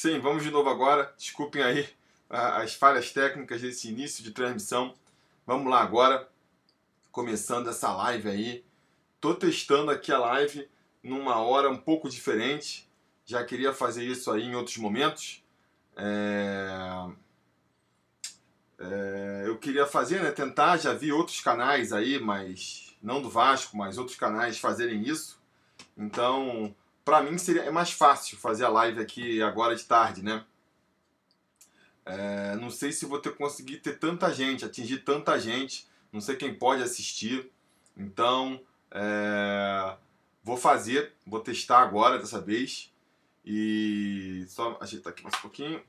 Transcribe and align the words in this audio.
Sim, 0.00 0.18
vamos 0.18 0.42
de 0.42 0.50
novo 0.50 0.70
agora. 0.70 1.12
Desculpem 1.18 1.62
aí 1.62 1.86
as 2.30 2.72
falhas 2.72 3.12
técnicas 3.12 3.60
desse 3.60 3.86
início 3.86 4.24
de 4.24 4.30
transmissão. 4.30 4.94
Vamos 5.46 5.70
lá 5.70 5.82
agora, 5.82 6.26
começando 7.12 7.68
essa 7.68 7.92
live 7.92 8.30
aí. 8.30 8.64
Tô 9.20 9.34
testando 9.34 9.90
aqui 9.90 10.10
a 10.10 10.16
live 10.16 10.66
numa 11.02 11.36
hora 11.36 11.68
um 11.68 11.76
pouco 11.76 12.08
diferente. 12.08 12.88
Já 13.26 13.44
queria 13.44 13.74
fazer 13.74 14.02
isso 14.02 14.30
aí 14.30 14.44
em 14.44 14.54
outros 14.54 14.78
momentos. 14.78 15.44
É... 15.94 17.10
É... 18.78 19.42
Eu 19.44 19.58
queria 19.58 19.84
fazer, 19.86 20.22
né? 20.22 20.30
Tentar, 20.30 20.78
já 20.78 20.94
vi 20.94 21.12
outros 21.12 21.42
canais 21.42 21.92
aí, 21.92 22.18
mas 22.18 22.96
não 23.02 23.20
do 23.20 23.28
Vasco, 23.28 23.76
mas 23.76 23.98
outros 23.98 24.16
canais 24.16 24.58
fazerem 24.58 25.02
isso. 25.02 25.38
Então, 25.94 26.74
para 27.10 27.24
mim 27.24 27.36
seria 27.38 27.62
é 27.62 27.72
mais 27.72 27.90
fácil 27.90 28.38
fazer 28.38 28.64
a 28.64 28.68
live 28.68 29.00
aqui 29.00 29.42
agora 29.42 29.74
de 29.74 29.82
tarde, 29.82 30.22
né? 30.22 30.44
É, 32.06 32.54
não 32.54 32.70
sei 32.70 32.92
se 32.92 33.04
vou 33.04 33.18
ter 33.18 33.34
conseguir 33.34 33.78
ter 33.78 33.98
tanta 33.98 34.32
gente, 34.32 34.64
atingir 34.64 34.98
tanta 34.98 35.36
gente. 35.36 35.88
Não 36.12 36.20
sei 36.20 36.36
quem 36.36 36.54
pode 36.54 36.84
assistir. 36.84 37.50
Então, 37.96 38.60
é, 38.92 39.96
vou 40.44 40.56
fazer, 40.56 41.12
vou 41.26 41.40
testar 41.40 41.80
agora 41.80 42.16
dessa 42.16 42.40
vez. 42.40 42.92
E 43.44 44.44
só 44.48 44.78
ajeitar 44.80 45.12
aqui 45.12 45.24
mais 45.24 45.34
um 45.34 45.40
pouquinho. 45.40 45.82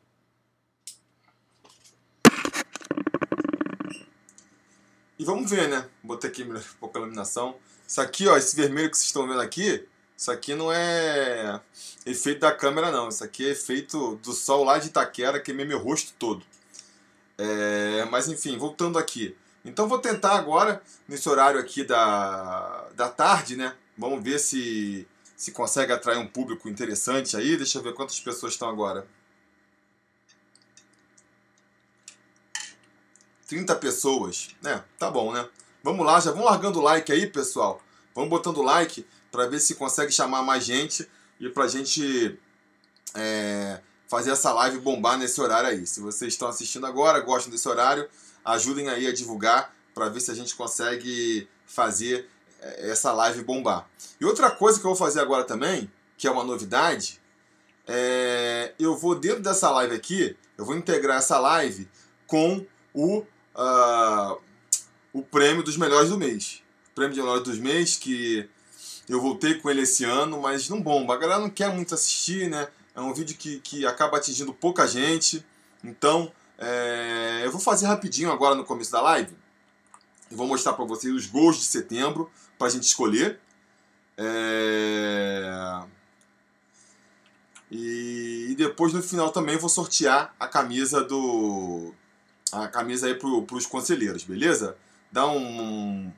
E 5.20 5.24
vamos 5.24 5.52
ver, 5.52 5.70
né? 5.70 5.88
Botei 6.02 6.32
aqui 6.32 6.44
um 6.44 6.60
pouco 6.80 6.98
a 6.98 7.02
iluminação. 7.02 7.56
Isso 7.88 8.02
aqui, 8.02 8.28
ó, 8.28 8.36
esse 8.36 8.56
vermelho 8.56 8.90
que 8.90 8.98
vocês 8.98 9.06
estão 9.06 9.28
vendo 9.28 9.42
aqui, 9.42 9.88
isso 10.22 10.30
aqui 10.30 10.54
não 10.54 10.72
é 10.72 11.60
efeito 12.06 12.42
da 12.42 12.52
câmera, 12.52 12.92
não. 12.92 13.10
Isso 13.10 13.24
aqui 13.24 13.44
é 13.44 13.50
efeito 13.50 14.18
do 14.18 14.34
sol 14.34 14.64
lá 14.64 14.78
de 14.78 14.90
Itaquera, 14.90 15.40
que 15.40 15.50
é 15.50 15.54
meu 15.56 15.80
rosto 15.80 16.14
todo. 16.20 16.46
É, 17.40 18.06
mas 18.06 18.28
enfim, 18.28 18.56
voltando 18.56 19.00
aqui. 19.00 19.36
Então 19.66 19.88
vou 19.88 19.98
tentar 19.98 20.36
agora, 20.36 20.80
nesse 21.08 21.28
horário 21.28 21.60
aqui 21.60 21.84
da, 21.84 22.88
da 22.94 23.10
tarde, 23.10 23.56
né? 23.56 23.76
Vamos 23.98 24.24
ver 24.24 24.38
se, 24.38 25.08
se 25.36 25.52
consegue 25.52 25.92
atrair 25.92 26.20
um 26.20 26.28
público 26.28 26.70
interessante 26.70 27.36
aí. 27.36 27.58
Deixa 27.58 27.80
eu 27.80 27.82
ver 27.82 27.96
quantas 27.96 28.20
pessoas 28.20 28.54
estão 28.54 28.70
agora. 28.70 29.08
30 33.48 33.76
pessoas. 33.78 34.56
né? 34.62 34.84
tá 35.00 35.10
bom, 35.10 35.34
né? 35.34 35.50
Vamos 35.82 36.06
lá, 36.06 36.20
já 36.20 36.32
vão 36.32 36.44
largando 36.44 36.78
o 36.78 36.84
like 36.84 37.12
aí, 37.12 37.26
pessoal. 37.26 37.82
Vamos 38.14 38.30
botando 38.30 38.62
like 38.62 39.04
para 39.32 39.48
ver 39.48 39.60
se 39.60 39.76
consegue 39.76 40.12
chamar 40.12 40.44
mais 40.44 40.64
gente 40.64 41.08
e 41.40 41.50
para 41.50 41.64
a 41.64 41.68
gente 41.68 42.38
é, 43.16 43.80
fazer 44.08 44.32
essa 44.32 44.52
live 44.54 44.80
bombar 44.80 45.18
nesse 45.18 45.40
horário 45.40 45.70
aí. 45.70 45.88
Se 45.88 46.00
vocês 46.02 46.34
estão 46.34 46.48
assistindo 46.48 46.86
agora, 46.86 47.20
gostam 47.22 47.52
desse 47.52 47.68
horário, 47.68 48.08
ajudem 48.44 48.90
aí 48.90 49.08
a 49.08 49.14
divulgar 49.14 49.74
para 49.94 50.10
ver 50.10 50.20
se 50.20 50.32
a 50.32 50.36
gente 50.36 50.56
consegue 50.56 51.48
fazer 51.66 52.30
é, 52.60 52.90
essa 52.90 53.12
live 53.14 53.44
bombar. 53.44 53.88
E 54.20 54.26
outra 54.26 54.52
coisa 54.52 54.80
que 54.80 54.86
eu 54.86 54.90
vou 54.90 54.98
fazer 54.98 55.20
agora 55.20 55.44
também, 55.44 55.90
que 56.18 56.28
é 56.28 56.32
uma 56.32 56.44
novidade, 56.44 57.22
é, 57.88 58.74
eu 58.78 58.96
vou 58.96 59.16
dentro 59.16 59.42
dessa 59.42 59.72
live 59.72 59.96
aqui, 59.96 60.36
eu 60.58 60.66
vou 60.66 60.76
integrar 60.76 61.18
essa 61.18 61.40
live 61.40 61.88
com 62.28 62.66
o, 62.94 63.20
uh, 63.20 64.42
o 65.12 65.22
prêmio 65.24 65.64
dos 65.64 65.78
melhores 65.78 66.10
do 66.10 66.18
mês. 66.18 66.62
O 66.92 66.96
prêmio 66.96 67.14
de 67.14 67.22
melhores 67.22 67.44
do 67.44 67.54
mês 67.56 67.98
que 67.98 68.50
eu 69.12 69.22
voltei 69.22 69.56
com 69.56 69.70
ele 69.70 69.82
esse 69.82 70.06
ano, 70.06 70.42
mas 70.42 70.70
não 70.70 70.82
bomba. 70.82 71.14
A 71.14 71.18
galera 71.18 71.42
não 71.42 71.50
quer 71.50 71.74
muito 71.74 71.94
assistir, 71.94 72.50
né? 72.50 72.68
É 72.96 73.02
um 73.02 73.14
vídeo 73.14 73.36
que, 73.38 73.60
que 73.60 73.86
acaba 73.86 74.18
atingindo 74.18 74.54
pouca 74.54 74.88
gente. 74.88 75.46
Então, 75.84 76.32
é, 76.58 77.42
eu 77.44 77.52
vou 77.52 77.60
fazer 77.60 77.88
rapidinho 77.88 78.32
agora 78.32 78.56
no 78.56 78.64
começo 78.64 78.92
da 78.92 79.02
live. 79.02 79.36
Eu 80.30 80.38
vou 80.38 80.48
mostrar 80.48 80.74
para 80.74 80.86
vocês 80.86 81.14
os 81.14 81.26
gols 81.26 81.58
de 81.58 81.64
setembro 81.64 82.32
para 82.58 82.68
a 82.68 82.70
gente 82.70 82.84
escolher. 82.84 83.40
É... 84.18 85.82
E, 87.70 88.48
e, 88.52 88.56
depois 88.56 88.94
no 88.94 89.02
final 89.02 89.32
também 89.32 89.58
vou 89.58 89.70
sortear 89.70 90.34
a 90.40 90.48
camisa 90.48 91.04
do. 91.04 91.94
A 92.52 92.68
camisa 92.68 93.08
aí 93.08 93.16
para 93.16 93.56
os 93.56 93.66
conselheiros, 93.66 94.24
beleza? 94.24 94.78
Dá 95.10 95.28
um, 95.28 96.12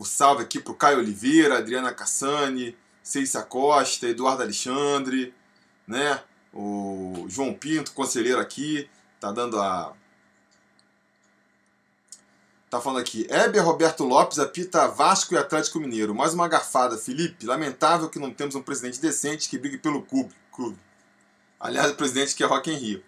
o 0.00 0.04
salve 0.06 0.42
aqui 0.42 0.58
pro 0.58 0.74
Caio 0.74 0.96
Oliveira, 0.96 1.58
Adriana 1.58 1.92
Cassani, 1.92 2.74
Ceiça 3.02 3.42
Costa, 3.42 4.08
Eduardo 4.08 4.42
Alexandre, 4.42 5.34
né? 5.86 6.22
O 6.54 7.26
João 7.28 7.52
Pinto, 7.52 7.92
conselheiro 7.92 8.40
aqui, 8.40 8.88
tá 9.20 9.30
dando 9.30 9.60
a. 9.60 9.92
Tá 12.70 12.80
falando 12.80 13.02
aqui. 13.02 13.26
Heber 13.28 13.62
Roberto 13.62 14.02
Lopes 14.02 14.38
apita 14.38 14.88
Vasco 14.88 15.34
e 15.34 15.36
Atlético 15.36 15.78
Mineiro. 15.78 16.14
Mais 16.14 16.32
uma 16.32 16.48
garfada, 16.48 16.96
Felipe. 16.96 17.44
Lamentável 17.44 18.08
que 18.08 18.18
não 18.18 18.32
temos 18.32 18.54
um 18.54 18.62
presidente 18.62 18.98
decente 19.02 19.50
que 19.50 19.58
brigue 19.58 19.76
pelo 19.76 20.00
clube. 20.02 20.34
Aliás, 21.58 21.90
o 21.90 21.96
presidente 21.96 22.34
que 22.34 22.42
é 22.42 22.46
Rock 22.46 22.70
em 22.70 22.76
Rio. 22.76 23.04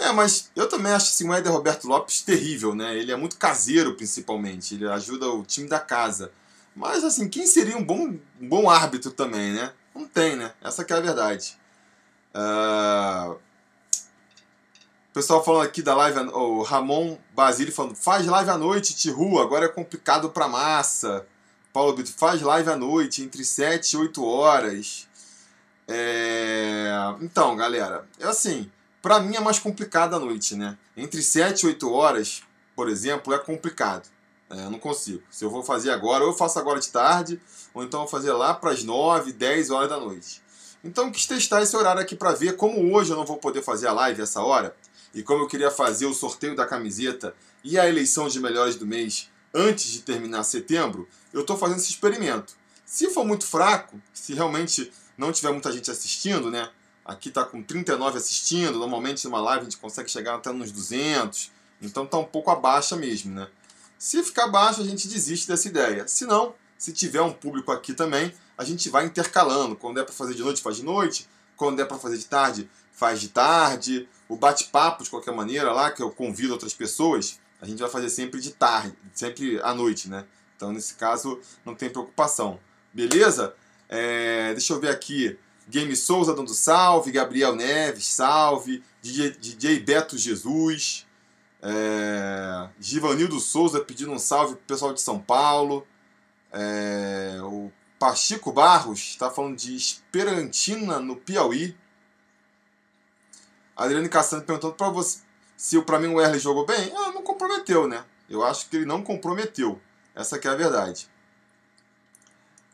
É, 0.00 0.12
mas 0.12 0.50
eu 0.56 0.66
também 0.66 0.92
acho 0.92 1.08
assim, 1.08 1.28
o 1.28 1.34
Éder 1.34 1.52
Roberto 1.52 1.86
Lopes 1.86 2.22
terrível, 2.22 2.74
né? 2.74 2.96
Ele 2.96 3.12
é 3.12 3.16
muito 3.16 3.36
caseiro, 3.36 3.94
principalmente. 3.94 4.74
Ele 4.74 4.88
ajuda 4.88 5.28
o 5.28 5.44
time 5.44 5.68
da 5.68 5.78
casa. 5.78 6.32
Mas, 6.74 7.04
assim, 7.04 7.28
quem 7.28 7.46
seria 7.46 7.76
um 7.76 7.84
bom, 7.84 8.16
um 8.40 8.48
bom 8.48 8.70
árbitro 8.70 9.10
também, 9.10 9.52
né? 9.52 9.72
Não 9.94 10.06
tem, 10.06 10.36
né? 10.36 10.54
Essa 10.62 10.84
que 10.84 10.92
é 10.94 10.96
a 10.96 11.00
verdade. 11.00 11.58
Uh... 12.34 13.32
O 15.10 15.12
pessoal 15.12 15.44
falando 15.44 15.64
aqui 15.64 15.82
da 15.82 15.94
live, 15.94 16.18
o 16.32 16.62
Ramon 16.62 17.18
Basílio 17.34 17.72
falando, 17.72 17.96
faz 17.96 18.24
live 18.26 18.48
à 18.48 18.56
noite, 18.56 18.94
Tihu, 18.94 19.40
agora 19.40 19.66
é 19.66 19.68
complicado 19.68 20.30
pra 20.30 20.48
massa. 20.48 21.26
Paulo 21.72 21.92
Brito, 21.94 22.12
faz 22.12 22.40
live 22.40 22.70
à 22.70 22.76
noite, 22.76 23.22
entre 23.22 23.44
7 23.44 23.92
e 23.92 23.96
8 23.98 24.24
horas. 24.24 25.08
É... 25.86 26.90
Então, 27.20 27.54
galera, 27.56 28.08
é 28.18 28.26
assim, 28.26 28.70
para 29.02 29.20
mim 29.20 29.36
é 29.36 29.40
mais 29.40 29.58
complicado 29.58 30.14
à 30.14 30.18
noite, 30.18 30.54
né? 30.54 30.76
Entre 30.96 31.22
7 31.22 31.62
e 31.62 31.66
8 31.66 31.92
horas, 31.92 32.42
por 32.74 32.88
exemplo, 32.88 33.32
é 33.32 33.38
complicado. 33.38 34.08
É, 34.50 34.64
eu 34.64 34.70
não 34.70 34.78
consigo. 34.78 35.22
Se 35.30 35.44
eu 35.44 35.50
vou 35.50 35.62
fazer 35.62 35.90
agora, 35.90 36.24
ou 36.24 36.30
eu 36.30 36.36
faço 36.36 36.58
agora 36.58 36.80
de 36.80 36.88
tarde, 36.88 37.40
ou 37.72 37.82
então 37.84 38.00
eu 38.00 38.04
vou 38.04 38.10
fazer 38.10 38.32
lá 38.32 38.52
para 38.52 38.70
as 38.70 38.82
9, 38.82 39.32
10 39.32 39.70
horas 39.70 39.88
da 39.88 39.98
noite. 39.98 40.42
Então 40.82 41.10
quis 41.10 41.26
testar 41.26 41.62
esse 41.62 41.76
horário 41.76 42.00
aqui 42.00 42.16
para 42.16 42.32
ver 42.32 42.56
como 42.56 42.94
hoje 42.94 43.10
eu 43.10 43.16
não 43.16 43.26
vou 43.26 43.36
poder 43.36 43.62
fazer 43.62 43.86
a 43.86 43.92
live 43.92 44.22
essa 44.22 44.42
hora, 44.42 44.74
e 45.14 45.22
como 45.22 45.44
eu 45.44 45.48
queria 45.48 45.70
fazer 45.70 46.06
o 46.06 46.14
sorteio 46.14 46.54
da 46.54 46.66
camiseta 46.66 47.34
e 47.62 47.78
a 47.78 47.88
eleição 47.88 48.28
de 48.28 48.40
melhores 48.40 48.76
do 48.76 48.86
mês 48.86 49.28
antes 49.52 49.90
de 49.90 50.00
terminar 50.00 50.44
setembro, 50.44 51.08
eu 51.32 51.40
estou 51.40 51.56
fazendo 51.56 51.78
esse 51.78 51.90
experimento. 51.90 52.54
Se 52.84 53.10
for 53.10 53.24
muito 53.24 53.46
fraco, 53.46 54.00
se 54.12 54.34
realmente 54.34 54.90
não 55.18 55.32
tiver 55.32 55.52
muita 55.52 55.70
gente 55.72 55.90
assistindo, 55.90 56.50
né? 56.50 56.70
Aqui 57.04 57.28
está 57.28 57.44
com 57.44 57.62
39 57.62 58.18
assistindo, 58.18 58.78
normalmente 58.78 59.24
numa 59.24 59.40
live 59.40 59.62
a 59.62 59.64
gente 59.64 59.78
consegue 59.78 60.10
chegar 60.10 60.34
até 60.36 60.52
nos 60.52 60.70
200, 60.70 61.50
então 61.82 62.04
está 62.04 62.18
um 62.18 62.24
pouco 62.24 62.50
abaixo 62.50 62.96
mesmo, 62.96 63.34
né? 63.34 63.48
Se 63.98 64.22
ficar 64.22 64.48
baixo, 64.48 64.80
a 64.80 64.84
gente 64.84 65.08
desiste 65.08 65.46
dessa 65.46 65.68
ideia. 65.68 66.08
Se 66.08 66.24
não, 66.24 66.54
se 66.78 66.92
tiver 66.92 67.20
um 67.20 67.32
público 67.32 67.70
aqui 67.70 67.92
também, 67.92 68.32
a 68.56 68.64
gente 68.64 68.88
vai 68.88 69.04
intercalando. 69.04 69.76
Quando 69.76 70.00
é 70.00 70.02
para 70.02 70.14
fazer 70.14 70.34
de 70.34 70.42
noite, 70.42 70.62
faz 70.62 70.76
de 70.76 70.82
noite. 70.82 71.28
Quando 71.54 71.80
é 71.80 71.84
para 71.84 71.98
fazer 71.98 72.16
de 72.16 72.24
tarde, 72.24 72.70
faz 72.92 73.20
de 73.20 73.28
tarde. 73.28 74.08
O 74.26 74.36
bate-papo, 74.36 75.04
de 75.04 75.10
qualquer 75.10 75.34
maneira, 75.34 75.72
lá, 75.72 75.90
que 75.90 76.02
eu 76.02 76.10
convido 76.10 76.54
outras 76.54 76.72
pessoas, 76.72 77.38
a 77.60 77.66
gente 77.66 77.78
vai 77.78 77.90
fazer 77.90 78.08
sempre 78.08 78.40
de 78.40 78.52
tarde, 78.52 78.96
sempre 79.12 79.60
à 79.62 79.74
noite, 79.74 80.08
né? 80.08 80.24
Então, 80.56 80.72
nesse 80.72 80.94
caso, 80.94 81.38
não 81.64 81.74
tem 81.74 81.90
preocupação. 81.90 82.58
Beleza? 82.94 83.54
É, 83.88 84.52
deixa 84.52 84.72
eu 84.72 84.80
ver 84.80 84.88
aqui. 84.88 85.38
Game 85.70 85.94
Souza 85.94 86.34
dando 86.34 86.52
salve, 86.52 87.12
Gabriel 87.12 87.54
Neves, 87.54 88.06
salve, 88.06 88.82
DJ, 89.00 89.30
DJ 89.30 89.80
Beto 89.80 90.18
Jesus, 90.18 91.06
é, 91.62 92.68
Givanildo 92.80 93.38
Souza 93.38 93.80
pedindo 93.80 94.12
um 94.12 94.18
salve 94.18 94.54
pro 94.56 94.64
pessoal 94.64 94.92
de 94.92 95.00
São 95.00 95.18
Paulo, 95.18 95.86
é, 96.52 97.38
o 97.42 97.70
Pachico 97.98 98.50
Barros 98.50 98.98
está 99.00 99.30
falando 99.30 99.56
de 99.56 99.76
Esperantina 99.76 100.98
no 100.98 101.16
Piauí. 101.16 101.76
Adriane 103.76 104.08
Cassandra 104.08 104.46
perguntando 104.46 104.74
para 104.74 104.88
você 104.88 105.20
se 105.54 105.76
o 105.76 105.84
Erle 106.20 106.38
jogou 106.38 106.64
bem. 106.64 106.90
Ah, 106.96 107.12
não 107.12 107.22
comprometeu, 107.22 107.86
né? 107.86 108.02
Eu 108.28 108.42
acho 108.42 108.70
que 108.70 108.76
ele 108.76 108.86
não 108.86 109.02
comprometeu. 109.02 109.78
Essa 110.14 110.36
é 110.36 110.48
a 110.48 110.54
verdade. 110.54 111.09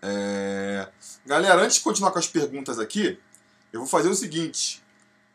É... 0.09 0.89
Galera, 1.27 1.61
antes 1.63 1.79
de 1.79 1.83
continuar 1.83 2.13
com 2.13 2.19
as 2.21 2.29
perguntas 2.29 2.79
aqui, 2.79 3.19
eu 3.73 3.81
vou 3.81 3.89
fazer 3.89 4.09
o 4.09 4.15
seguinte. 4.15 4.81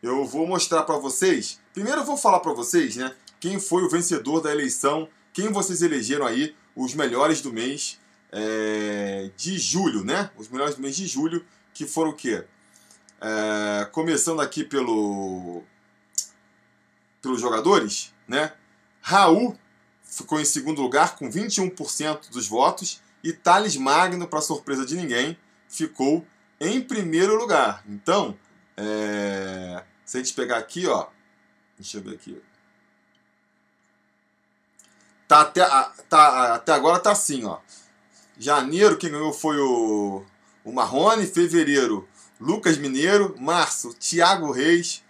Eu 0.02 0.24
vou 0.24 0.46
mostrar 0.46 0.82
para 0.84 0.96
vocês. 0.96 1.60
Primeiro 1.74 2.00
eu 2.00 2.04
vou 2.04 2.16
falar 2.16 2.40
para 2.40 2.54
vocês, 2.54 2.96
né? 2.96 3.14
Quem 3.38 3.60
foi 3.60 3.82
o 3.82 3.90
vencedor 3.90 4.40
da 4.40 4.50
eleição? 4.50 5.08
Quem 5.32 5.52
vocês 5.52 5.82
elegeram 5.82 6.26
aí 6.26 6.56
os 6.74 6.94
melhores 6.94 7.42
do 7.42 7.52
mês 7.52 8.00
é... 8.32 9.30
de 9.36 9.58
julho, 9.58 10.02
né? 10.02 10.30
Os 10.38 10.48
melhores 10.48 10.74
do 10.76 10.80
mês 10.80 10.96
de 10.96 11.06
julho, 11.06 11.44
que 11.74 11.86
foram 11.86 12.10
o 12.10 12.14
quê? 12.14 12.42
É, 13.20 13.84
começando 13.92 14.40
aqui 14.40 14.64
pelo 14.64 15.62
pelos 17.20 17.40
jogadores, 17.40 18.12
né? 18.26 18.52
Raul 19.00 19.56
ficou 20.02 20.40
em 20.40 20.44
segundo 20.44 20.82
lugar 20.82 21.14
com 21.14 21.30
21% 21.30 22.30
dos 22.30 22.48
votos 22.48 23.00
e 23.22 23.32
Thales 23.32 23.76
Magno, 23.76 24.26
para 24.26 24.40
surpresa 24.40 24.84
de 24.84 24.96
ninguém, 24.96 25.36
ficou 25.68 26.26
em 26.60 26.80
primeiro 26.80 27.36
lugar. 27.36 27.82
Então, 27.88 28.36
é, 28.76 29.82
se 30.04 30.16
a 30.16 30.20
gente 30.20 30.34
pegar 30.34 30.58
aqui, 30.58 30.86
ó, 30.86 31.06
deixa 31.78 31.98
eu 31.98 32.02
ver 32.02 32.14
aqui. 32.14 32.42
Tá 35.28 35.42
até, 35.42 35.64
tá, 36.08 36.54
até 36.54 36.72
agora 36.72 36.98
tá 36.98 37.12
assim, 37.12 37.44
ó. 37.44 37.58
Janeiro 38.38 38.96
quem 38.96 39.10
ganhou 39.10 39.32
foi 39.32 39.58
o, 39.58 40.24
o 40.64 40.72
Marrone, 40.72 41.26
fevereiro 41.26 42.08
Lucas 42.42 42.76
Mineiro, 42.76 43.36
março 43.38 43.94
Thiago 43.94 44.50
Reis, 44.50 45.04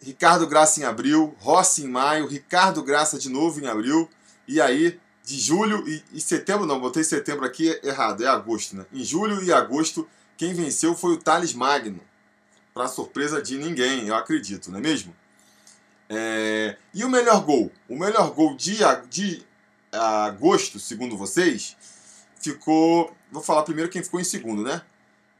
Ricardo 0.00 0.46
Graça 0.46 0.80
em 0.80 0.84
abril, 0.84 1.36
Rossi 1.38 1.84
em 1.84 1.88
maio, 1.88 2.26
Ricardo 2.26 2.82
Graça 2.82 3.18
de 3.18 3.28
novo 3.28 3.60
em 3.60 3.66
abril, 3.66 4.08
e 4.48 4.58
aí 4.58 4.98
de 5.30 5.38
julho 5.38 5.88
e, 5.88 6.02
e, 6.12 6.20
setembro, 6.20 6.66
não, 6.66 6.80
botei 6.80 7.04
setembro 7.04 7.46
aqui 7.46 7.78
errado, 7.84 8.24
é 8.24 8.26
agosto, 8.26 8.74
né? 8.74 8.84
Em 8.92 9.04
julho 9.04 9.40
e 9.44 9.52
agosto, 9.52 10.08
quem 10.36 10.52
venceu 10.52 10.96
foi 10.96 11.12
o 11.12 11.16
Thales 11.16 11.54
Magno, 11.54 12.00
para 12.74 12.88
surpresa 12.88 13.40
de 13.40 13.56
ninguém, 13.56 14.08
eu 14.08 14.16
acredito, 14.16 14.72
não 14.72 14.78
é 14.78 14.80
mesmo? 14.82 15.14
É, 16.08 16.76
e 16.92 17.04
o 17.04 17.08
melhor 17.08 17.44
gol? 17.44 17.70
O 17.88 17.96
melhor 17.96 18.32
gol 18.32 18.56
de, 18.56 18.78
de 19.08 19.46
agosto, 19.92 20.80
segundo 20.80 21.16
vocês, 21.16 21.76
ficou. 22.40 23.16
Vou 23.30 23.40
falar 23.40 23.62
primeiro 23.62 23.88
quem 23.88 24.02
ficou 24.02 24.18
em 24.18 24.24
segundo, 24.24 24.64
né? 24.64 24.82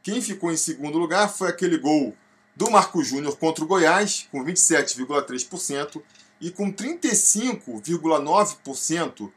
Quem 0.01 0.21
ficou 0.21 0.53
em 0.53 0.57
segundo 0.57 0.97
lugar 0.97 1.27
foi 1.27 1.49
aquele 1.49 1.77
gol 1.77 2.15
do 2.55 2.71
Marco 2.71 3.03
Júnior 3.03 3.37
contra 3.37 3.61
o 3.61 3.67
Goiás, 3.67 4.25
com 4.31 4.41
27,3%, 4.45 6.01
e 6.39 6.49
com 6.49 6.71
35,9% 6.71 9.29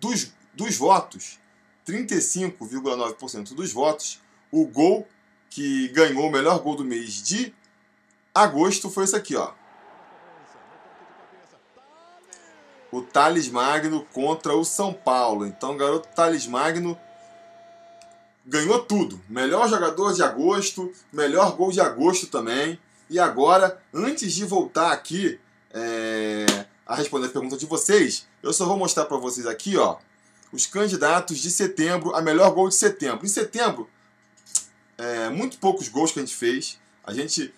dos, 0.00 0.32
dos 0.54 0.76
votos, 0.76 1.38
35,9% 1.86 3.54
dos 3.54 3.72
votos, 3.72 4.20
o 4.50 4.66
gol 4.66 5.06
que 5.50 5.88
ganhou 5.88 6.26
o 6.26 6.30
melhor 6.30 6.58
gol 6.60 6.76
do 6.76 6.84
mês 6.84 7.22
de 7.22 7.54
agosto 8.34 8.90
foi 8.90 9.04
esse 9.04 9.16
aqui, 9.16 9.34
ó. 9.36 9.52
O 12.90 13.02
Thales 13.02 13.48
Magno 13.48 14.06
contra 14.12 14.56
o 14.56 14.64
São 14.64 14.94
Paulo. 14.94 15.46
Então, 15.46 15.76
garoto 15.76 16.08
Thales 16.14 16.46
Magno 16.46 16.98
ganhou 18.46 18.80
tudo. 18.80 19.20
Melhor 19.28 19.68
jogador 19.68 20.14
de 20.14 20.22
agosto, 20.22 20.90
melhor 21.12 21.54
gol 21.54 21.70
de 21.70 21.80
agosto 21.80 22.26
também. 22.28 22.78
E 23.10 23.18
agora, 23.18 23.80
antes 23.92 24.32
de 24.32 24.44
voltar 24.44 24.92
aqui 24.92 25.38
é, 25.70 26.66
a 26.88 26.94
responder 26.94 27.26
a 27.26 27.30
pergunta 27.30 27.56
de 27.56 27.66
vocês, 27.66 28.26
eu 28.42 28.52
só 28.52 28.64
vou 28.64 28.78
mostrar 28.78 29.04
para 29.04 29.18
vocês 29.18 29.46
aqui, 29.46 29.76
ó, 29.76 29.98
os 30.50 30.64
candidatos 30.64 31.38
de 31.38 31.50
setembro 31.50 32.14
a 32.16 32.22
melhor 32.22 32.50
gol 32.52 32.70
de 32.70 32.74
setembro. 32.74 33.26
Em 33.26 33.28
setembro, 33.28 33.88
é, 34.96 35.28
muito 35.28 35.58
poucos 35.58 35.88
gols 35.88 36.10
que 36.10 36.18
a 36.18 36.22
gente 36.22 36.34
fez. 36.34 36.78
A 37.04 37.12
gente 37.12 37.54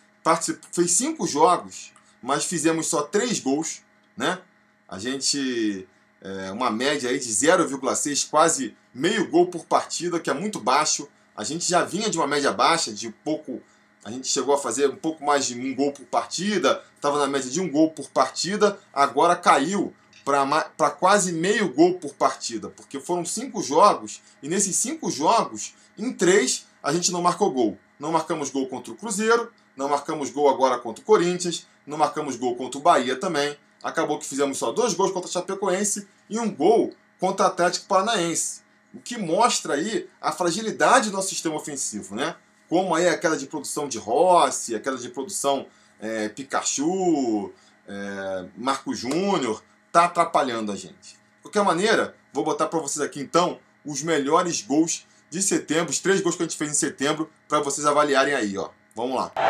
fez 0.73 0.91
cinco 0.91 1.27
jogos, 1.27 1.93
mas 2.21 2.45
fizemos 2.45 2.89
só 2.89 3.03
três 3.03 3.39
gols, 3.39 3.83
né? 4.17 4.41
A 4.89 4.99
gente 4.99 5.89
é, 6.21 6.51
uma 6.51 6.71
média 6.71 7.09
aí 7.09 7.19
de 7.19 7.29
0,6, 7.29 8.29
quase 8.29 8.77
meio 8.93 9.31
gol 9.31 9.47
por 9.47 9.65
partida, 9.65 10.21
que 10.21 10.29
é 10.29 10.35
muito 10.35 10.61
baixo. 10.61 11.09
A 11.37 11.45
gente 11.45 11.69
já 11.69 11.85
vinha 11.85 12.11
de 12.11 12.19
uma 12.19 12.27
média 12.27 12.53
baixa, 12.53 12.93
de 12.93 13.11
pouco. 13.11 13.63
A 14.05 14.11
gente 14.11 14.29
chegou 14.29 14.55
a 14.55 14.59
fazer 14.59 14.89
um 14.89 14.97
pouco 14.97 15.25
mais 15.25 15.47
de 15.47 15.59
um 15.59 15.75
gol 15.75 15.93
por 15.93 16.05
partida, 16.07 16.83
estava 16.97 17.19
na 17.19 17.27
média 17.27 17.51
de 17.51 17.61
um 17.61 17.71
gol 17.71 17.91
por 17.91 18.09
partida, 18.09 18.79
agora 18.93 19.37
caiu 19.37 19.93
para 20.25 20.91
quase 20.91 21.33
meio 21.33 21.73
gol 21.73 21.95
por 21.95 22.15
partida, 22.15 22.69
porque 22.71 23.01
foram 23.01 23.25
cinco 23.25 23.63
jogos 23.63 24.23
e 24.43 24.49
nesses 24.49 24.77
cinco 24.77 25.11
jogos, 25.11 25.75
em 25.99 26.13
três, 26.13 26.67
a 26.83 26.93
gente 26.93 27.11
não 27.13 27.21
marcou 27.21 27.51
gol. 27.51 27.79
Não 27.99 28.13
marcamos 28.13 28.49
gol 28.49 28.67
contra 28.67 28.93
o 28.93 28.97
Cruzeiro, 28.97 29.53
não 29.77 29.89
marcamos 29.89 30.31
gol 30.31 30.49
agora 30.49 30.79
contra 30.79 31.03
o 31.03 31.05
Corinthians, 31.05 31.67
não 31.87 31.99
marcamos 31.99 32.37
gol 32.37 32.57
contra 32.57 32.79
o 32.79 32.83
Bahia 32.83 33.17
também 33.17 33.57
acabou 33.83 34.19
que 34.19 34.27
fizemos 34.27 34.59
só 34.59 34.73
dois 34.73 34.95
gols 34.95 35.11
contra 35.11 35.29
o 35.29 35.33
Chapecoense 35.33 36.07
e 36.29 36.39
um 36.39 36.55
gol 36.55 36.95
contra 37.19 37.47
o 37.47 37.49
Atlético 37.49 37.87
Paranaense. 37.87 38.63
O 38.93 39.01
que 39.01 39.17
mostra 39.17 39.75
aí 39.75 40.09
a 40.21 40.33
fragilidade 40.33 41.11
do 41.11 41.17
nosso 41.17 41.29
sistema 41.29 41.57
ofensivo, 41.57 42.15
né? 42.15 42.37
Como 42.71 42.95
aí 42.95 43.09
aquela 43.09 43.37
de 43.37 43.47
produção 43.47 43.89
de 43.89 43.99
Rossi, 43.99 44.77
aquela 44.77 44.97
de 44.97 45.09
produção 45.09 45.67
é, 46.01 46.29
Pikachu, 46.29 47.53
é, 47.89 48.45
Marco 48.57 48.95
Júnior, 48.95 49.61
tá 49.91 50.05
atrapalhando 50.05 50.71
a 50.71 50.77
gente. 50.77 51.15
De 51.15 51.43
qualquer 51.43 51.65
maneira, 51.65 52.15
vou 52.33 52.45
botar 52.45 52.69
para 52.69 52.79
vocês 52.79 53.05
aqui 53.05 53.21
então 53.21 53.59
os 53.85 54.05
melhores 54.05 54.63
gols 54.63 55.05
de 55.29 55.43
setembro, 55.43 55.91
os 55.91 55.99
três 55.99 56.21
gols 56.21 56.37
que 56.37 56.45
a 56.45 56.47
gente 56.47 56.57
fez 56.57 56.71
em 56.71 56.75
setembro, 56.75 57.29
para 57.49 57.59
vocês 57.59 57.85
avaliarem 57.85 58.35
aí, 58.35 58.57
ó. 58.57 58.69
Vamos 58.95 59.17
lá. 59.17 59.31
Tá 59.31 59.41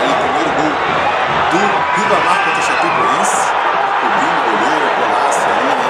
aí, 0.00 0.14
primeiro 0.20 0.50
gol 0.60 0.68
do 1.50 1.56
Ribamar 1.96 2.44
contra 2.44 2.60
o 2.60 2.62
Chapecoense, 2.62 3.40
cobrindo 4.02 4.36
o 4.36 4.44
goleiro, 4.44 4.84
golaço 5.00 5.40
aí, 5.48 5.64
né? 5.64 5.88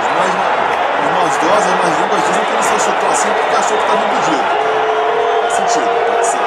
Os 0.00 0.10
mais, 0.18 0.34
os 0.98 1.10
maldosos, 1.14 1.70
as 1.70 1.78
mais 1.78 1.94
línguas 2.00 2.24
que. 2.92 4.36
Faz 5.42 5.54
sentido, 5.54 5.88
pode 6.06 6.26
ser. 6.26 6.38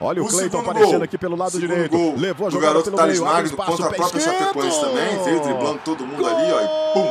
Olha 0.00 0.22
o, 0.22 0.26
o 0.26 0.28
Cleiton 0.28 0.60
aparecendo 0.60 0.92
gol, 0.92 1.02
aqui 1.02 1.18
pelo 1.18 1.36
lado 1.36 1.58
direito. 1.58 1.90
Gol 1.90 2.14
Levou 2.16 2.48
a 2.48 2.50
jogada 2.50 2.72
garoto 2.72 2.90
Thales 2.90 3.20
Magno 3.20 3.56
contra 3.56 3.86
a 3.86 3.92
própria 3.92 4.20
Chapecoense 4.20 4.80
também. 4.80 5.22
Veio 5.24 5.40
driblando 5.40 5.80
todo 5.84 6.06
mundo 6.06 6.22
gol. 6.22 6.28
ali, 6.28 6.52
ó, 6.52 6.60
e 6.60 6.68
pum! 6.94 7.06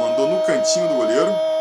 Mandou 0.00 0.28
no 0.30 0.40
cantinho 0.42 0.88
do 0.88 0.94
goleiro. 0.94 1.53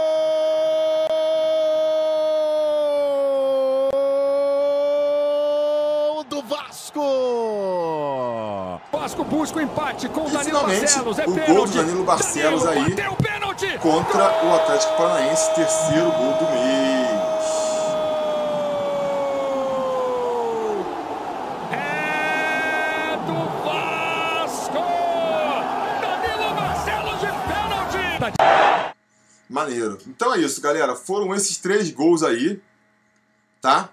Busca 9.33 9.57
o 9.57 9.61
empate 9.61 10.07
com 10.09 10.27
o 10.27 10.29
Danilo 10.29 10.61
Barcelos. 10.61 11.17
É 11.17 11.25
o 11.25 11.33
pênalti. 11.33 11.51
gol 11.51 11.65
do 11.65 11.73
Danilo 11.73 12.03
Barcelos 12.03 12.63
Danilo 12.63 13.17
aí 13.59 13.79
contra 13.79 14.45
o 14.45 14.53
Atlético 14.53 14.95
Paranaense, 14.95 15.55
terceiro 15.55 16.11
gol 16.11 16.33
do 16.33 16.45
mês. 16.51 17.23
É 21.71 23.17
do 23.25 23.33
Vasco! 23.65 24.83
Danilo 25.99 26.53
Barcelos 26.53 27.19
de 27.19 27.27
pênalti! 27.27 28.95
Maneiro. 29.49 29.97
Então 30.07 30.35
é 30.35 30.37
isso, 30.37 30.61
galera. 30.61 30.95
Foram 30.95 31.33
esses 31.33 31.57
três 31.57 31.89
gols 31.89 32.21
aí, 32.21 32.61
tá? 33.59 33.89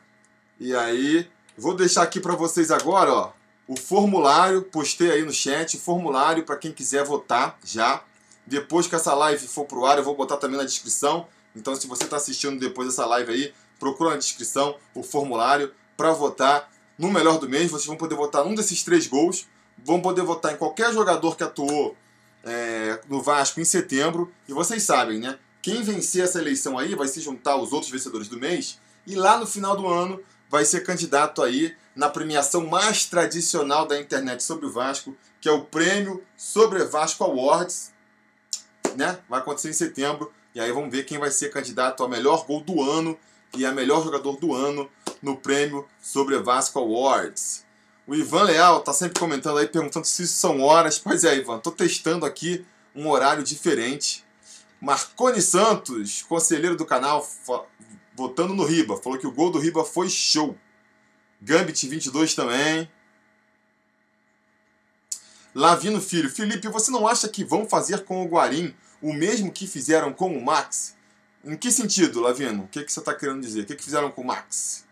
E 0.60 0.76
aí, 0.76 1.26
vou 1.56 1.74
deixar 1.74 2.02
aqui 2.02 2.20
para 2.20 2.34
vocês 2.34 2.70
agora, 2.70 3.10
ó 3.10 3.39
o 3.70 3.76
formulário, 3.76 4.62
postei 4.62 5.12
aí 5.12 5.24
no 5.24 5.32
chat, 5.32 5.78
formulário 5.78 6.44
para 6.44 6.56
quem 6.56 6.72
quiser 6.72 7.04
votar 7.04 7.56
já. 7.64 8.02
Depois 8.44 8.88
que 8.88 8.96
essa 8.96 9.14
live 9.14 9.46
for 9.46 9.64
pro 9.64 9.86
ar, 9.86 9.96
eu 9.96 10.02
vou 10.02 10.16
botar 10.16 10.38
também 10.38 10.56
na 10.56 10.64
descrição. 10.64 11.28
Então, 11.54 11.76
se 11.76 11.86
você 11.86 12.02
está 12.02 12.16
assistindo 12.16 12.58
depois 12.58 12.88
dessa 12.88 13.06
live 13.06 13.30
aí, 13.30 13.54
procura 13.78 14.10
na 14.10 14.16
descrição 14.16 14.76
o 14.92 15.04
formulário 15.04 15.72
para 15.96 16.10
votar 16.10 16.68
no 16.98 17.12
melhor 17.12 17.38
do 17.38 17.48
mês. 17.48 17.70
Vocês 17.70 17.86
vão 17.86 17.96
poder 17.96 18.16
votar 18.16 18.44
num 18.44 18.56
desses 18.56 18.82
três 18.82 19.06
gols. 19.06 19.46
Vão 19.84 20.00
poder 20.00 20.22
votar 20.22 20.52
em 20.52 20.56
qualquer 20.56 20.92
jogador 20.92 21.36
que 21.36 21.44
atuou 21.44 21.96
é, 22.42 23.00
no 23.08 23.22
Vasco 23.22 23.60
em 23.60 23.64
setembro. 23.64 24.32
E 24.48 24.52
vocês 24.52 24.82
sabem, 24.82 25.20
né? 25.20 25.38
Quem 25.62 25.80
vencer 25.84 26.24
essa 26.24 26.40
eleição 26.40 26.76
aí 26.76 26.96
vai 26.96 27.06
se 27.06 27.20
juntar 27.20 27.52
aos 27.52 27.72
outros 27.72 27.92
vencedores 27.92 28.26
do 28.26 28.36
mês. 28.36 28.80
E 29.06 29.14
lá 29.14 29.38
no 29.38 29.46
final 29.46 29.76
do 29.76 29.86
ano 29.86 30.20
vai 30.50 30.64
ser 30.64 30.80
candidato 30.80 31.42
aí 31.42 31.76
na 31.94 32.08
premiação 32.08 32.66
mais 32.66 33.06
tradicional 33.06 33.86
da 33.86 33.98
internet 33.98 34.42
sobre 34.42 34.66
o 34.66 34.72
Vasco, 34.72 35.16
que 35.40 35.48
é 35.48 35.52
o 35.52 35.64
Prêmio 35.64 36.22
Sobre 36.36 36.84
Vasco 36.84 37.22
Awards, 37.22 37.92
né? 38.96 39.20
Vai 39.28 39.38
acontecer 39.38 39.70
em 39.70 39.74
setembro 39.74 40.32
e 40.52 40.60
aí 40.60 40.72
vamos 40.72 40.90
ver 40.90 41.04
quem 41.04 41.18
vai 41.18 41.30
ser 41.30 41.50
candidato 41.50 42.02
ao 42.02 42.08
melhor 42.08 42.44
gol 42.44 42.60
do 42.60 42.82
ano 42.82 43.16
e 43.56 43.64
a 43.64 43.72
melhor 43.72 44.02
jogador 44.02 44.36
do 44.38 44.52
ano 44.52 44.90
no 45.22 45.36
Prêmio 45.36 45.86
Sobre 46.02 46.36
Vasco 46.38 46.80
Awards. 46.80 47.64
O 48.06 48.14
Ivan 48.14 48.42
Leal 48.42 48.80
tá 48.80 48.92
sempre 48.92 49.20
comentando 49.20 49.58
aí, 49.58 49.68
perguntando 49.68 50.04
se 50.04 50.24
isso 50.24 50.34
são 50.34 50.60
horas. 50.60 50.98
Pois 50.98 51.22
é, 51.22 51.36
Ivan, 51.36 51.60
tô 51.60 51.70
testando 51.70 52.26
aqui 52.26 52.66
um 52.94 53.08
horário 53.08 53.44
diferente. 53.44 54.24
Marcone 54.80 55.40
Santos, 55.40 56.22
conselheiro 56.22 56.76
do 56.76 56.84
canal, 56.84 57.24
votando 58.20 58.54
no 58.54 58.64
Riba, 58.64 58.98
falou 58.98 59.18
que 59.18 59.26
o 59.26 59.32
gol 59.32 59.50
do 59.50 59.58
Riba 59.58 59.82
foi 59.82 60.10
show. 60.10 60.54
Gambit 61.40 61.88
22 61.88 62.34
também. 62.34 62.90
Lavino 65.54 66.00
Filho. 66.02 66.28
Felipe, 66.28 66.68
você 66.68 66.90
não 66.90 67.08
acha 67.08 67.28
que 67.28 67.42
vão 67.42 67.66
fazer 67.66 68.04
com 68.04 68.22
o 68.22 68.28
Guarim 68.28 68.74
o 69.00 69.14
mesmo 69.14 69.50
que 69.50 69.66
fizeram 69.66 70.12
com 70.12 70.36
o 70.36 70.44
Max? 70.44 70.94
Em 71.42 71.56
que 71.56 71.72
sentido, 71.72 72.20
Lavino? 72.20 72.64
O 72.64 72.68
que, 72.68 72.84
que 72.84 72.92
você 72.92 73.00
está 73.00 73.14
querendo 73.14 73.40
dizer? 73.40 73.62
O 73.62 73.66
que, 73.66 73.74
que 73.74 73.82
fizeram 73.82 74.10
com 74.10 74.20
o 74.20 74.26
Max? 74.26 74.84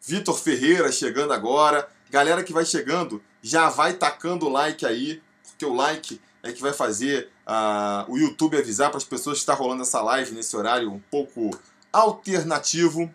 Vitor 0.00 0.38
Ferreira 0.38 0.90
chegando 0.90 1.34
agora. 1.34 1.86
Galera 2.10 2.42
que 2.42 2.54
vai 2.54 2.64
chegando, 2.64 3.22
já 3.42 3.68
vai 3.68 3.94
tacando 3.94 4.46
o 4.46 4.48
like 4.48 4.86
aí, 4.86 5.22
porque 5.42 5.66
o 5.66 5.74
like 5.74 6.20
é 6.42 6.52
que 6.52 6.62
vai 6.62 6.72
fazer 6.72 7.28
uh, 7.46 8.10
o 8.10 8.16
YouTube 8.16 8.56
avisar 8.56 8.88
para 8.88 8.98
as 8.98 9.04
pessoas 9.04 9.38
que 9.38 9.42
está 9.42 9.52
rolando 9.52 9.82
essa 9.82 10.00
live 10.00 10.32
nesse 10.32 10.56
horário 10.56 10.92
um 10.92 11.00
pouco 11.10 11.50
alternativo. 11.94 13.08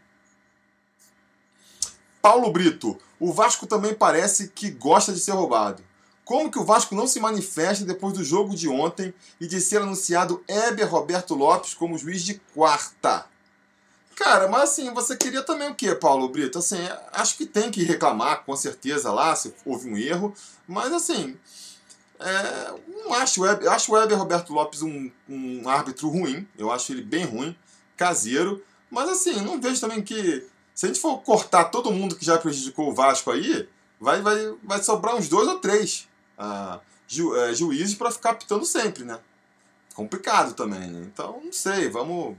Paulo 2.21 2.51
Brito, 2.51 2.97
o 3.19 3.33
Vasco 3.33 3.67
também 3.67 3.93
parece 3.93 4.47
que 4.47 4.71
gosta 4.71 5.11
de 5.11 5.19
ser 5.19 5.33
roubado. 5.33 5.83
Como 6.23 6.49
que 6.49 6.59
o 6.59 6.63
Vasco 6.63 6.95
não 6.95 7.07
se 7.07 7.19
manifesta 7.19 7.83
depois 7.83 8.13
do 8.13 8.23
jogo 8.23 8.55
de 8.55 8.69
ontem 8.69 9.13
e 9.41 9.47
de 9.47 9.59
ser 9.59 9.81
anunciado 9.81 10.43
Heber 10.47 10.87
Roberto 10.87 11.35
Lopes 11.35 11.73
como 11.73 11.97
juiz 11.97 12.23
de 12.23 12.35
quarta? 12.53 13.25
Cara, 14.15 14.47
mas 14.47 14.71
assim, 14.71 14.93
você 14.93 15.15
queria 15.15 15.41
também 15.41 15.69
o 15.69 15.75
quê, 15.75 15.95
Paulo 15.95 16.29
Brito? 16.29 16.59
Assim, 16.59 16.77
acho 17.13 17.35
que 17.35 17.45
tem 17.45 17.71
que 17.71 17.83
reclamar, 17.83 18.43
com 18.43 18.55
certeza, 18.55 19.11
lá, 19.11 19.35
se 19.35 19.53
houve 19.65 19.89
um 19.89 19.97
erro, 19.97 20.33
mas 20.67 20.91
assim, 20.93 21.37
é, 22.19 22.73
não 23.05 23.13
acho, 23.13 23.43
acho 23.45 23.91
o 23.91 23.95
Weber 23.95 24.17
Roberto 24.17 24.53
Lopes 24.53 24.81
um, 24.81 25.09
um 25.27 25.67
árbitro 25.67 26.09
ruim, 26.09 26.45
eu 26.57 26.69
acho 26.69 26.91
ele 26.91 27.01
bem 27.01 27.23
ruim, 27.23 27.57
caseiro, 27.95 28.61
mas 28.89 29.09
assim, 29.09 29.41
não 29.41 29.59
vejo 29.59 29.81
também 29.81 30.01
que, 30.01 30.45
se 30.73 30.85
a 30.85 30.87
gente 30.87 30.99
for 30.99 31.17
cortar 31.19 31.65
todo 31.65 31.91
mundo 31.91 32.15
que 32.15 32.25
já 32.25 32.37
prejudicou 32.37 32.89
o 32.89 32.93
Vasco 32.93 33.31
aí, 33.31 33.67
vai, 33.99 34.21
vai, 34.21 34.55
vai 34.63 34.83
sobrar 34.83 35.15
uns 35.15 35.27
dois 35.27 35.47
ou 35.47 35.59
três 35.59 36.07
ah, 36.37 36.79
ju, 37.07 37.35
é, 37.35 37.53
juízes 37.53 37.95
para 37.95 38.11
ficar 38.11 38.35
pitando 38.35 38.65
sempre, 38.65 39.03
né? 39.03 39.19
Complicado 39.93 40.53
também, 40.53 40.89
né? 40.89 41.07
Então, 41.11 41.41
não 41.43 41.51
sei, 41.51 41.89
vamos 41.89 42.37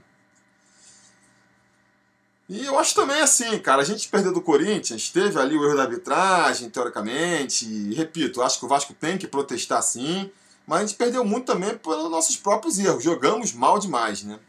e 2.50 2.66
eu 2.66 2.76
acho 2.80 2.96
também 2.96 3.20
assim, 3.20 3.60
cara, 3.60 3.80
a 3.80 3.84
gente 3.84 4.08
perdeu 4.08 4.32
do 4.32 4.42
Corinthians, 4.42 5.08
teve 5.08 5.38
ali 5.38 5.56
o 5.56 5.64
erro 5.64 5.76
da 5.76 5.84
arbitragem, 5.84 6.68
teoricamente, 6.68 7.64
e 7.64 7.94
repito, 7.94 8.42
acho 8.42 8.58
que 8.58 8.64
o 8.64 8.68
Vasco 8.68 8.92
tem 8.92 9.16
que 9.16 9.28
protestar 9.28 9.80
sim, 9.84 10.28
mas 10.66 10.80
a 10.80 10.86
gente 10.86 10.96
perdeu 10.96 11.24
muito 11.24 11.46
também 11.46 11.78
pelos 11.78 12.10
nossos 12.10 12.36
próprios 12.36 12.76
erros, 12.80 13.04
jogamos 13.04 13.52
mal 13.52 13.78
demais, 13.78 14.24
né? 14.24 14.40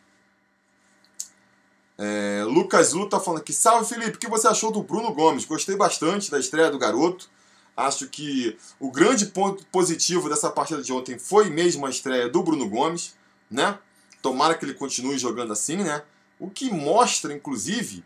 É, 2.03 2.43
Lucas 2.45 2.93
Lu 2.93 3.07
tá 3.07 3.19
falando 3.19 3.41
aqui, 3.41 3.53
salve 3.53 3.87
Felipe, 3.87 4.17
o 4.17 4.19
que 4.19 4.27
você 4.27 4.47
achou 4.47 4.71
do 4.71 4.81
Bruno 4.81 5.13
Gomes? 5.13 5.45
Gostei 5.45 5.75
bastante 5.75 6.31
da 6.31 6.39
estreia 6.39 6.71
do 6.71 6.79
garoto, 6.79 7.29
acho 7.77 8.07
que 8.07 8.57
o 8.79 8.89
grande 8.89 9.27
ponto 9.27 9.63
positivo 9.67 10.27
dessa 10.27 10.49
partida 10.49 10.81
de 10.81 10.91
ontem 10.91 11.19
foi 11.19 11.51
mesmo 11.51 11.85
a 11.85 11.91
estreia 11.91 12.27
do 12.27 12.41
Bruno 12.41 12.67
Gomes, 12.67 13.13
né? 13.51 13.77
Tomara 14.19 14.55
que 14.55 14.65
ele 14.65 14.73
continue 14.73 15.15
jogando 15.19 15.53
assim, 15.53 15.75
né? 15.75 16.01
O 16.39 16.49
que 16.49 16.71
mostra, 16.71 17.33
inclusive, 17.33 18.03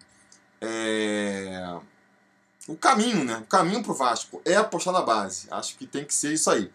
é... 0.60 1.80
o 2.68 2.76
caminho, 2.76 3.24
né? 3.24 3.38
O 3.38 3.48
caminho 3.48 3.82
para 3.82 3.94
o 3.94 3.96
Vasco 3.96 4.42
é 4.44 4.58
apostar 4.58 4.94
na 4.94 5.04
base. 5.04 5.48
Acho 5.50 5.78
que 5.78 5.88
tem 5.88 6.04
que 6.04 6.14
ser 6.14 6.34
isso 6.34 6.50
aí. 6.50 6.70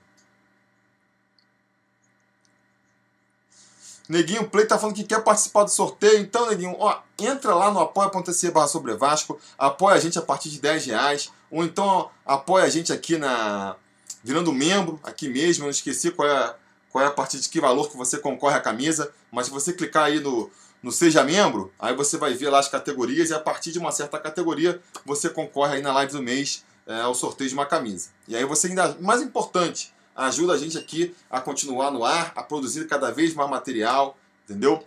Neguinho 4.11 4.49
Play 4.49 4.67
tá 4.67 4.76
falando 4.76 4.97
que 4.97 5.05
quer 5.05 5.23
participar 5.23 5.62
do 5.62 5.71
sorteio. 5.71 6.19
Então, 6.19 6.49
Neguinho, 6.49 6.75
ó, 6.79 7.00
entra 7.17 7.55
lá 7.55 7.71
no 7.71 7.79
apoia.se 7.79 8.50
barra 8.50 8.67
sobre 8.67 8.95
Vasco, 8.95 9.40
apoia 9.57 9.95
a 9.95 10.00
gente 10.00 10.19
a 10.19 10.23
partir 10.23 10.50
de 10.50 10.61
10 10.61 10.87
reais, 10.87 11.31
ou 11.49 11.62
então 11.64 11.87
ó, 11.87 12.09
apoia 12.26 12.64
a 12.64 12.69
gente 12.69 12.93
aqui 12.93 13.17
na. 13.17 13.76
virando 14.25 14.52
membro, 14.52 14.99
aqui 15.05 15.29
mesmo. 15.29 15.62
Eu 15.62 15.67
não 15.67 15.71
esqueci 15.71 16.11
qual 16.11 16.29
é, 16.29 16.55
qual 16.90 17.05
é 17.05 17.07
a 17.07 17.11
partir 17.12 17.38
de 17.38 17.49
que 17.49 17.61
valor 17.61 17.88
que 17.88 17.97
você 17.97 18.19
concorre 18.19 18.57
à 18.57 18.61
camisa, 18.61 19.12
mas 19.31 19.47
se 19.47 19.52
você 19.52 19.73
clicar 19.73 20.07
aí 20.07 20.19
no, 20.19 20.50
no 20.83 20.90
Seja 20.90 21.23
Membro, 21.23 21.73
aí 21.79 21.95
você 21.95 22.17
vai 22.17 22.35
ver 22.35 22.50
lá 22.50 22.59
as 22.59 22.69
categorias 22.69 23.31
e 23.31 23.35
a 23.35 23.38
partir 23.38 23.71
de 23.71 23.79
uma 23.79 23.93
certa 23.93 24.19
categoria 24.19 24.81
você 25.07 25.29
concorre 25.29 25.76
aí 25.76 25.83
na 25.83 25.93
live 25.93 26.12
do 26.12 26.23
mês 26.23 26.64
é, 26.85 27.00
ao 27.00 27.14
sorteio 27.14 27.49
de 27.49 27.55
uma 27.55 27.67
camisa. 27.67 28.09
E 28.26 28.35
aí 28.35 28.45
você 28.45 28.67
ainda, 28.67 28.97
mais 29.00 29.23
importante, 29.23 29.93
ajuda 30.27 30.53
a 30.53 30.59
gente 30.59 30.77
aqui 30.77 31.15
a 31.31 31.41
continuar 31.41 31.91
no 31.91 32.05
ar, 32.05 32.33
a 32.37 32.43
produzir 32.43 32.87
cada 32.87 33.11
vez 33.11 33.35
mais 33.35 33.49
material, 33.49 34.19
entendeu? 34.45 34.85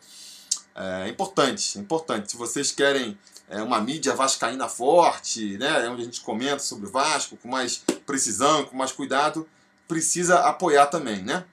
É 0.76 1.08
importante, 1.08 1.78
é 1.78 1.82
importante. 1.82 2.32
Se 2.32 2.38
vocês 2.38 2.72
querem 2.72 3.18
é, 3.50 3.62
uma 3.62 3.80
mídia 3.80 4.16
vascaína 4.16 4.68
forte, 4.68 5.58
né, 5.58 5.88
onde 5.90 6.02
a 6.02 6.06
gente 6.06 6.22
comenta 6.22 6.60
sobre 6.60 6.88
o 6.88 6.92
Vasco 6.92 7.38
com 7.38 7.48
mais 7.48 7.84
precisão, 8.06 8.66
com 8.66 8.76
mais 8.76 8.92
cuidado, 8.92 9.48
precisa 9.88 10.40
apoiar 10.40 10.88
também, 10.88 11.22
né? 11.22 11.46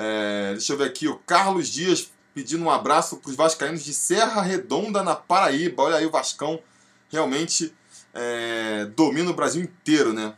É, 0.00 0.52
deixa 0.52 0.72
eu 0.72 0.76
ver 0.76 0.84
aqui, 0.84 1.08
o 1.08 1.18
Carlos 1.18 1.68
Dias 1.68 2.10
pedindo 2.38 2.64
um 2.64 2.70
abraço 2.70 3.16
para 3.16 3.30
os 3.30 3.34
vascaínos 3.34 3.82
de 3.82 3.92
Serra 3.92 4.40
Redonda, 4.40 5.02
na 5.02 5.16
Paraíba. 5.16 5.82
Olha 5.82 5.96
aí 5.96 6.06
o 6.06 6.10
Vascão 6.10 6.60
realmente 7.10 7.74
é, 8.14 8.84
domina 8.94 9.28
o 9.28 9.34
Brasil 9.34 9.60
inteiro, 9.60 10.12
né? 10.12 10.32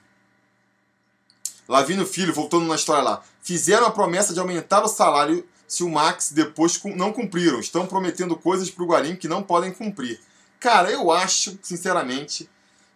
Lavino 1.69 2.07
Filho, 2.07 2.33
voltando 2.33 2.64
na 2.64 2.75
história 2.75 3.02
lá. 3.02 3.23
Fizeram 3.42 3.87
a 3.87 3.90
promessa 3.90 4.33
de 4.33 4.40
aumentar 4.40 4.83
o 4.83 4.88
salário 4.88 5.47
se 5.69 5.85
o 5.85 5.90
Max 5.90 6.33
depois 6.33 6.80
não 6.97 7.12
cumpriram. 7.12 7.61
Estão 7.61 7.87
prometendo 7.87 8.35
coisas 8.35 8.71
para 8.71 8.83
o 8.83 8.87
Guarim 8.87 9.14
que 9.14 9.28
não 9.28 9.42
podem 9.42 9.71
cumprir. 9.71 10.19
Cara, 10.59 10.90
eu 10.90 11.11
acho, 11.11 11.59
sinceramente, 11.61 12.49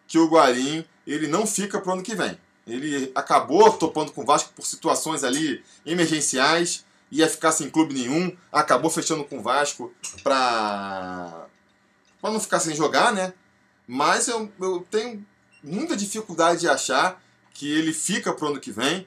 que 0.08 0.18
o 0.18 0.30
Guarim 0.30 0.82
ele 1.06 1.28
não 1.28 1.46
fica 1.46 1.78
para 1.78 1.90
o 1.90 1.92
ano 1.92 2.02
que 2.02 2.14
vem. 2.14 2.38
Ele 2.66 3.12
acabou 3.14 3.70
topando 3.74 4.12
com 4.12 4.22
o 4.22 4.24
Vasco 4.24 4.50
por 4.56 4.64
situações 4.64 5.22
ali 5.22 5.62
emergenciais, 5.84 6.86
ia 7.14 7.28
ficar 7.28 7.52
sem 7.52 7.70
clube 7.70 7.94
nenhum, 7.94 8.36
acabou 8.50 8.90
fechando 8.90 9.24
com 9.24 9.38
o 9.38 9.42
Vasco 9.42 9.92
para 10.22 11.46
para 12.20 12.32
não 12.32 12.40
ficar 12.40 12.58
sem 12.58 12.74
jogar, 12.74 13.12
né? 13.12 13.34
Mas 13.86 14.28
eu, 14.28 14.50
eu 14.58 14.86
tenho 14.90 15.24
muita 15.62 15.94
dificuldade 15.94 16.60
de 16.60 16.68
achar 16.68 17.22
que 17.52 17.70
ele 17.70 17.92
fica 17.92 18.32
pro 18.32 18.48
ano 18.48 18.58
que 18.58 18.72
vem, 18.72 19.06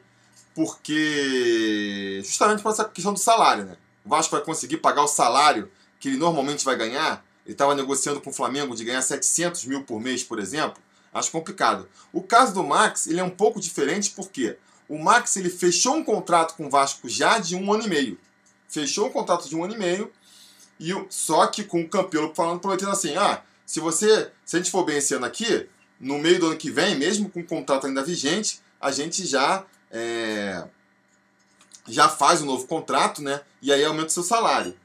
porque 0.53 2.21
justamente 2.23 2.61
por 2.61 2.71
essa 2.71 2.85
questão 2.85 3.11
do 3.11 3.19
salário, 3.19 3.65
né? 3.65 3.75
O 4.05 4.09
Vasco 4.09 4.35
vai 4.35 4.45
conseguir 4.45 4.77
pagar 4.77 5.01
o 5.01 5.07
salário 5.07 5.69
que 5.99 6.09
ele 6.09 6.17
normalmente 6.17 6.63
vai 6.63 6.77
ganhar. 6.77 7.25
Ele 7.43 7.53
estava 7.53 7.75
negociando 7.75 8.21
com 8.21 8.29
o 8.29 8.33
Flamengo 8.33 8.75
de 8.75 8.85
ganhar 8.85 9.01
700 9.01 9.65
mil 9.65 9.83
por 9.83 9.99
mês, 9.99 10.23
por 10.23 10.39
exemplo. 10.39 10.81
Acho 11.13 11.31
complicado. 11.31 11.89
O 12.13 12.21
caso 12.21 12.53
do 12.53 12.63
Max, 12.63 13.07
ele 13.07 13.19
é 13.19 13.23
um 13.23 13.29
pouco 13.29 13.59
diferente 13.59 14.11
porque 14.11 14.57
o 14.87 14.97
Max 14.97 15.35
ele 15.35 15.49
fechou 15.49 15.95
um 15.95 16.03
contrato 16.03 16.55
com 16.55 16.67
o 16.67 16.69
Vasco 16.69 17.09
já 17.09 17.39
de 17.39 17.55
um 17.55 17.71
ano 17.73 17.83
e 17.85 17.89
meio. 17.89 18.19
Fechou 18.67 19.07
um 19.07 19.11
contrato 19.11 19.47
de 19.47 19.55
um 19.55 19.63
ano 19.63 19.75
e 19.75 19.77
meio, 19.77 20.11
e 20.79 20.91
só 21.09 21.47
que 21.47 21.63
com 21.63 21.81
o 21.81 21.89
Campelo 21.89 22.33
falando, 22.35 22.59
prometendo 22.59 22.91
assim, 22.91 23.15
ah, 23.15 23.41
se 23.65 23.79
você, 23.79 24.31
se 24.45 24.55
a 24.55 24.59
gente 24.59 24.71
for 24.71 24.83
bem 24.83 24.97
esse 24.97 25.13
ano 25.13 25.25
aqui, 25.25 25.67
no 25.99 26.17
meio 26.19 26.39
do 26.39 26.47
ano 26.47 26.57
que 26.57 26.69
vem, 26.69 26.95
mesmo 26.95 27.29
com 27.29 27.39
o 27.39 27.45
contrato 27.45 27.87
ainda 27.87 28.03
vigente, 28.03 28.61
a 28.79 28.91
gente 28.91 29.25
já 29.25 29.65
é, 29.91 30.63
já 31.87 32.07
faz 32.07 32.41
um 32.41 32.45
novo 32.45 32.67
contrato, 32.67 33.21
né? 33.21 33.41
E 33.61 33.71
aí 33.71 33.83
aumenta 33.83 34.07
o 34.07 34.11
seu 34.11 34.23
salário. 34.23 34.75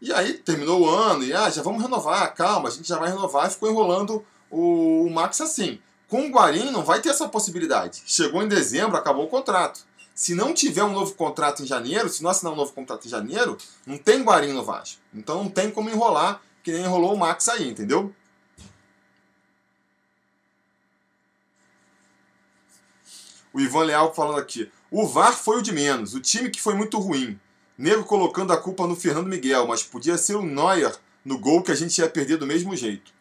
E 0.00 0.12
aí 0.12 0.34
terminou 0.34 0.82
o 0.82 0.88
ano 0.88 1.24
e 1.24 1.32
ah, 1.32 1.50
já 1.50 1.62
vamos 1.62 1.82
renovar, 1.82 2.32
calma, 2.34 2.68
a 2.68 2.72
gente 2.72 2.86
já 2.86 2.98
vai 2.98 3.08
renovar 3.08 3.48
e 3.48 3.50
ficou 3.50 3.70
enrolando 3.70 4.24
o, 4.50 5.06
o 5.06 5.10
Max 5.10 5.40
assim. 5.40 5.80
Com 6.08 6.26
o 6.26 6.30
Guarim 6.30 6.70
não 6.70 6.82
vai 6.82 7.02
ter 7.02 7.10
essa 7.10 7.28
possibilidade. 7.28 8.02
Chegou 8.06 8.42
em 8.42 8.48
dezembro, 8.48 8.96
acabou 8.96 9.26
o 9.26 9.28
contrato. 9.28 9.86
Se 10.14 10.34
não 10.34 10.54
tiver 10.54 10.82
um 10.82 10.92
novo 10.92 11.14
contrato 11.14 11.62
em 11.62 11.66
janeiro, 11.66 12.08
se 12.08 12.22
não 12.22 12.30
assinar 12.30 12.52
um 12.52 12.56
novo 12.56 12.72
contrato 12.72 13.06
em 13.06 13.10
janeiro, 13.10 13.56
não 13.86 13.98
tem 13.98 14.22
Guarim 14.22 14.52
no 14.52 14.64
Vasco. 14.64 15.00
Então 15.14 15.44
não 15.44 15.50
tem 15.50 15.70
como 15.70 15.90
enrolar, 15.90 16.40
que 16.62 16.72
nem 16.72 16.82
enrolou 16.82 17.14
o 17.14 17.18
Max 17.18 17.48
aí, 17.48 17.68
entendeu? 17.68 18.12
O 23.52 23.60
Ivan 23.60 23.84
Leal 23.84 24.14
falando 24.14 24.38
aqui. 24.38 24.70
O 24.90 25.06
VAR 25.06 25.36
foi 25.36 25.58
o 25.58 25.62
de 25.62 25.72
menos, 25.72 26.14
o 26.14 26.20
time 26.20 26.50
que 26.50 26.60
foi 26.60 26.74
muito 26.74 26.98
ruim. 26.98 27.38
Nego 27.76 28.04
colocando 28.04 28.52
a 28.52 28.56
culpa 28.56 28.86
no 28.86 28.96
Fernando 28.96 29.28
Miguel, 29.28 29.66
mas 29.66 29.82
podia 29.82 30.16
ser 30.16 30.36
o 30.36 30.42
Neuer 30.42 30.96
no 31.24 31.38
gol 31.38 31.62
que 31.62 31.70
a 31.70 31.74
gente 31.74 31.98
ia 31.98 32.08
perder 32.08 32.38
do 32.38 32.46
mesmo 32.46 32.74
jeito. 32.74 33.12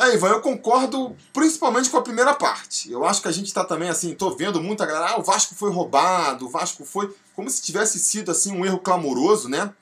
É, 0.00 0.14
Ivan, 0.14 0.28
eu 0.28 0.40
concordo 0.40 1.14
principalmente 1.30 1.90
com 1.90 1.98
a 1.98 2.02
primeira 2.02 2.32
parte. 2.32 2.90
Eu 2.90 3.04
acho 3.04 3.20
que 3.20 3.28
a 3.28 3.32
gente 3.32 3.48
está 3.48 3.62
também 3.62 3.90
assim, 3.90 4.14
tô 4.14 4.34
vendo 4.34 4.58
muita 4.58 4.86
galera, 4.86 5.12
ah, 5.12 5.20
o 5.20 5.22
Vasco 5.22 5.54
foi 5.54 5.70
roubado, 5.70 6.46
o 6.46 6.48
Vasco 6.48 6.86
foi. 6.86 7.14
Como 7.36 7.50
se 7.50 7.60
tivesse 7.60 7.98
sido 7.98 8.30
assim 8.30 8.50
um 8.50 8.64
erro 8.64 8.78
clamoroso, 8.78 9.46
né? 9.46 9.74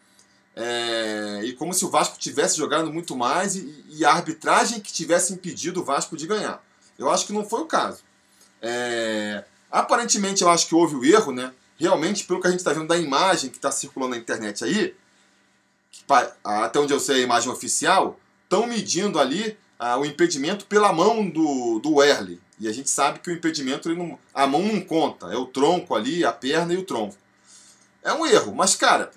É, 0.57 1.43
e 1.45 1.53
como 1.53 1.73
se 1.73 1.85
o 1.85 1.89
Vasco 1.89 2.19
tivesse 2.19 2.57
jogando 2.57 2.93
muito 2.93 3.15
mais 3.15 3.55
e, 3.55 3.85
e, 3.91 4.05
a 4.05 4.11
arbitragem 4.11 4.81
que 4.81 4.93
tivesse 4.93 5.33
impedido 5.33 5.83
o 5.83 5.85
Vasco 5.85 6.17
de 6.17 6.27
ganhar. 6.27 6.61
Eu 6.99 7.09
acho 7.09 7.25
que 7.25 7.33
não 7.33 7.49
foi 7.49 7.61
o 7.61 7.67
caso. 7.67 8.01
É, 8.61 9.45
aparentemente 9.71 10.43
eu 10.43 10.51
acho 10.51 10.67
que 10.67 10.75
houve 10.75 10.97
o 10.97 11.05
erro, 11.05 11.31
né? 11.31 11.53
Realmente, 11.77 12.25
pelo 12.25 12.41
que 12.41 12.49
a 12.49 12.51
gente 12.51 12.59
está 12.59 12.73
vendo 12.73 12.89
da 12.89 12.99
imagem 12.99 13.51
que 13.51 13.57
está 13.57 13.71
circulando 13.71 14.17
na 14.17 14.21
internet 14.21 14.65
aí, 14.65 14.97
que, 15.93 16.03
até 16.43 16.81
onde 16.81 16.93
eu 16.93 16.99
sei 16.99 17.21
a 17.21 17.25
imagem 17.25 17.53
oficial, 17.53 18.19
estão 18.43 18.67
medindo 18.67 19.21
ali 19.21 19.57
ah, 19.79 19.99
o 19.99 20.05
impedimento 20.05 20.67
pela 20.67 20.93
mão 20.93 21.29
do, 21.29 21.79
do 21.79 21.95
Werley. 21.97 22.41
E 22.61 22.67
a 22.67 22.73
gente 22.73 22.91
sabe 22.91 23.21
que 23.21 23.31
o 23.31 23.33
impedimento, 23.33 23.89
não, 23.95 24.19
a 24.35 24.47
mão 24.47 24.63
não 24.63 24.81
conta. 24.81 25.27
É 25.27 25.37
o 25.37 25.47
tronco 25.47 25.95
ali, 25.95 26.25
a 26.25 26.33
perna 26.33 26.75
e 26.75 26.77
o 26.77 26.83
tronco. 26.83 27.17
É 28.03 28.13
um 28.13 28.27
erro, 28.27 28.55
mas, 28.55 28.75
cara, 28.75 29.13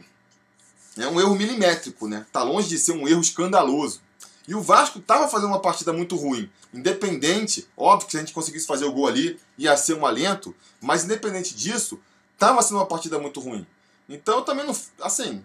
é 0.97 1.07
um 1.07 1.19
erro 1.19 1.35
milimétrico, 1.35 2.07
né? 2.07 2.25
Tá 2.31 2.43
longe 2.43 2.69
de 2.69 2.77
ser 2.77 2.91
um 2.91 3.07
erro 3.07 3.21
escandaloso. 3.21 4.01
E 4.47 4.53
o 4.53 4.61
Vasco 4.61 4.99
estava 4.99 5.27
fazendo 5.27 5.49
uma 5.49 5.61
partida 5.61 5.93
muito 5.93 6.15
ruim. 6.15 6.49
Independente, 6.73 7.67
óbvio 7.75 8.05
que 8.05 8.11
se 8.11 8.17
a 8.17 8.19
gente 8.19 8.33
conseguisse 8.33 8.67
fazer 8.67 8.85
o 8.85 8.91
gol 8.91 9.07
ali, 9.07 9.39
ia 9.57 9.75
ser 9.77 9.93
um 9.93 10.05
alento, 10.05 10.55
mas 10.81 11.03
independente 11.03 11.55
disso, 11.55 11.99
estava 12.33 12.61
sendo 12.61 12.77
uma 12.77 12.85
partida 12.85 13.17
muito 13.19 13.39
ruim. 13.39 13.65
Então 14.09 14.37
eu 14.37 14.41
também 14.41 14.65
não. 14.65 14.75
Assim, 15.01 15.43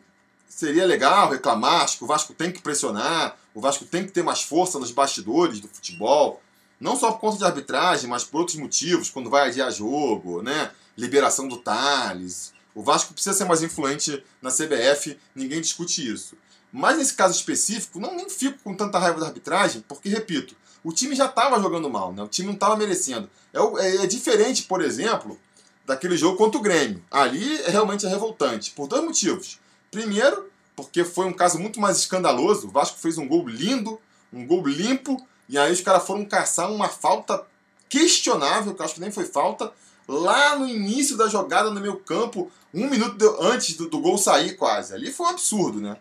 seria 0.48 0.86
legal 0.86 1.30
reclamar, 1.30 1.82
acho 1.82 1.98
que 1.98 2.04
o 2.04 2.06
Vasco 2.06 2.34
tem 2.34 2.50
que 2.50 2.62
pressionar, 2.62 3.36
o 3.56 3.60
Vasco 3.60 3.86
tem 3.86 4.04
que 4.04 4.12
ter 4.12 4.22
mais 4.22 4.42
força 4.42 4.78
nos 4.78 4.90
bastidores 4.90 5.60
do 5.60 5.68
futebol. 5.68 6.42
Não 6.78 6.94
só 6.94 7.10
por 7.12 7.20
conta 7.20 7.38
de 7.38 7.44
arbitragem, 7.44 8.06
mas 8.06 8.22
por 8.22 8.40
outros 8.40 8.58
motivos, 8.58 9.08
quando 9.08 9.30
vai 9.30 9.48
adiar 9.48 9.72
jogo, 9.72 10.42
né? 10.42 10.70
Liberação 10.94 11.48
do 11.48 11.56
Thales. 11.56 12.52
O 12.74 12.82
Vasco 12.82 13.14
precisa 13.14 13.34
ser 13.34 13.46
mais 13.46 13.62
influente 13.62 14.22
na 14.42 14.50
CBF, 14.50 15.18
ninguém 15.34 15.62
discute 15.62 16.06
isso. 16.06 16.36
Mas 16.70 16.98
nesse 16.98 17.14
caso 17.14 17.34
específico, 17.34 17.98
não 17.98 18.14
nem 18.14 18.28
fico 18.28 18.58
com 18.62 18.76
tanta 18.76 18.98
raiva 18.98 19.20
da 19.20 19.28
arbitragem, 19.28 19.82
porque, 19.88 20.10
repito, 20.10 20.54
o 20.84 20.92
time 20.92 21.16
já 21.16 21.24
estava 21.24 21.58
jogando 21.58 21.88
mal, 21.88 22.12
né? 22.12 22.22
o 22.22 22.28
time 22.28 22.48
não 22.48 22.54
estava 22.54 22.76
merecendo. 22.76 23.30
É, 23.54 23.58
é, 23.58 23.96
é, 24.04 24.06
diferente, 24.06 24.64
por 24.64 24.82
exemplo, 24.82 25.40
daquele 25.86 26.18
jogo 26.18 26.36
contra 26.36 26.60
o 26.60 26.62
Grêmio. 26.62 27.02
Ali 27.10 27.56
realmente 27.62 28.04
é 28.04 28.08
revoltante, 28.10 28.72
por 28.72 28.86
dois 28.86 29.02
motivos. 29.02 29.58
Primeiro, 29.90 30.50
porque 30.76 31.02
foi 31.02 31.24
um 31.26 31.32
caso 31.32 31.58
muito 31.58 31.80
mais 31.80 31.96
escandaloso. 31.96 32.68
O 32.68 32.70
Vasco 32.70 32.98
fez 32.98 33.16
um 33.16 33.26
gol 33.26 33.48
lindo, 33.48 33.98
um 34.32 34.46
gol 34.46 34.64
limpo, 34.66 35.26
e 35.48 35.58
aí 35.58 35.72
os 35.72 35.80
caras 35.80 36.06
foram 36.06 36.24
caçar 36.24 36.70
uma 36.70 36.88
falta 36.88 37.44
questionável, 37.88 38.74
que 38.74 38.80
eu 38.80 38.84
acho 38.84 38.94
que 38.94 39.00
nem 39.00 39.10
foi 39.10 39.24
falta, 39.24 39.72
lá 40.06 40.56
no 40.58 40.68
início 40.68 41.16
da 41.16 41.28
jogada 41.28 41.70
no 41.70 41.80
meu 41.80 41.96
campo, 41.96 42.50
um 42.74 42.88
minuto 42.88 43.36
antes 43.40 43.74
do, 43.76 43.88
do 43.88 44.00
gol 44.00 44.18
sair 44.18 44.56
quase. 44.56 44.94
Ali 44.94 45.10
foi 45.10 45.26
um 45.26 45.30
absurdo, 45.30 45.80
né? 45.80 45.96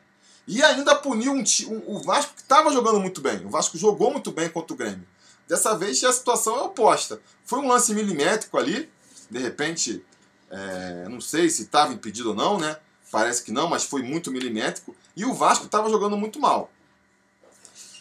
E 0.48 0.62
ainda 0.62 0.94
puniu 0.94 1.32
um, 1.32 1.44
um, 1.68 1.96
o 1.96 2.00
Vasco 2.04 2.36
que 2.36 2.42
estava 2.42 2.72
jogando 2.72 3.00
muito 3.00 3.22
bem. 3.22 3.44
O 3.46 3.50
Vasco 3.50 3.78
jogou 3.78 4.12
muito 4.12 4.32
bem 4.32 4.50
contra 4.50 4.74
o 4.74 4.78
Grêmio. 4.78 5.08
Dessa 5.48 5.76
vez 5.76 6.04
a 6.04 6.12
situação 6.12 6.58
é 6.58 6.62
oposta. 6.62 7.20
Foi 7.46 7.60
um 7.60 7.68
lance 7.68 7.94
milimétrico 7.94 8.58
ali. 8.58 8.90
De 9.30 9.40
repente, 9.40 10.04
é, 10.52 11.08
não 11.10 11.20
sei 11.20 11.50
se 11.50 11.64
estava 11.64 11.94
impedido 11.94 12.30
ou 12.30 12.36
não, 12.36 12.60
né? 12.60 12.78
Parece 13.12 13.44
que 13.44 13.52
não, 13.52 13.70
mas 13.70 13.84
foi 13.84 14.02
muito 14.02 14.32
milimétrico. 14.32 14.96
E 15.16 15.26
o 15.26 15.34
Vasco 15.34 15.66
estava 15.66 15.90
jogando 15.90 16.18
muito 16.18 16.40
mal. 16.40 16.70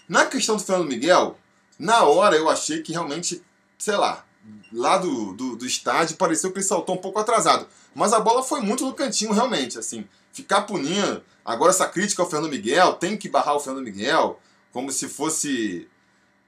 Na 0.08 0.26
questão 0.26 0.56
do 0.56 0.62
Fernando 0.62 0.88
Miguel, 0.88 1.38
na 1.78 2.04
hora 2.04 2.36
eu 2.36 2.48
achei 2.48 2.82
que 2.82 2.92
realmente, 2.92 3.42
sei 3.78 3.96
lá, 3.96 4.24
lá 4.72 4.98
do, 4.98 5.32
do, 5.34 5.56
do 5.56 5.66
estádio 5.66 6.16
pareceu 6.16 6.50
que 6.52 6.58
ele 6.58 6.64
saltou 6.64 6.94
um 6.94 7.00
pouco 7.00 7.18
atrasado. 7.18 7.66
Mas 7.94 8.12
a 8.12 8.20
bola 8.20 8.42
foi 8.42 8.60
muito 8.60 8.84
no 8.84 8.92
cantinho, 8.92 9.32
realmente. 9.32 9.78
assim 9.78 10.06
Ficar 10.32 10.62
punindo 10.62 11.22
Agora, 11.44 11.70
essa 11.70 11.86
crítica 11.86 12.22
ao 12.22 12.30
Fernando 12.30 12.50
Miguel, 12.50 12.94
tem 12.94 13.16
que 13.16 13.28
barrar 13.28 13.54
o 13.54 13.60
Fernando 13.60 13.84
Miguel, 13.84 14.40
como 14.72 14.90
se 14.90 15.08
fosse. 15.08 15.86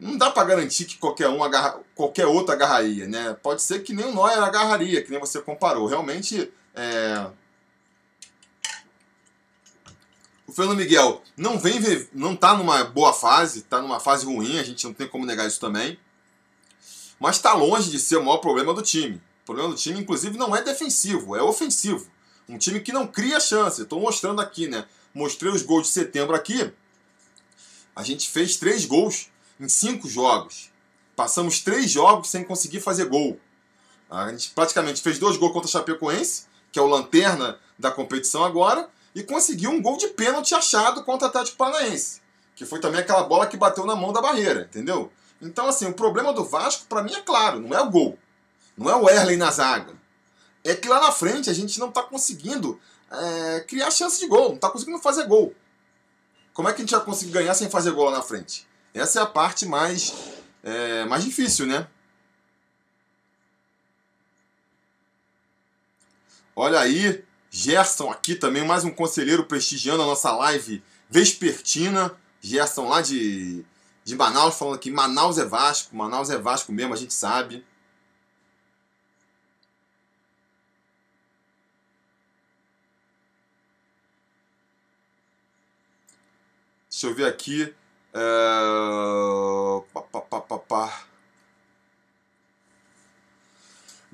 Não 0.00 0.16
dá 0.16 0.30
para 0.30 0.48
garantir 0.48 0.86
que 0.86 0.96
qualquer 0.96 1.28
um 1.28 1.44
agarra, 1.44 1.78
qualquer 1.94 2.26
outro 2.26 2.52
agarraria, 2.52 3.06
né? 3.06 3.36
Pode 3.42 3.60
ser 3.60 3.80
que 3.80 3.92
nem 3.92 4.06
o 4.06 4.14
Neuer 4.14 4.42
agarraria, 4.42 5.02
que 5.02 5.10
nem 5.10 5.20
você 5.20 5.40
comparou. 5.40 5.86
Realmente, 5.86 6.50
é... 6.74 7.26
o 10.45 10.45
Fernando 10.56 10.78
Miguel 10.78 11.22
não 11.36 11.58
vem, 11.58 11.78
não 12.14 12.34
tá 12.34 12.56
numa 12.56 12.82
boa 12.82 13.12
fase, 13.12 13.60
tá 13.60 13.82
numa 13.82 14.00
fase 14.00 14.24
ruim, 14.24 14.58
a 14.58 14.62
gente 14.62 14.86
não 14.86 14.94
tem 14.94 15.06
como 15.06 15.26
negar 15.26 15.46
isso 15.46 15.60
também. 15.60 15.98
Mas 17.20 17.36
está 17.36 17.52
longe 17.52 17.90
de 17.90 17.98
ser 17.98 18.16
o 18.16 18.24
maior 18.24 18.38
problema 18.38 18.72
do 18.72 18.80
time. 18.80 19.16
O 19.42 19.44
problema 19.44 19.68
do 19.68 19.74
time, 19.74 20.00
inclusive, 20.00 20.38
não 20.38 20.56
é 20.56 20.62
defensivo, 20.62 21.36
é 21.36 21.42
ofensivo. 21.42 22.08
Um 22.48 22.56
time 22.56 22.80
que 22.80 22.90
não 22.90 23.06
cria 23.06 23.38
chance. 23.38 23.82
Estou 23.82 24.00
mostrando 24.00 24.40
aqui, 24.40 24.66
né? 24.66 24.86
Mostrei 25.12 25.52
os 25.52 25.60
gols 25.60 25.88
de 25.88 25.92
setembro 25.92 26.34
aqui. 26.34 26.72
A 27.94 28.02
gente 28.02 28.30
fez 28.30 28.56
três 28.56 28.86
gols 28.86 29.28
em 29.60 29.68
cinco 29.68 30.08
jogos. 30.08 30.70
Passamos 31.14 31.60
três 31.60 31.90
jogos 31.90 32.30
sem 32.30 32.42
conseguir 32.42 32.80
fazer 32.80 33.04
gol. 33.04 33.38
A 34.10 34.30
gente 34.30 34.52
praticamente 34.54 35.02
fez 35.02 35.18
dois 35.18 35.36
gols 35.36 35.52
contra 35.52 35.68
o 35.68 35.70
Chapecoense, 35.70 36.46
que 36.72 36.78
é 36.78 36.82
o 36.82 36.86
lanterna 36.86 37.60
da 37.78 37.90
competição 37.90 38.42
agora, 38.42 38.88
e 39.16 39.24
conseguiu 39.24 39.70
um 39.70 39.82
gol 39.82 39.96
de 39.96 40.06
pênalti 40.06 40.54
achado 40.54 41.02
contra 41.02 41.26
o 41.26 41.28
Atlético 41.28 41.56
Paranaense, 41.56 42.20
que 42.54 42.64
foi 42.64 42.78
também 42.78 43.00
aquela 43.00 43.24
bola 43.24 43.48
que 43.48 43.56
bateu 43.56 43.84
na 43.84 43.96
mão 43.96 44.12
da 44.12 44.22
barreira, 44.22 44.68
entendeu? 44.70 45.10
Então, 45.42 45.66
assim, 45.66 45.86
o 45.86 45.92
problema 45.92 46.32
do 46.32 46.44
Vasco, 46.44 46.86
para 46.86 47.02
mim, 47.02 47.12
é 47.12 47.20
claro, 47.20 47.58
não 47.58 47.76
é 47.76 47.80
o 47.80 47.90
gol. 47.90 48.16
Não 48.78 48.88
é 48.88 48.94
o 48.94 49.10
Erlen 49.10 49.38
na 49.38 49.50
zaga 49.50 49.96
é 50.66 50.74
que 50.74 50.88
lá 50.88 51.00
na 51.00 51.12
frente 51.12 51.48
a 51.48 51.52
gente 51.52 51.78
não 51.78 51.88
está 51.88 52.02
conseguindo 52.02 52.80
é, 53.10 53.60
criar 53.60 53.90
chance 53.90 54.18
de 54.18 54.26
gol, 54.26 54.48
não 54.48 54.56
está 54.56 54.68
conseguindo 54.68 54.98
fazer 54.98 55.26
gol. 55.26 55.54
Como 56.52 56.68
é 56.68 56.72
que 56.72 56.82
a 56.82 56.84
gente 56.84 56.94
vai 56.94 57.04
conseguir 57.04 57.32
ganhar 57.32 57.54
sem 57.54 57.70
fazer 57.70 57.92
gol 57.92 58.06
lá 58.06 58.18
na 58.18 58.22
frente? 58.22 58.66
Essa 58.92 59.20
é 59.20 59.22
a 59.22 59.26
parte 59.26 59.66
mais, 59.66 60.14
é, 60.62 61.04
mais 61.04 61.22
difícil, 61.22 61.66
né? 61.66 61.86
Olha 66.54 66.80
aí, 66.80 67.22
Gerson 67.56 68.10
aqui 68.10 68.34
também, 68.34 68.66
mais 68.66 68.84
um 68.84 68.90
conselheiro 68.90 69.46
prestigiando 69.46 70.02
a 70.02 70.06
nossa 70.06 70.30
live 70.30 70.82
vespertina. 71.08 72.14
Gerson 72.38 72.86
lá 72.86 73.00
de, 73.00 73.64
de 74.04 74.14
Manaus, 74.14 74.58
falando 74.58 74.78
que 74.78 74.90
Manaus 74.90 75.38
é 75.38 75.44
Vasco, 75.46 75.96
Manaus 75.96 76.28
é 76.28 76.36
Vasco 76.36 76.70
mesmo, 76.70 76.92
a 76.92 76.96
gente 76.98 77.14
sabe. 77.14 77.64
Deixa 86.90 87.06
eu 87.06 87.14
ver 87.14 87.24
aqui. 87.26 87.74
É... 88.12 88.20
Pá, 89.94 90.02
pá, 90.02 90.20
pá, 90.20 90.58
pá, 90.58 91.06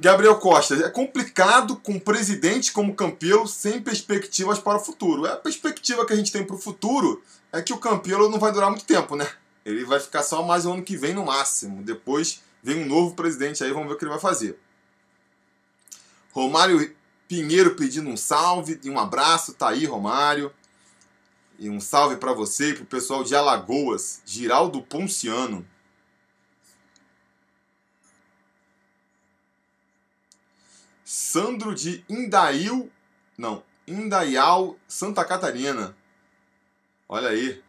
Gabriel 0.02 0.34
Costa, 0.34 0.74
é 0.74 0.90
complicado 0.90 1.76
com 1.76 1.92
um 1.92 2.00
presidente 2.00 2.72
como 2.72 2.92
Campelo 2.92 3.46
sem 3.46 3.80
perspectivas 3.80 4.58
para 4.58 4.78
o 4.78 4.84
futuro. 4.84 5.24
A 5.26 5.36
perspectiva 5.36 6.04
que 6.04 6.12
a 6.12 6.16
gente 6.16 6.32
tem 6.32 6.44
para 6.44 6.56
o 6.56 6.58
futuro 6.58 7.22
é 7.52 7.62
que 7.62 7.72
o 7.72 7.78
Campelo 7.78 8.28
não 8.28 8.40
vai 8.40 8.50
durar 8.50 8.68
muito 8.68 8.84
tempo, 8.84 9.14
né? 9.14 9.30
Ele 9.64 9.84
vai 9.84 10.00
ficar 10.00 10.24
só 10.24 10.42
mais 10.42 10.66
o 10.66 10.72
ano 10.72 10.82
que 10.82 10.96
vem 10.96 11.14
no 11.14 11.26
máximo. 11.26 11.84
Depois 11.84 12.42
vem 12.64 12.82
um 12.82 12.86
novo 12.88 13.14
presidente 13.14 13.62
aí, 13.62 13.70
vamos 13.70 13.86
ver 13.86 13.94
o 13.94 13.96
que 13.96 14.02
ele 14.02 14.10
vai 14.10 14.18
fazer. 14.18 14.58
Romário 16.32 16.92
Pinheiro 17.28 17.76
pedindo 17.76 18.10
um 18.10 18.16
salve 18.16 18.80
e 18.82 18.90
um 18.90 18.98
abraço, 18.98 19.54
tá 19.54 19.68
aí, 19.68 19.86
Romário. 19.86 20.52
E 21.60 21.70
um 21.70 21.78
salve 21.78 22.16
para 22.16 22.32
você 22.32 22.70
e 22.70 22.74
para 22.74 22.82
o 22.82 22.86
pessoal 22.86 23.22
de 23.22 23.36
Alagoas, 23.36 24.20
Giraldo 24.26 24.82
Ponciano. 24.82 25.64
Sandro 31.14 31.74
de 31.74 32.02
Indail, 32.08 32.90
não, 33.36 33.62
Indaial, 33.86 34.78
Santa 34.88 35.22
Catarina. 35.22 35.94
Olha 37.06 37.28
aí. 37.28 37.62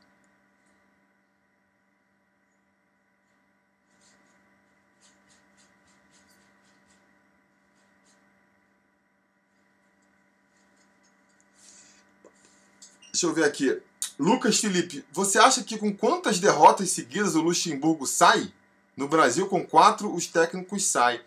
Deixa 13.12 13.25
eu 13.25 13.34
ver 13.34 13.43
aqui. 13.43 13.77
Lucas 14.17 14.58
Felipe, 14.58 15.03
você 15.12 15.38
acha 15.38 15.62
que 15.65 15.77
com 15.77 15.93
quantas 15.93 16.39
derrotas 16.39 16.91
seguidas 16.91 17.36
o 17.36 17.41
Luxemburgo 17.41 18.08
sai? 18.08 18.53
No 18.95 19.10
Brasil, 19.10 19.49
com 19.49 19.65
quatro, 19.65 20.15
os 20.15 20.27
técnicos 20.27 20.86
saem. 20.86 21.19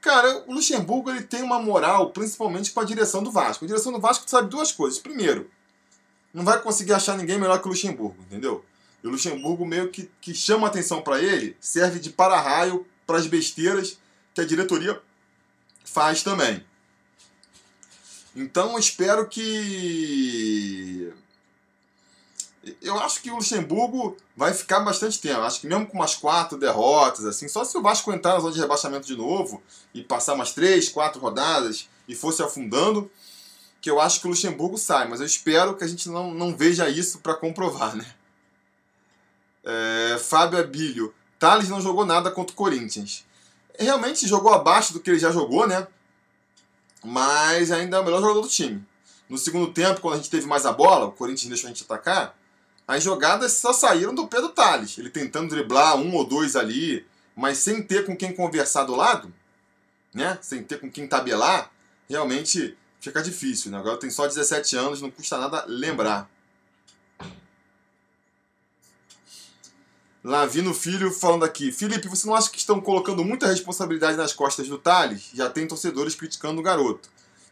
Cara, 0.00 0.44
o 0.46 0.54
Luxemburgo 0.54 1.10
ele 1.10 1.22
tem 1.22 1.42
uma 1.42 1.60
moral, 1.60 2.10
principalmente 2.10 2.70
com 2.70 2.80
a 2.80 2.84
direção 2.84 3.22
do 3.22 3.30
Vasco. 3.30 3.64
A 3.64 3.68
direção 3.68 3.92
do 3.92 4.00
Vasco 4.00 4.28
sabe 4.28 4.48
duas 4.48 4.72
coisas. 4.72 4.98
Primeiro, 4.98 5.50
não 6.32 6.44
vai 6.44 6.60
conseguir 6.60 6.94
achar 6.94 7.16
ninguém 7.16 7.38
melhor 7.38 7.60
que 7.60 7.66
o 7.66 7.70
Luxemburgo, 7.70 8.16
entendeu? 8.22 8.64
E 9.02 9.06
o 9.06 9.10
Luxemburgo 9.10 9.66
meio 9.66 9.90
que, 9.90 10.10
que 10.20 10.34
chama 10.34 10.66
atenção 10.66 11.02
para 11.02 11.20
ele, 11.20 11.56
serve 11.60 11.98
de 11.98 12.10
para-raio 12.10 12.86
para 13.06 13.18
as 13.18 13.26
besteiras 13.26 13.98
que 14.34 14.40
a 14.40 14.46
diretoria 14.46 15.00
faz 15.84 16.22
também. 16.22 16.64
Então, 18.34 18.78
espero 18.78 19.28
que 19.28 21.12
eu 22.82 22.98
acho 23.00 23.22
que 23.22 23.30
o 23.30 23.36
Luxemburgo 23.36 24.16
vai 24.36 24.52
ficar 24.52 24.80
bastante 24.80 25.18
tempo. 25.18 25.40
Acho 25.40 25.60
que 25.60 25.66
mesmo 25.66 25.86
com 25.86 25.96
umas 25.96 26.14
quatro 26.14 26.58
derrotas, 26.58 27.24
assim, 27.24 27.48
só 27.48 27.64
se 27.64 27.76
o 27.76 27.82
Vasco 27.82 28.12
entrar 28.12 28.34
na 28.34 28.40
zona 28.40 28.52
de 28.52 28.60
rebaixamento 28.60 29.06
de 29.06 29.16
novo 29.16 29.62
e 29.94 30.02
passar 30.02 30.34
umas 30.34 30.52
três, 30.52 30.88
quatro 30.88 31.20
rodadas 31.20 31.88
e 32.06 32.14
fosse 32.14 32.42
afundando, 32.42 33.10
que 33.80 33.90
eu 33.90 33.98
acho 33.98 34.20
que 34.20 34.26
o 34.26 34.30
Luxemburgo 34.30 34.76
sai. 34.76 35.08
Mas 35.08 35.20
eu 35.20 35.26
espero 35.26 35.74
que 35.74 35.84
a 35.84 35.86
gente 35.86 36.08
não, 36.10 36.34
não 36.34 36.54
veja 36.54 36.88
isso 36.88 37.20
para 37.20 37.34
comprovar, 37.34 37.96
né? 37.96 38.06
É, 39.64 40.18
Fábio 40.18 40.58
Abílio. 40.58 41.14
Thales 41.38 41.70
não 41.70 41.80
jogou 41.80 42.04
nada 42.04 42.30
contra 42.30 42.52
o 42.52 42.56
Corinthians. 42.56 43.24
realmente 43.78 44.28
jogou 44.28 44.52
abaixo 44.52 44.92
do 44.92 45.00
que 45.00 45.08
ele 45.08 45.18
já 45.18 45.32
jogou, 45.32 45.66
né? 45.66 45.86
Mas 47.02 47.72
ainda 47.72 47.96
é 47.96 48.00
o 48.00 48.04
melhor 48.04 48.20
jogador 48.20 48.42
do 48.42 48.48
time. 48.48 48.84
No 49.26 49.38
segundo 49.38 49.72
tempo, 49.72 50.02
quando 50.02 50.14
a 50.14 50.16
gente 50.18 50.28
teve 50.28 50.46
mais 50.46 50.66
a 50.66 50.72
bola, 50.72 51.06
o 51.06 51.12
Corinthians 51.12 51.48
deixou 51.48 51.68
a 51.68 51.72
gente 51.72 51.84
atacar, 51.84 52.36
as 52.90 53.04
jogadas 53.04 53.52
só 53.52 53.72
saíram 53.72 54.12
do 54.12 54.26
Pedro 54.26 54.48
Tales. 54.48 54.98
Ele 54.98 55.10
tentando 55.10 55.50
driblar 55.50 55.96
um 55.96 56.12
ou 56.12 56.24
dois 56.24 56.56
ali, 56.56 57.06
mas 57.36 57.58
sem 57.58 57.80
ter 57.80 58.04
com 58.04 58.16
quem 58.16 58.34
conversar 58.34 58.82
do 58.82 58.96
lado, 58.96 59.32
né? 60.12 60.36
Sem 60.42 60.64
ter 60.64 60.80
com 60.80 60.90
quem 60.90 61.06
tabelar, 61.06 61.70
realmente 62.08 62.76
fica 63.00 63.22
difícil, 63.22 63.70
né? 63.70 63.78
Agora 63.78 63.96
tem 63.96 64.10
só 64.10 64.26
17 64.26 64.76
anos, 64.76 65.00
não 65.00 65.08
custa 65.08 65.38
nada 65.38 65.64
lembrar. 65.68 66.28
Lavino 70.24 70.74
Filho 70.74 71.12
falando 71.12 71.44
aqui. 71.44 71.70
Felipe, 71.70 72.08
você 72.08 72.26
não 72.26 72.34
acha 72.34 72.50
que 72.50 72.58
estão 72.58 72.80
colocando 72.80 73.24
muita 73.24 73.46
responsabilidade 73.46 74.16
nas 74.16 74.32
costas 74.32 74.66
do 74.66 74.76
Thales? 74.76 75.30
Já 75.32 75.48
tem 75.48 75.64
torcedores 75.64 76.16
criticando 76.16 76.60
o 76.60 76.64
garoto. 76.64 77.08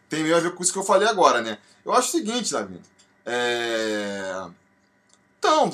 Tem 0.08 0.24
meio 0.24 0.36
a 0.36 0.40
ver 0.40 0.52
com 0.52 0.64
isso 0.64 0.72
que 0.72 0.78
eu 0.80 0.84
falei 0.84 1.06
agora, 1.06 1.40
né? 1.40 1.58
Eu 1.84 1.92
acho 1.92 2.08
o 2.08 2.10
seguinte, 2.10 2.52
Lavino. 2.52 2.82
É... 3.24 4.48
Então, 5.38 5.70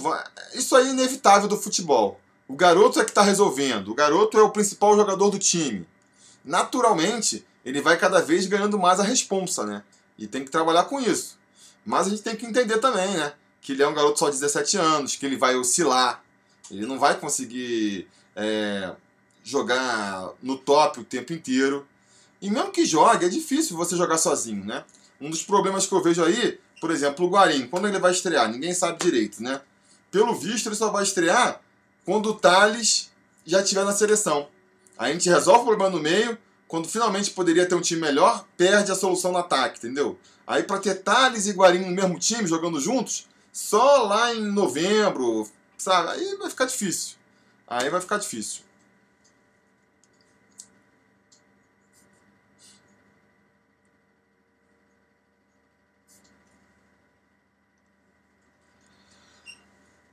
isso 0.53 0.77
aí 0.77 0.89
é 0.89 0.91
inevitável 0.91 1.49
do 1.49 1.57
futebol. 1.57 2.21
O 2.47 2.55
garoto 2.55 3.01
é 3.01 3.05
que 3.05 3.11
está 3.11 3.23
resolvendo. 3.23 3.89
O 3.89 3.95
garoto 3.95 4.39
é 4.39 4.43
o 4.43 4.51
principal 4.51 4.97
jogador 4.97 5.31
do 5.31 5.39
time. 5.39 5.87
Naturalmente, 6.45 7.45
ele 7.65 7.81
vai 7.81 7.97
cada 7.97 8.21
vez 8.21 8.47
ganhando 8.47 8.79
mais 8.79 9.01
a 9.01 9.03
responsa, 9.03 9.65
né? 9.65 9.83
E 10.19 10.27
tem 10.27 10.45
que 10.45 10.51
trabalhar 10.51 10.85
com 10.85 11.01
isso. 11.01 11.39
Mas 11.85 12.07
a 12.07 12.11
gente 12.11 12.23
tem 12.23 12.37
que 12.37 12.47
entender 12.47 12.79
também, 12.79 13.15
né? 13.15 13.33
Que 13.61 13.73
ele 13.73 13.83
é 13.83 13.89
um 13.89 13.95
garoto 13.95 14.19
só 14.19 14.27
de 14.29 14.39
17 14.39 14.77
anos, 14.77 15.17
que 15.17 15.25
ele 15.25 15.37
vai 15.37 15.57
oscilar, 15.57 16.23
ele 16.71 16.87
não 16.87 16.99
vai 16.99 17.19
conseguir 17.19 18.07
é, 18.37 18.93
jogar 19.43 20.31
no 20.43 20.57
top 20.59 21.01
o 21.01 21.05
tempo 21.05 21.33
inteiro. 21.33 21.87
E 22.41 22.51
mesmo 22.51 22.71
que 22.71 22.85
jogue, 22.85 23.25
é 23.25 23.29
difícil 23.29 23.77
você 23.77 23.97
jogar 23.97 24.19
sozinho, 24.19 24.65
né? 24.65 24.85
Um 25.21 25.31
dos 25.31 25.43
problemas 25.43 25.87
que 25.87 25.95
eu 25.95 26.03
vejo 26.03 26.23
aí, 26.23 26.61
por 26.85 26.91
exemplo, 26.91 27.25
o 27.25 27.31
Guarim, 27.31 27.67
quando 27.67 27.89
ele 27.89 27.99
vai 27.99 28.13
estrear, 28.13 28.47
ninguém 28.47 28.75
sabe 28.75 29.03
direito, 29.03 29.43
né? 29.43 29.59
Pelo 30.11 30.35
visto, 30.35 30.69
ele 30.69 30.75
só 30.75 30.91
vai 30.91 31.03
estrear 31.03 31.59
quando 32.05 32.27
o 32.27 32.35
Thales 32.35 33.11
já 33.47 33.63
estiver 33.63 33.87
na 33.87 33.95
seleção. 33.95 34.49
A 34.99 35.11
gente 35.11 35.31
resolve 35.31 35.63
o 35.63 35.65
problema 35.65 35.89
no 35.89 35.99
meio, 35.99 36.37
quando 36.69 36.87
finalmente 36.87 37.31
poderia 37.31 37.65
ter 37.65 37.75
um 37.75 37.81
time 37.81 38.03
melhor, 38.03 38.45
perde 38.55 38.93
a 38.93 38.95
solução 38.95 39.33
no 39.33 39.39
ataque, 39.39 39.79
entendeu? 39.79 40.19
Aí 40.47 40.63
para 40.63 40.79
ter 40.79 40.97
Thales 40.97 41.47
e 41.47 41.53
Guarim 41.53 41.87
no 41.87 41.91
mesmo 41.91 42.19
time, 42.19 42.47
jogando 42.47 42.79
juntos, 42.79 43.29
só 43.51 44.03
lá 44.03 44.35
em 44.35 44.43
novembro, 44.43 45.49
Sabe? 45.79 46.11
Aí 46.11 46.37
vai 46.37 46.51
ficar 46.51 46.67
difícil. 46.67 47.17
Aí 47.67 47.89
vai 47.89 48.01
ficar 48.03 48.19
difícil. 48.19 48.61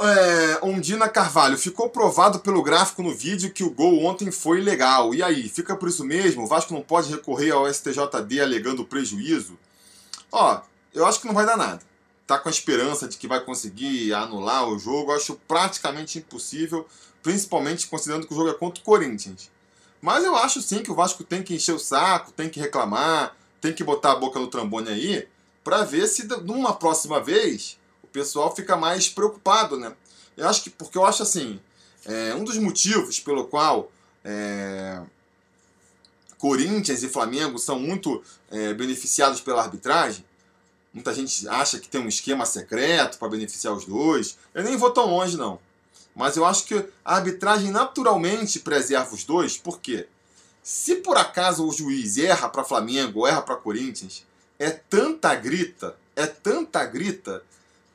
É, 0.04 0.60
Ondina 0.64 1.08
Carvalho, 1.08 1.58
ficou 1.58 1.90
provado 1.90 2.40
pelo 2.40 2.64
gráfico 2.64 3.04
no 3.04 3.14
vídeo 3.14 3.52
que 3.54 3.64
o 3.64 3.70
gol 3.70 4.04
ontem 4.04 4.32
foi 4.32 4.62
legal. 4.62 5.14
E 5.14 5.22
aí, 5.22 5.48
fica 5.48 5.76
por 5.76 5.90
isso 5.90 6.04
mesmo? 6.04 6.44
O 6.44 6.48
Vasco 6.48 6.74
não 6.74 6.82
pode 6.82 7.12
recorrer 7.12 7.52
ao 7.52 7.72
STJD 7.72 8.42
alegando 8.42 8.86
prejuízo? 8.86 9.58
Ó, 10.32 10.62
eu 10.94 11.06
acho 11.06 11.22
que 11.22 11.28
não 11.28 11.34
vai 11.34 11.46
dar 11.46 11.58
nada 11.58 11.82
tá 12.32 12.40
com 12.40 12.48
a 12.48 12.52
esperança 12.52 13.10
de 13.10 13.18
que 13.18 13.28
vai 13.28 13.42
conseguir 13.44 14.14
anular 14.14 14.66
o 14.66 14.80
jogo, 14.80 15.12
eu 15.12 15.18
acho 15.18 15.36
praticamente 15.50 16.20
impossível, 16.20 16.88
principalmente 17.22 17.88
considerando 17.88 18.26
que 18.26 18.34
o 18.34 18.38
jogo 18.38 18.50
é 18.50 18.54
contra 18.54 18.82
o 18.82 18.86
Corinthians. 18.86 19.52
Mas 20.02 20.24
eu 20.24 20.34
acho 20.38 20.62
sim 20.62 20.82
que 20.82 20.90
o 20.90 20.96
Vasco 20.96 21.26
tem 21.26 21.44
que 21.44 21.54
encher 21.54 21.76
o 21.76 21.80
saco, 21.80 22.32
tem 22.32 22.48
que 22.48 22.58
reclamar, 22.58 23.36
tem 23.60 23.74
que 23.74 23.84
botar 23.84 24.14
a 24.14 24.16
boca 24.16 24.40
no 24.40 24.48
trambone 24.48 24.88
aí, 24.88 25.28
para 25.62 25.84
ver 25.84 26.08
se 26.08 26.24
numa 26.24 26.74
próxima 26.74 27.20
vez 27.20 27.78
pessoal 28.12 28.56
fica 28.56 28.76
mais 28.76 29.10
preocupado, 29.10 29.78
né? 29.78 29.94
Eu 30.38 30.48
acho 30.48 30.64
que, 30.64 30.70
porque 30.70 30.98
eu 30.98 31.06
acho 31.06 31.24
assim, 31.24 31.60
é, 32.06 32.34
um 32.34 32.44
dos 32.44 32.58
motivos 32.58 33.20
pelo 33.20 33.46
qual 33.46 33.92
é, 34.24 35.02
Corinthians 36.38 37.04
e 37.04 37.10
Flamengo 37.10 37.60
são 37.60 37.80
muito 37.80 38.24
é, 38.50 38.74
beneficiados 38.74 39.42
pela 39.42 39.62
arbitragem 39.62 40.26
Muita 40.94 41.14
gente 41.14 41.48
acha 41.48 41.80
que 41.80 41.88
tem 41.88 42.02
um 42.02 42.08
esquema 42.08 42.46
secreto 42.46 43.18
para 43.18 43.30
beneficiar 43.30 43.74
os 43.74 43.86
dois. 43.86 44.38
Eu 44.54 44.64
nem 44.64 44.76
vou 44.76 44.92
tão 44.92 45.06
longe, 45.06 45.38
não. 45.38 45.60
Mas 46.14 46.36
eu 46.36 46.44
acho 46.44 46.66
que 46.66 46.86
a 47.06 47.16
arbitragem 47.16 47.72
naturalmente 47.72 48.60
preserva 48.60 49.14
os 49.16 49.24
dois, 49.24 49.58
por 49.58 49.80
quê? 49.80 50.08
Se 50.62 50.96
por 50.96 51.18
acaso 51.18 51.66
o 51.66 51.72
juiz 51.72 52.18
erra 52.18 52.50
para 52.50 52.66
Flamengo 52.66 53.22
ou 53.22 53.28
erra 53.28 53.42
para 53.42 53.56
Corinthians, 53.56 54.26
é 54.60 54.70
tanta 54.70 55.34
grita, 55.34 55.96
é 56.16 56.28
tanta 56.28 56.86
grita, 56.86 57.42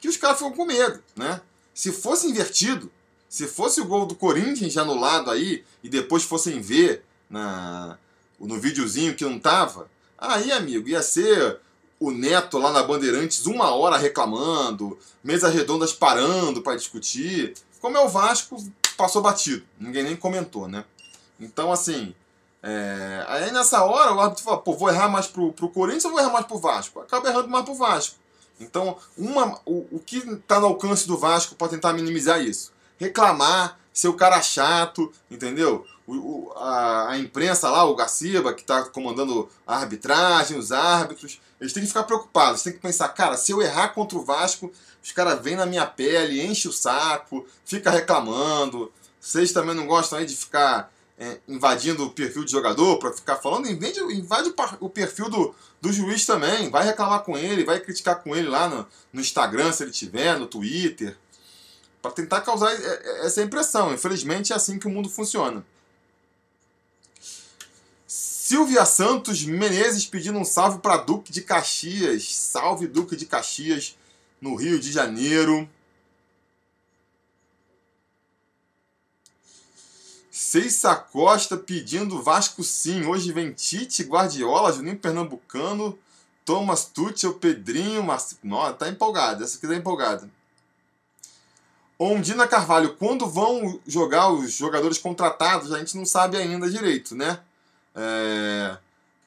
que 0.06 0.10
os 0.10 0.16
caras 0.16 0.38
ficam 0.38 0.52
com 0.52 0.64
medo, 0.64 1.02
né? 1.16 1.40
Se 1.74 1.90
fosse 1.92 2.28
invertido, 2.28 2.90
se 3.28 3.46
fosse 3.46 3.80
o 3.80 3.84
gol 3.84 4.06
do 4.06 4.14
Corinthians 4.14 4.76
anulado 4.76 5.30
aí 5.30 5.64
e 5.82 5.88
depois 5.88 6.22
fossem 6.22 6.60
ver 6.60 7.04
na, 7.28 7.98
no 8.38 8.60
videozinho 8.60 9.16
que 9.16 9.24
não 9.24 9.38
tava, 9.38 9.90
aí, 10.16 10.52
amigo, 10.52 10.88
ia 10.88 11.02
ser 11.02 11.58
o 11.98 12.12
Neto 12.12 12.56
lá 12.58 12.72
na 12.72 12.84
Bandeirantes 12.84 13.46
uma 13.46 13.74
hora 13.74 13.96
reclamando, 13.96 14.96
mesas 15.24 15.52
redondas 15.52 15.92
parando 15.92 16.62
para 16.62 16.76
discutir. 16.76 17.54
Como 17.80 17.96
é 17.96 18.00
o 18.00 18.08
Vasco, 18.08 18.56
passou 18.96 19.20
batido. 19.20 19.64
Ninguém 19.78 20.04
nem 20.04 20.16
comentou, 20.16 20.68
né? 20.68 20.84
Então, 21.40 21.72
assim, 21.72 22.14
é... 22.62 23.24
aí 23.26 23.50
nessa 23.50 23.82
hora 23.82 24.14
o 24.14 24.20
árbitro 24.20 24.44
fala, 24.44 24.58
pô, 24.58 24.72
vou 24.72 24.88
errar 24.88 25.08
mais 25.08 25.26
pro, 25.26 25.52
pro 25.52 25.68
Corinthians 25.68 26.04
ou 26.04 26.12
vou 26.12 26.20
errar 26.20 26.32
mais 26.32 26.46
pro 26.46 26.58
Vasco? 26.58 27.00
Acaba 27.00 27.28
errando 27.28 27.48
mais 27.48 27.64
pro 27.64 27.74
Vasco. 27.74 28.16
Então, 28.58 28.96
uma, 29.16 29.60
o, 29.64 29.86
o 29.90 29.98
que 30.04 30.18
está 30.18 30.58
no 30.60 30.66
alcance 30.66 31.06
do 31.06 31.18
Vasco 31.18 31.54
para 31.54 31.68
tentar 31.68 31.92
minimizar 31.92 32.40
isso? 32.40 32.72
Reclamar, 32.98 33.78
ser 33.92 34.08
o 34.08 34.14
cara 34.14 34.40
chato, 34.42 35.12
entendeu? 35.30 35.86
O, 36.06 36.14
o, 36.14 36.52
a, 36.56 37.12
a, 37.12 37.18
imprensa 37.18 37.68
lá, 37.68 37.84
o 37.84 37.94
Garciba, 37.94 38.54
que 38.54 38.62
está 38.62 38.84
comandando 38.84 39.48
a 39.66 39.76
arbitragem, 39.76 40.58
os 40.58 40.72
árbitros, 40.72 41.40
eles 41.60 41.72
têm 41.72 41.82
que 41.82 41.88
ficar 41.88 42.04
preocupados, 42.04 42.62
têm 42.62 42.72
que 42.72 42.78
pensar, 42.78 43.08
cara, 43.08 43.36
se 43.36 43.52
eu 43.52 43.62
errar 43.62 43.88
contra 43.88 44.18
o 44.18 44.24
Vasco, 44.24 44.70
os 45.02 45.12
caras 45.12 45.40
vêm 45.42 45.56
na 45.56 45.66
minha 45.66 45.86
pele, 45.86 46.44
enche 46.44 46.68
o 46.68 46.72
saco, 46.72 47.46
fica 47.64 47.90
reclamando. 47.90 48.92
Vocês 49.20 49.52
também 49.52 49.74
não 49.74 49.86
gostam 49.86 50.18
aí 50.18 50.26
de 50.26 50.36
ficar 50.36 50.92
é, 51.18 51.38
invadindo 51.48 52.04
o 52.04 52.10
perfil 52.10 52.44
de 52.44 52.52
jogador 52.52 52.98
para 52.98 53.12
ficar 53.12 53.36
falando, 53.36 53.68
invade, 53.68 54.00
invade 54.00 54.54
o 54.80 54.88
perfil 54.88 55.30
do, 55.30 55.54
do 55.80 55.92
juiz 55.92 56.26
também, 56.26 56.70
vai 56.70 56.84
reclamar 56.84 57.22
com 57.22 57.36
ele, 57.38 57.64
vai 57.64 57.80
criticar 57.80 58.22
com 58.22 58.36
ele 58.36 58.48
lá 58.48 58.68
no, 58.68 58.86
no 59.12 59.20
Instagram, 59.20 59.72
se 59.72 59.82
ele 59.82 59.92
tiver, 59.92 60.38
no 60.38 60.46
Twitter, 60.46 61.16
para 62.02 62.10
tentar 62.10 62.42
causar 62.42 62.70
é, 62.72 62.76
é, 62.76 63.26
essa 63.26 63.42
impressão. 63.42 63.94
Infelizmente 63.94 64.52
é 64.52 64.56
assim 64.56 64.78
que 64.78 64.86
o 64.86 64.90
mundo 64.90 65.08
funciona. 65.08 65.64
Silvia 68.06 68.84
Santos 68.84 69.42
Menezes 69.44 70.06
pedindo 70.06 70.38
um 70.38 70.44
salve 70.44 70.78
para 70.78 70.98
Duque 70.98 71.32
de 71.32 71.42
Caxias. 71.42 72.32
Salve 72.32 72.86
Duque 72.86 73.16
de 73.16 73.26
Caxias, 73.26 73.96
no 74.40 74.54
Rio 74.54 74.78
de 74.78 74.92
Janeiro. 74.92 75.68
Ceissa 80.46 80.94
Costa 80.94 81.56
pedindo 81.56 82.22
Vasco 82.22 82.62
sim. 82.62 83.04
Hoje 83.04 83.32
vem 83.32 83.50
Tite, 83.50 84.04
Guardiola, 84.04 84.72
Juninho 84.72 84.96
Pernambucano, 84.96 85.98
Thomas 86.44 86.84
Tuchel, 86.84 87.34
Pedrinho, 87.34 88.04
Marcinho. 88.04 88.38
Nossa, 88.44 88.74
tá 88.74 88.88
empolgado. 88.88 89.42
Essa 89.42 89.58
aqui 89.58 89.66
tá 89.66 89.74
empolgada. 89.74 90.30
Ondina 91.98 92.46
Carvalho, 92.46 92.94
quando 92.94 93.26
vão 93.26 93.80
jogar 93.88 94.30
os 94.30 94.52
jogadores 94.52 94.98
contratados, 94.98 95.72
a 95.72 95.80
gente 95.80 95.96
não 95.96 96.06
sabe 96.06 96.36
ainda 96.36 96.70
direito, 96.70 97.16
né? 97.16 97.40
É, 97.92 98.76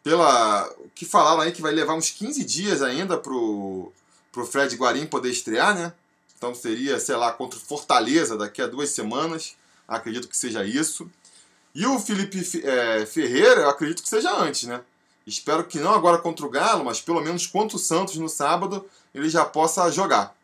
pela 0.01 0.73
que 0.95 1.03
falaram 1.03 1.41
aí 1.41 1.51
que 1.51 1.61
vai 1.61 1.73
levar 1.73 1.95
uns 1.95 2.09
15 2.11 2.45
dias 2.45 2.81
ainda 2.81 3.17
pro, 3.17 3.91
pro 4.31 4.45
Fred 4.45 4.73
Guarim 4.77 5.05
poder 5.05 5.31
estrear, 5.31 5.75
né? 5.75 5.91
Então 6.37 6.55
seria, 6.55 6.97
sei 6.97 7.17
lá, 7.17 7.33
contra 7.33 7.59
o 7.59 7.61
Fortaleza 7.61 8.37
daqui 8.37 8.61
a 8.61 8.67
duas 8.67 8.91
semanas. 8.91 9.57
Acredito 9.89 10.27
que 10.27 10.37
seja 10.37 10.63
isso. 10.63 11.09
E 11.73 11.85
o 11.85 11.99
Felipe 11.99 12.39
é, 12.63 13.05
Ferreira, 13.05 13.61
eu 13.61 13.69
acredito 13.69 14.01
que 14.01 14.09
seja 14.09 14.31
antes, 14.35 14.63
né? 14.63 14.81
Espero 15.25 15.65
que 15.65 15.79
não 15.79 15.93
agora 15.93 16.17
contra 16.17 16.45
o 16.45 16.49
Galo, 16.49 16.85
mas 16.85 17.01
pelo 17.01 17.21
menos 17.21 17.45
contra 17.45 17.75
o 17.75 17.79
Santos 17.79 18.15
no 18.17 18.29
sábado 18.29 18.87
ele 19.13 19.29
já 19.29 19.45
possa 19.45 19.91
jogar. 19.91 20.35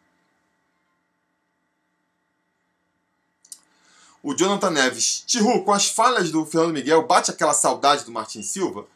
o 4.26 4.34
Jonathan 4.34 4.72
Neves. 4.72 5.24
Tihu, 5.28 5.64
com 5.64 5.72
as 5.72 5.88
falhas 5.88 6.32
do 6.32 6.44
Fernando 6.48 6.74
Miguel, 6.74 7.06
bate 7.06 7.30
aquela 7.30 7.54
saudade 7.54 8.04
do 8.04 8.12
Martin 8.12 8.42
Silva? 8.42 8.88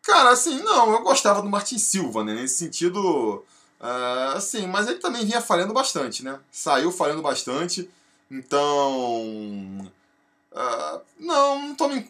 Cara, 0.00 0.30
assim, 0.30 0.62
não, 0.62 0.90
eu 0.92 1.02
gostava 1.02 1.42
do 1.42 1.50
Martin 1.50 1.76
Silva, 1.76 2.24
né? 2.24 2.32
Nesse 2.32 2.56
sentido, 2.56 3.44
uh, 3.78 4.34
assim, 4.34 4.66
mas 4.66 4.88
ele 4.88 4.98
também 4.98 5.26
vinha 5.26 5.42
falhando 5.42 5.74
bastante, 5.74 6.24
né? 6.24 6.40
Saiu 6.50 6.90
falhando 6.90 7.20
bastante, 7.20 7.90
então. 8.30 9.90
Uh, 10.52 11.00
não, 11.18 11.68
não 11.68 11.74
tô 11.74 11.88
me. 11.88 12.06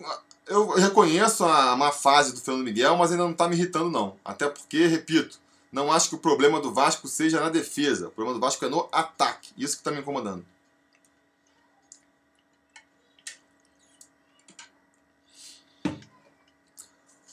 eu 0.46 0.68
reconheço 0.70 1.44
a 1.44 1.76
má 1.76 1.90
fase 1.92 2.32
do 2.32 2.40
Fernando 2.40 2.64
Miguel, 2.64 2.96
mas 2.96 3.10
ainda 3.10 3.24
não 3.24 3.32
está 3.32 3.48
me 3.48 3.56
irritando, 3.56 3.90
não. 3.90 4.16
Até 4.24 4.48
porque, 4.48 4.86
repito, 4.86 5.38
não 5.72 5.92
acho 5.92 6.08
que 6.08 6.14
o 6.14 6.18
problema 6.18 6.60
do 6.60 6.72
Vasco 6.72 7.06
seja 7.08 7.40
na 7.40 7.48
defesa. 7.48 8.08
O 8.08 8.10
problema 8.10 8.38
do 8.38 8.40
Vasco 8.40 8.64
é 8.64 8.68
no 8.68 8.88
ataque. 8.92 9.50
Isso 9.56 9.76
que 9.76 9.80
está 9.80 9.90
me 9.90 10.00
incomodando. 10.00 10.44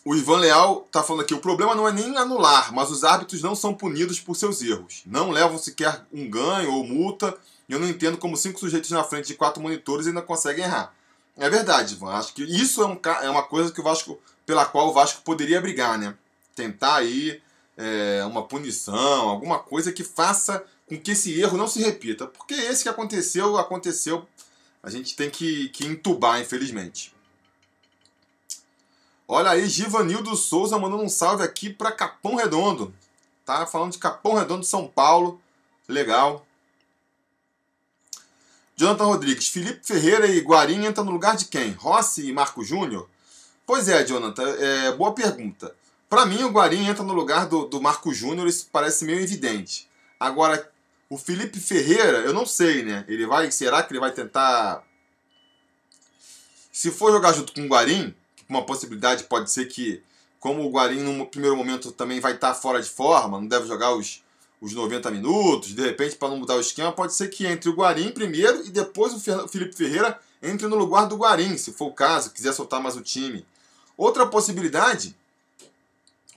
O 0.07 0.15
Ivan 0.15 0.37
Leal 0.37 0.83
está 0.85 1.03
falando 1.03 1.23
aqui: 1.23 1.33
o 1.33 1.41
problema 1.41 1.75
não 1.75 1.85
é 1.85 1.91
nem 1.91 2.15
anular, 2.15 2.73
mas 2.73 2.89
os 2.89 3.03
árbitros 3.03 3.41
não 3.41 3.53
são 3.53 3.73
punidos 3.73 4.21
por 4.21 4.35
seus 4.35 4.61
erros. 4.61 5.01
Não 5.05 5.31
levam 5.31 5.57
sequer 5.57 6.05
um 6.13 6.29
ganho 6.29 6.71
ou 6.71 6.85
multa. 6.85 7.37
Eu 7.67 7.79
não 7.79 7.87
entendo 7.87 8.17
como 8.17 8.37
cinco 8.37 8.59
sujeitos 8.59 8.91
na 8.91 9.03
frente 9.03 9.27
de 9.27 9.35
quatro 9.35 9.61
monitores 9.61 10.07
ainda 10.07 10.21
conseguem 10.21 10.63
errar. 10.63 10.93
É 11.37 11.49
verdade, 11.49 11.93
Ivan. 11.93 12.11
Acho 12.11 12.33
que 12.33 12.43
isso 12.43 12.81
é, 12.81 12.85
um, 12.85 12.99
é 13.21 13.29
uma 13.29 13.43
coisa 13.43 13.71
que 13.71 13.79
o 13.79 13.83
Vasco, 13.83 14.19
pela 14.45 14.65
qual 14.65 14.89
o 14.89 14.93
Vasco 14.93 15.21
poderia 15.21 15.61
brigar, 15.61 15.97
né? 15.97 16.15
Tentar 16.55 16.95
aí 16.95 17.41
é, 17.77 18.23
uma 18.25 18.43
punição, 18.43 19.29
alguma 19.29 19.59
coisa 19.59 19.91
que 19.91 20.03
faça 20.03 20.63
com 20.87 20.99
que 20.99 21.11
esse 21.11 21.39
erro 21.39 21.57
não 21.57 21.67
se 21.67 21.81
repita. 21.81 22.25
Porque 22.25 22.53
esse 22.53 22.83
que 22.83 22.89
aconteceu, 22.89 23.57
aconteceu. 23.57 24.25
A 24.81 24.89
gente 24.89 25.15
tem 25.15 25.29
que, 25.29 25.69
que 25.69 25.85
entubar, 25.85 26.39
infelizmente. 26.39 27.13
Olha 29.27 29.51
aí, 29.51 29.67
Givanildo 29.67 30.33
Souza 30.37 30.79
mandando 30.79 31.03
um 31.03 31.09
salve 31.09 31.43
aqui 31.43 31.69
para 31.69 31.91
Capão 31.91 32.35
Redondo. 32.35 32.95
Tá 33.43 33.65
falando 33.65 33.91
de 33.91 33.97
Capão 33.97 34.35
Redondo, 34.35 34.65
São 34.65 34.87
Paulo. 34.87 35.41
Legal. 35.87 36.46
Jonathan 38.79 39.05
Rodrigues, 39.05 39.47
Felipe 39.47 39.79
Ferreira 39.83 40.27
e 40.27 40.39
Guarim 40.39 40.85
entram 40.85 41.03
no 41.03 41.11
lugar 41.11 41.35
de 41.35 41.45
quem? 41.45 41.71
Rossi 41.71 42.27
e 42.27 42.31
Marco 42.31 42.63
Júnior? 42.63 43.09
Pois 43.65 43.89
é, 43.89 44.05
Jonathan, 44.05 44.43
é, 44.43 44.91
boa 44.91 45.13
pergunta. 45.13 45.75
Para 46.07 46.27
mim, 46.27 46.43
o 46.43 46.51
Guarim 46.51 46.85
entra 46.85 47.03
no 47.03 47.13
lugar 47.13 47.47
do, 47.47 47.65
do 47.65 47.81
Marco 47.81 48.13
Júnior, 48.13 48.47
isso 48.47 48.69
parece 48.71 49.03
meio 49.03 49.19
evidente. 49.19 49.89
Agora, 50.19 50.71
o 51.09 51.17
Felipe 51.17 51.59
Ferreira, 51.59 52.19
eu 52.19 52.33
não 52.33 52.45
sei, 52.45 52.83
né? 52.83 53.03
Ele 53.07 53.25
vai. 53.25 53.49
Será 53.49 53.81
que 53.81 53.91
ele 53.91 53.99
vai 53.99 54.11
tentar. 54.11 54.83
Se 56.71 56.91
for 56.91 57.11
jogar 57.11 57.33
junto 57.33 57.53
com 57.53 57.61
o 57.61 57.67
Guarim, 57.67 58.13
uma 58.47 58.63
possibilidade 58.63 59.23
pode 59.23 59.49
ser 59.49 59.65
que, 59.65 60.03
como 60.39 60.63
o 60.63 60.69
Guarim 60.69 60.99
no 60.99 61.25
primeiro 61.25 61.57
momento 61.57 61.91
também 61.91 62.19
vai 62.19 62.35
estar 62.35 62.53
fora 62.53 62.79
de 62.79 62.89
forma, 62.89 63.39
não 63.39 63.47
deve 63.47 63.67
jogar 63.67 63.95
os 63.95 64.23
os 64.59 64.73
90 64.73 65.11
minutos, 65.11 65.73
de 65.73 65.81
repente, 65.81 66.15
para 66.15 66.29
não 66.29 66.37
mudar 66.37 66.55
o 66.55 66.61
esquema, 66.61 66.91
pode 66.91 67.13
ser 67.13 67.29
que 67.29 67.45
entre 67.45 67.69
o 67.69 67.73
Guarim 67.73 68.11
primeiro 68.11 68.65
e 68.65 68.69
depois 68.69 69.13
o 69.13 69.47
Felipe 69.47 69.75
Ferreira 69.75 70.19
entre 70.41 70.67
no 70.67 70.75
lugar 70.75 71.07
do 71.07 71.17
Guarim, 71.17 71.57
se 71.57 71.71
for 71.71 71.87
o 71.87 71.93
caso, 71.93 72.31
quiser 72.31 72.53
soltar 72.53 72.81
mais 72.81 72.95
o 72.95 73.01
time. 73.01 73.45
Outra 73.95 74.25
possibilidade, 74.25 75.15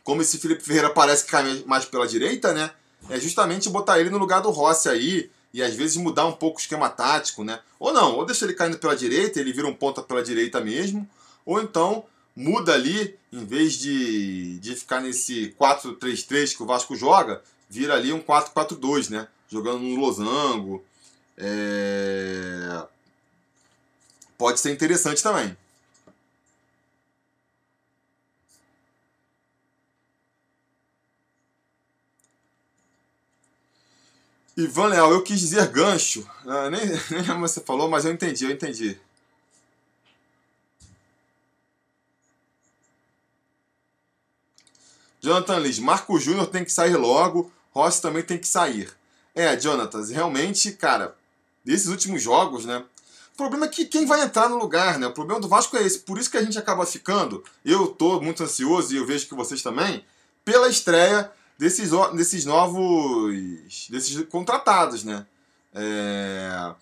como 0.03 0.23
esse 0.23 0.39
Felipe 0.39 0.63
Ferreira 0.63 0.91
parece 0.91 1.25
que 1.25 1.31
cai 1.31 1.63
mais 1.67 1.85
pela 1.85 2.07
direita, 2.07 2.53
né? 2.53 2.71
É 3.09 3.19
justamente 3.19 3.69
botar 3.69 3.99
ele 3.99 4.11
no 4.11 4.19
lugar 4.19 4.41
do 4.41 4.51
Rossi 4.51 4.89
aí 4.89 5.31
e 5.53 5.63
às 5.63 5.75
vezes 5.75 5.97
mudar 5.97 6.27
um 6.27 6.33
pouco 6.33 6.59
o 6.59 6.61
esquema 6.61 6.89
tático, 6.89 7.45
né? 7.45 7.61
Ou 7.79 7.93
não, 7.93 8.17
ou 8.17 8.25
deixa 8.25 8.45
ele 8.45 8.55
caindo 8.55 8.79
pela 8.79 8.97
direita, 8.97 9.41
ele 9.41 9.53
vira 9.53 9.67
um 9.67 9.75
ponta 9.75 10.03
pela 10.03 10.23
direita 10.23 10.61
mesmo, 10.61 11.09
ou 11.45 11.61
então 11.61 12.05
muda 12.35 12.73
ali, 12.73 13.19
em 13.33 13.45
vez 13.45 13.75
de, 13.75 14.59
de 14.61 14.75
ficar 14.75 15.01
nesse 15.01 15.55
4-3-3 15.61 16.57
que 16.57 16.63
o 16.63 16.67
Vasco 16.67 16.95
joga, 16.97 17.43
vira 17.71 17.95
ali 17.95 18.13
um 18.13 18.21
4-4-2, 18.21 19.09
né? 19.11 19.29
Jogando 19.49 19.79
no 19.79 19.95
losango. 19.95 20.85
É... 21.39 22.87
Pode 24.37 24.59
ser 24.59 24.73
interessante 24.73 25.23
também. 25.23 25.57
Ivan 34.57 34.89
Leal, 34.89 35.13
eu 35.13 35.23
quis 35.23 35.41
dizer 35.41 35.67
gancho. 35.69 36.29
Ah, 36.45 36.69
nem, 36.69 36.85
nem 37.11 37.23
lembro 37.23 37.41
você 37.41 37.61
falou, 37.61 37.89
mas 37.89 38.05
eu 38.05 38.13
entendi, 38.13 38.45
eu 38.45 38.51
entendi. 38.51 38.99
Jonathan 45.21 45.59
Liz, 45.59 45.79
Marco 45.79 46.19
Júnior 46.19 46.47
tem 46.47 46.65
que 46.65 46.73
sair 46.73 46.97
logo. 46.97 47.53
Rossi 47.71 48.03
também 48.03 48.23
tem 48.23 48.39
que 48.39 48.49
sair. 48.49 48.91
É, 49.35 49.57
Jonathan, 49.57 50.05
realmente, 50.07 50.73
cara, 50.73 51.15
desses 51.65 51.89
últimos 51.89 52.23
jogos, 52.23 52.65
né? 52.65 52.85
O 53.35 53.37
problema 53.37 53.67
é 53.67 53.69
que 53.69 53.87
quem 53.87 54.05
vai 54.05 54.23
entrar 54.23 54.49
no 54.49 54.59
lugar, 54.59 54.99
né? 54.99 55.07
O 55.07 55.13
problema 55.13 55.41
do 55.41 55.49
Vasco 55.49 55.77
é 55.77 55.83
esse. 55.83 56.01
Por 56.01 56.19
isso 56.19 56.31
que 56.31 56.37
a 56.37 56.43
gente 56.43 56.59
acaba 56.59 56.85
ficando. 56.85 57.43
Eu 57.65 57.87
tô 57.87 58.21
muito 58.21 58.43
ansioso 58.43 58.93
e 58.93 58.97
eu 58.97 59.07
vejo 59.07 59.27
que 59.27 59.35
vocês 59.35 59.63
também, 59.63 60.05
pela 60.45 60.69
estreia 60.69 61.31
desses, 61.59 61.91
desses 62.15 62.45
novos. 62.45 63.89
desses 63.89 64.25
contratados, 64.29 65.05
né? 65.05 65.27
É. 65.75 66.75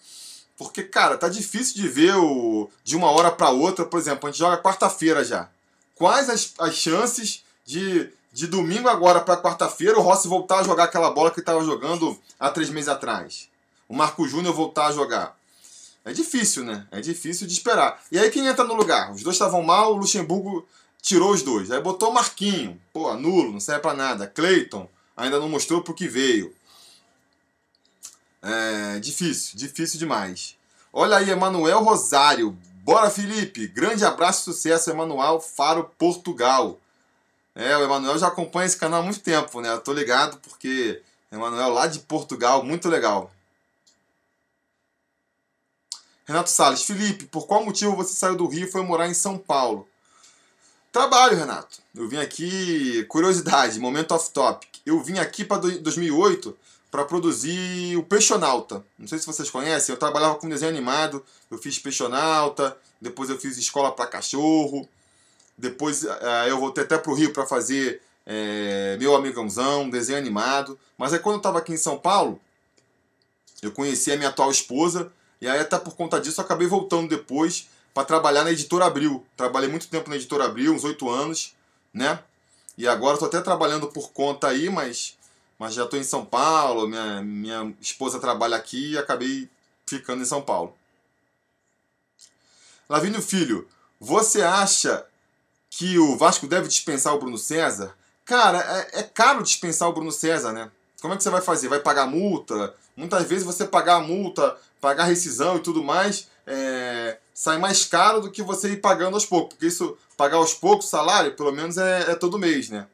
Porque, 0.57 0.83
cara, 0.83 1.17
tá 1.17 1.29
difícil 1.29 1.77
de 1.77 1.89
ver 1.89 2.17
o, 2.17 2.69
de 2.83 2.97
uma 2.97 3.09
hora 3.13 3.31
para 3.31 3.51
outra, 3.51 3.85
por 3.85 4.01
exemplo, 4.01 4.29
a 4.29 4.33
gente 4.33 4.41
joga 4.41 4.61
quarta-feira 4.61 5.23
já. 5.23 5.49
Quais 5.95 6.29
as, 6.29 6.53
as 6.59 6.75
chances 6.75 7.45
de 7.65 8.11
de 8.39 8.47
domingo 8.47 8.89
agora 8.89 9.21
para 9.21 9.43
quarta-feira 9.43 9.99
o 9.99 10.01
Rossi 10.01 10.29
voltar 10.29 10.61
a 10.61 10.63
jogar 10.63 10.85
aquela 10.85 11.11
bola 11.11 11.29
que 11.29 11.41
estava 11.41 11.61
jogando 11.65 12.17
há 12.39 12.49
três 12.49 12.71
meses 12.71 12.89
atrás. 12.89 13.49
O 13.89 13.97
Marco 13.97 14.29
Júnior 14.29 14.55
voltar 14.55 14.87
a 14.87 14.93
jogar. 14.93 15.37
É 16.05 16.13
difícil, 16.13 16.65
né? 16.65 16.87
É 16.93 17.01
difícil 17.01 17.49
de 17.49 17.53
esperar. 17.53 18.01
E 18.13 18.19
aí 18.19 18.31
quem 18.31 18.47
entra 18.47 18.63
no 18.63 18.75
lugar? 18.75 19.11
Os 19.13 19.25
dois 19.25 19.35
estavam 19.35 19.61
mal, 19.65 19.93
o 19.93 19.97
Luxemburgo 19.97 20.65
tirou 21.03 21.33
os 21.33 21.43
dois. 21.43 21.73
Aí 21.73 21.81
botou 21.81 22.11
o 22.11 22.15
Marquinho. 22.15 22.81
Pô, 22.93 23.13
nulo, 23.15 23.51
não 23.51 23.59
serve 23.59 23.83
para 23.83 23.95
nada. 23.95 24.29
Cleiton 24.29 24.89
ainda 25.17 25.41
não 25.41 25.49
mostrou 25.49 25.83
pro 25.83 25.93
que 25.93 26.07
veio. 26.07 26.55
É 28.41 29.01
difícil, 29.01 29.59
difícil 29.59 29.99
demais. 29.99 30.57
Olha 30.93 31.17
aí, 31.17 31.29
Emanuel 31.29 31.83
Rosário. 31.83 32.57
Bora, 32.85 33.11
Felipe. 33.11 33.67
Grande 33.67 34.05
abraço 34.05 34.43
e 34.43 34.55
sucesso, 34.55 34.91
Emanuel 34.91 35.41
Faro, 35.41 35.91
Portugal. 35.99 36.79
É, 37.59 37.77
o 37.77 37.83
Emanuel 37.83 38.17
já 38.17 38.29
acompanha 38.29 38.67
esse 38.67 38.77
canal 38.77 39.01
há 39.01 39.03
muito 39.03 39.19
tempo, 39.19 39.61
né? 39.61 39.73
Eu 39.73 39.81
tô 39.81 39.93
ligado 39.93 40.39
porque 40.39 41.03
Emanuel 41.33 41.71
lá 41.71 41.89
de 41.89 41.99
Portugal, 41.99 42.63
muito 42.63 42.89
legal. 42.89 43.33
Renato 46.25 46.51
Salles, 46.51 46.85
Felipe, 46.85 47.25
por 47.25 47.49
qual 47.49 47.65
motivo 47.65 47.97
você 47.97 48.15
saiu 48.15 48.37
do 48.37 48.47
Rio 48.47 48.69
e 48.69 48.71
foi 48.71 48.83
morar 48.83 49.09
em 49.09 49.15
São 49.15 49.37
Paulo? 49.37 49.89
Trabalho, 50.93 51.37
Renato. 51.37 51.81
Eu 51.93 52.09
vim 52.09 52.19
aqui, 52.19 53.05
curiosidade, 53.09 53.81
momento 53.81 54.13
off 54.13 54.31
topic. 54.31 54.77
Eu 54.87 55.03
vim 55.03 55.19
aqui 55.19 55.45
para 55.45 55.59
2008 55.59 56.57
para 56.93 57.05
produzir 57.05 57.97
o 57.97 58.05
Peixonauta. 58.05 58.85
Não 58.97 59.09
sei 59.09 59.19
se 59.19 59.27
vocês 59.27 59.51
conhecem, 59.51 59.93
eu 59.93 59.99
trabalhava 59.99 60.37
com 60.37 60.49
desenho 60.49 60.71
animado, 60.71 61.27
eu 61.51 61.59
fiz 61.59 61.77
Peixonauta, 61.77 62.79
depois 63.01 63.29
eu 63.31 63.37
fiz 63.37 63.59
Escola 63.59 63.91
para 63.91 64.07
Cachorro, 64.07 64.89
depois 65.59 66.05
uh, 66.05 66.09
eu 66.47 66.59
voltei 66.59 66.85
até 66.85 66.97
para 66.97 67.11
o 67.11 67.15
Rio 67.15 67.33
para 67.33 67.45
fazer 67.45 68.01
é, 68.25 68.97
Meu 69.01 69.17
Amigãozão, 69.17 69.91
desenho 69.91 70.19
animado. 70.19 70.79
Mas 70.97 71.13
aí 71.13 71.19
quando 71.19 71.35
eu 71.35 71.39
estava 71.39 71.59
aqui 71.59 71.73
em 71.73 71.79
São 71.79 71.99
Paulo, 71.99 72.41
eu 73.61 73.73
conheci 73.73 74.13
a 74.13 74.17
minha 74.17 74.29
atual 74.29 74.51
esposa. 74.51 75.11
E 75.41 75.49
aí 75.49 75.59
até 75.59 75.79
por 75.79 75.97
conta 75.97 76.21
disso 76.21 76.41
eu 76.41 76.45
acabei 76.45 76.69
voltando 76.69 77.09
depois 77.09 77.69
para 77.93 78.05
trabalhar 78.05 78.45
na 78.45 78.53
Editora 78.53 78.85
Abril. 78.85 79.27
Trabalhei 79.37 79.69
muito 79.69 79.89
tempo 79.89 80.09
na 80.09 80.17
Editora 80.17 80.45
Abril, 80.45 80.73
uns 80.73 80.85
oito 80.85 81.11
anos, 81.11 81.55
né? 81.93 82.21
E 82.77 82.87
agora 82.87 83.15
estou 83.15 83.27
até 83.27 83.41
trabalhando 83.41 83.89
por 83.89 84.13
conta 84.13 84.47
aí, 84.47 84.71
mas, 84.71 85.17
mas 85.59 85.75
já 85.75 85.85
estou 85.85 85.99
em 85.99 86.05
São 86.05 86.25
Paulo, 86.25 86.87
minha, 86.87 87.21
minha 87.23 87.75
esposa 87.81 88.21
trabalha 88.21 88.57
aqui 88.57 88.93
e 88.93 88.99
acabei 88.99 89.51
ficando 89.85 90.23
em 90.23 90.27
São 90.27 90.41
Paulo. 90.41 90.77
Lavínia 92.89 93.21
Filho, 93.21 93.67
você 93.99 94.43
acha 94.43 95.05
que 95.71 95.99
o 95.99 96.17
Vasco 96.17 96.47
deve 96.47 96.69
dispensar 96.69 97.15
o 97.15 97.19
Bruno 97.19 97.39
César, 97.39 97.95
cara, 98.25 98.59
é, 98.59 99.01
é, 99.01 99.03
caro 99.03 99.43
dispensar 99.43 99.89
o 99.89 99.93
Bruno 99.93 100.13
César, 100.13 100.53
né? 100.53 100.71
Como 101.01 101.15
é 101.15 101.17
que 101.17 101.23
você 101.23 101.31
vai 101.31 101.41
fazer? 101.41 101.69
Vai 101.69 101.81
pagar 101.81 102.07
multa? 102.07 102.75
Muitas 102.97 103.27
vezes 103.27 103.45
você 103.45 103.65
pagar 103.65 103.97
a 103.97 104.01
multa, 104.01 104.57
pagar 104.81 105.05
rescisão 105.05 105.57
e 105.57 105.61
tudo 105.61 105.83
mais, 105.83 106.29
é, 106.47 107.19
sai 107.33 107.59
mais 107.59 107.85
caro 107.85 108.21
do 108.21 108.31
que 108.31 108.43
você 108.43 108.71
ir 108.71 108.79
pagando 108.79 109.15
aos 109.15 109.25
poucos. 109.25 109.55
Porque 109.55 109.67
isso, 109.67 109.97
pagar 110.17 110.39
aos 110.39 110.55
poucos 110.55 110.89
salário, 110.89 111.37
pelo 111.37 111.53
menos 111.53 111.79
é, 111.79 112.11
é 112.11 112.15
todo 112.15 112.39
mês, 112.39 112.69
né? 112.69 112.87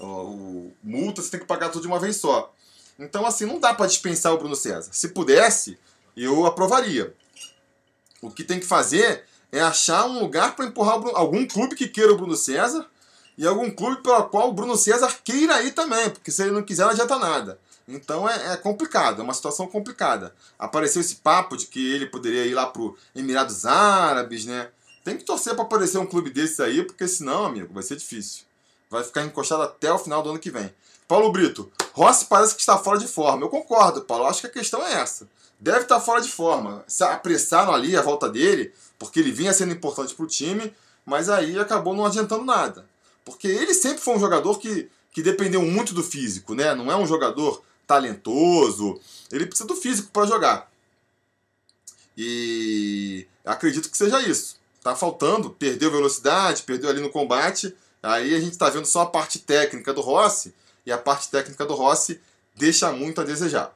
O, 0.00 0.04
o, 0.06 0.76
multa 0.82 1.22
você 1.22 1.30
tem 1.30 1.40
que 1.40 1.46
pagar 1.46 1.68
tudo 1.68 1.82
de 1.82 1.88
uma 1.88 2.00
vez 2.00 2.16
só. 2.16 2.52
Então, 2.98 3.24
assim, 3.24 3.46
não 3.46 3.60
dá 3.60 3.72
para 3.72 3.86
dispensar 3.86 4.32
o 4.32 4.38
Bruno 4.38 4.56
César. 4.56 4.90
Se 4.92 5.08
pudesse, 5.08 5.78
eu 6.16 6.44
aprovaria. 6.46 7.14
O 8.20 8.30
que 8.30 8.44
tem 8.44 8.58
que 8.58 8.66
fazer 8.66 9.24
é 9.52 9.60
achar 9.60 10.06
um 10.06 10.18
lugar 10.18 10.56
para 10.56 10.64
empurrar 10.64 10.98
Bruno, 10.98 11.16
algum 11.16 11.46
clube 11.46 11.76
que 11.76 11.86
queira 11.86 12.12
o 12.12 12.16
Bruno 12.16 12.34
César 12.34 12.86
e 13.36 13.46
algum 13.46 13.70
clube 13.70 14.02
pelo 14.02 14.24
qual 14.24 14.48
o 14.48 14.52
Bruno 14.52 14.76
César 14.76 15.14
queira 15.22 15.62
ir 15.62 15.72
também, 15.72 16.08
porque 16.10 16.30
se 16.30 16.42
ele 16.42 16.52
não 16.52 16.62
quiser 16.62 16.84
não 16.84 16.90
adianta 16.90 17.18
nada. 17.18 17.58
Então 17.86 18.28
é, 18.28 18.54
é, 18.54 18.56
complicado, 18.56 19.20
é 19.20 19.24
uma 19.24 19.34
situação 19.34 19.66
complicada. 19.66 20.34
Apareceu 20.58 21.00
esse 21.00 21.16
papo 21.16 21.56
de 21.56 21.66
que 21.66 21.92
ele 21.92 22.06
poderia 22.06 22.46
ir 22.46 22.54
lá 22.54 22.66
para 22.66 22.82
Emirados 23.14 23.66
Árabes, 23.66 24.46
né? 24.46 24.68
Tem 25.04 25.16
que 25.16 25.24
torcer 25.24 25.54
para 25.54 25.64
aparecer 25.64 25.98
um 25.98 26.06
clube 26.06 26.30
desses 26.30 26.60
aí, 26.60 26.82
porque 26.84 27.06
senão, 27.06 27.44
amigo, 27.44 27.74
vai 27.74 27.82
ser 27.82 27.96
difícil. 27.96 28.44
Vai 28.88 29.02
ficar 29.02 29.22
encostado 29.24 29.62
até 29.62 29.92
o 29.92 29.98
final 29.98 30.22
do 30.22 30.30
ano 30.30 30.38
que 30.38 30.50
vem. 30.50 30.72
Paulo 31.08 31.32
Brito, 31.32 31.70
Rossi 31.92 32.26
parece 32.26 32.54
que 32.54 32.60
está 32.60 32.78
fora 32.78 32.98
de 32.98 33.08
forma. 33.08 33.44
Eu 33.44 33.48
concordo, 33.48 34.02
Paulo. 34.02 34.26
Acho 34.26 34.42
que 34.42 34.46
a 34.46 34.50
questão 34.50 34.86
é 34.86 34.94
essa. 34.94 35.28
Deve 35.62 35.82
estar 35.82 36.00
fora 36.00 36.20
de 36.20 36.28
forma. 36.28 36.82
Se 36.88 37.04
apressaram 37.04 37.72
ali 37.72 37.96
a 37.96 38.02
volta 38.02 38.28
dele, 38.28 38.74
porque 38.98 39.20
ele 39.20 39.30
vinha 39.30 39.52
sendo 39.52 39.72
importante 39.72 40.12
para 40.12 40.24
o 40.24 40.28
time, 40.28 40.74
mas 41.06 41.28
aí 41.28 41.56
acabou 41.56 41.94
não 41.94 42.04
adiantando 42.04 42.44
nada. 42.44 42.84
Porque 43.24 43.46
ele 43.46 43.72
sempre 43.72 44.02
foi 44.02 44.16
um 44.16 44.18
jogador 44.18 44.58
que, 44.58 44.90
que 45.12 45.22
dependeu 45.22 45.62
muito 45.62 45.94
do 45.94 46.02
físico, 46.02 46.52
né? 46.56 46.74
Não 46.74 46.90
é 46.90 46.96
um 46.96 47.06
jogador 47.06 47.62
talentoso. 47.86 49.00
Ele 49.30 49.46
precisa 49.46 49.68
do 49.68 49.76
físico 49.76 50.10
para 50.12 50.26
jogar. 50.26 50.68
E 52.18 53.24
acredito 53.44 53.88
que 53.88 53.96
seja 53.96 54.20
isso. 54.20 54.56
Tá 54.82 54.96
faltando, 54.96 55.50
perdeu 55.50 55.92
velocidade, 55.92 56.64
perdeu 56.64 56.90
ali 56.90 57.00
no 57.00 57.08
combate. 57.08 57.72
Aí 58.02 58.34
a 58.34 58.40
gente 58.40 58.54
está 58.54 58.68
vendo 58.68 58.86
só 58.86 59.02
a 59.02 59.06
parte 59.06 59.38
técnica 59.38 59.94
do 59.94 60.00
Rossi, 60.00 60.52
e 60.84 60.90
a 60.90 60.98
parte 60.98 61.30
técnica 61.30 61.64
do 61.64 61.74
Rossi 61.74 62.20
deixa 62.56 62.90
muito 62.90 63.20
a 63.20 63.24
desejar. 63.24 63.72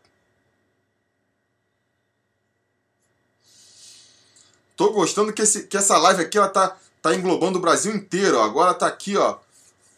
Tô 4.77 4.93
gostando 4.93 5.33
que, 5.33 5.41
esse, 5.43 5.65
que 5.65 5.77
essa 5.77 5.97
live 5.97 6.23
aqui 6.23 6.37
ela 6.37 6.49
tá, 6.49 6.77
tá 7.01 7.15
englobando 7.15 7.59
o 7.59 7.63
Brasil 7.63 7.95
inteiro. 7.95 8.41
Agora 8.41 8.75
tá 8.75 8.87
aqui, 8.87 9.17
ó, 9.17 9.39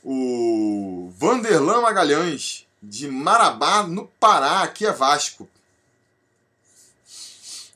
o 0.05 1.13
Vanderlan 1.19 1.81
Magalhães, 1.81 2.65
de 2.81 3.09
Marabá, 3.09 3.83
no 3.83 4.07
Pará. 4.21 4.63
Aqui 4.63 4.87
é 4.87 4.93
Vasco. 4.93 5.49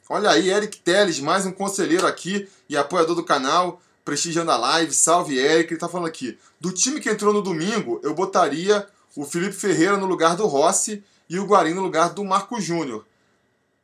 Olha 0.08 0.30
aí, 0.30 0.48
Eric 0.50 0.78
Teles, 0.78 1.18
mais 1.18 1.44
um 1.44 1.52
conselheiro 1.52 2.06
aqui 2.06 2.48
e 2.68 2.76
apoiador 2.76 3.16
do 3.16 3.24
canal, 3.24 3.80
prestigiando 4.04 4.52
a 4.52 4.56
live. 4.56 4.94
Salve, 4.94 5.38
Eric. 5.38 5.72
Ele 5.72 5.80
tá 5.80 5.88
falando 5.88 6.06
aqui. 6.06 6.38
Do 6.60 6.70
time 6.70 7.00
que 7.00 7.10
entrou 7.10 7.32
no 7.32 7.42
domingo, 7.42 7.98
eu 8.04 8.14
botaria 8.14 8.86
o 9.16 9.24
Felipe 9.24 9.54
Ferreira 9.54 9.96
no 9.96 10.06
lugar 10.06 10.36
do 10.36 10.46
Rossi 10.46 11.02
e 11.28 11.38
o 11.38 11.46
Guarim 11.46 11.74
no 11.74 11.82
lugar 11.82 12.10
do 12.10 12.22
Marco 12.24 12.60
Júnior. 12.60 13.04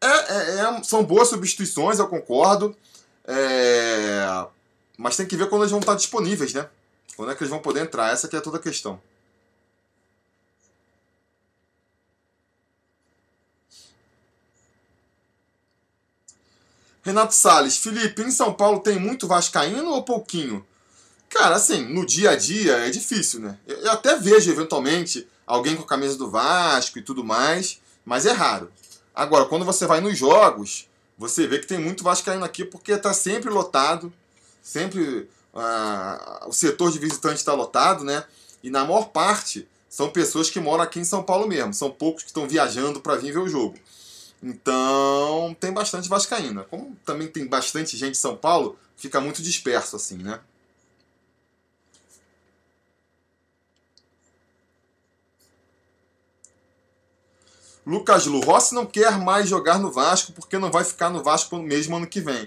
É, 0.01 0.07
é, 0.07 0.61
é, 0.61 0.83
são 0.85 1.03
boas 1.03 1.29
substituições, 1.29 1.99
eu 1.99 2.07
concordo. 2.07 2.77
É... 3.29 4.47
Mas 4.97 5.17
tem 5.17 5.27
que 5.27 5.37
ver 5.37 5.49
quando 5.49 5.63
eles 5.63 5.71
vão 5.71 5.81
estar 5.81 5.95
disponíveis, 5.95 6.55
né? 6.55 6.69
Quando 7.15 7.31
é 7.31 7.35
que 7.35 7.43
eles 7.43 7.51
vão 7.51 7.61
poder 7.61 7.81
entrar? 7.81 8.11
Essa 8.11 8.27
que 8.27 8.35
é 8.35 8.41
toda 8.41 8.57
a 8.57 8.61
questão. 8.61 9.01
Renato 17.03 17.35
Salles, 17.35 17.79
Felipe, 17.79 18.23
em 18.23 18.31
São 18.31 18.53
Paulo 18.53 18.81
tem 18.81 18.99
muito 18.99 19.27
vascaíno 19.27 19.91
ou 19.91 20.03
pouquinho? 20.03 20.67
Cara, 21.29 21.57
assim, 21.57 21.85
no 21.85 22.05
dia 22.05 22.31
a 22.31 22.37
dia 22.37 22.73
é 22.79 22.91
difícil, 22.91 23.41
né? 23.41 23.59
Eu 23.67 23.93
até 23.93 24.17
vejo 24.17 24.51
eventualmente 24.51 25.27
alguém 25.47 25.77
com 25.77 25.83
a 25.83 25.87
camisa 25.87 26.17
do 26.17 26.31
Vasco 26.31 26.99
e 26.99 27.03
tudo 27.03 27.23
mais, 27.23 27.81
mas 28.05 28.27
é 28.27 28.33
raro. 28.33 28.71
Agora, 29.15 29.47
quando 29.47 29.65
você 29.65 29.87
vai 29.87 30.01
nos 30.01 30.17
jogos, 30.17 30.88
você 31.19 31.47
vê 31.47 31.59
que 31.59 31.67
tem 31.67 31.79
muito 31.79 32.05
vascaíno 32.05 32.45
aqui 32.45 32.65
porque 32.65 32.93
está 32.93 33.13
sempre 33.13 33.51
lotado, 33.51 34.13
sempre 34.63 35.29
ah, 35.53 36.45
o 36.47 36.53
setor 36.53 36.93
de 36.93 36.99
visitante 36.99 37.37
está 37.37 37.53
lotado, 37.53 38.05
né? 38.05 38.25
E 38.63 38.71
na 38.71 38.85
maior 38.85 39.09
parte 39.09 39.67
são 39.89 40.11
pessoas 40.11 40.49
que 40.49 40.61
moram 40.61 40.85
aqui 40.85 41.01
em 41.01 41.05
São 41.05 41.23
Paulo 41.23 41.49
mesmo, 41.49 41.75
são 41.75 41.91
poucos 41.91 42.23
que 42.23 42.29
estão 42.29 42.47
viajando 42.47 43.01
para 43.01 43.17
vir 43.17 43.33
ver 43.33 43.41
o 43.41 43.49
jogo. 43.49 43.77
Então 44.41 45.57
tem 45.59 45.73
bastante 45.73 46.09
vascaína. 46.09 46.63
Como 46.65 46.97
também 47.05 47.27
tem 47.27 47.47
bastante 47.47 47.97
gente 47.97 48.13
em 48.13 48.21
São 48.21 48.37
Paulo, 48.37 48.79
fica 48.97 49.21
muito 49.21 49.43
disperso 49.43 49.97
assim, 49.97 50.19
né? 50.19 50.39
Lucas 57.89 58.27
Lu, 58.27 58.41
Rossi 58.41 58.75
não 58.75 58.85
quer 58.85 59.19
mais 59.19 59.49
jogar 59.49 59.79
no 59.79 59.91
Vasco 59.91 60.33
porque 60.33 60.59
não 60.59 60.71
vai 60.71 60.85
ficar 60.85 61.09
no 61.09 61.23
Vasco 61.23 61.57
mesmo 61.57 61.97
ano 61.97 62.07
que 62.07 62.21
vem. 62.21 62.47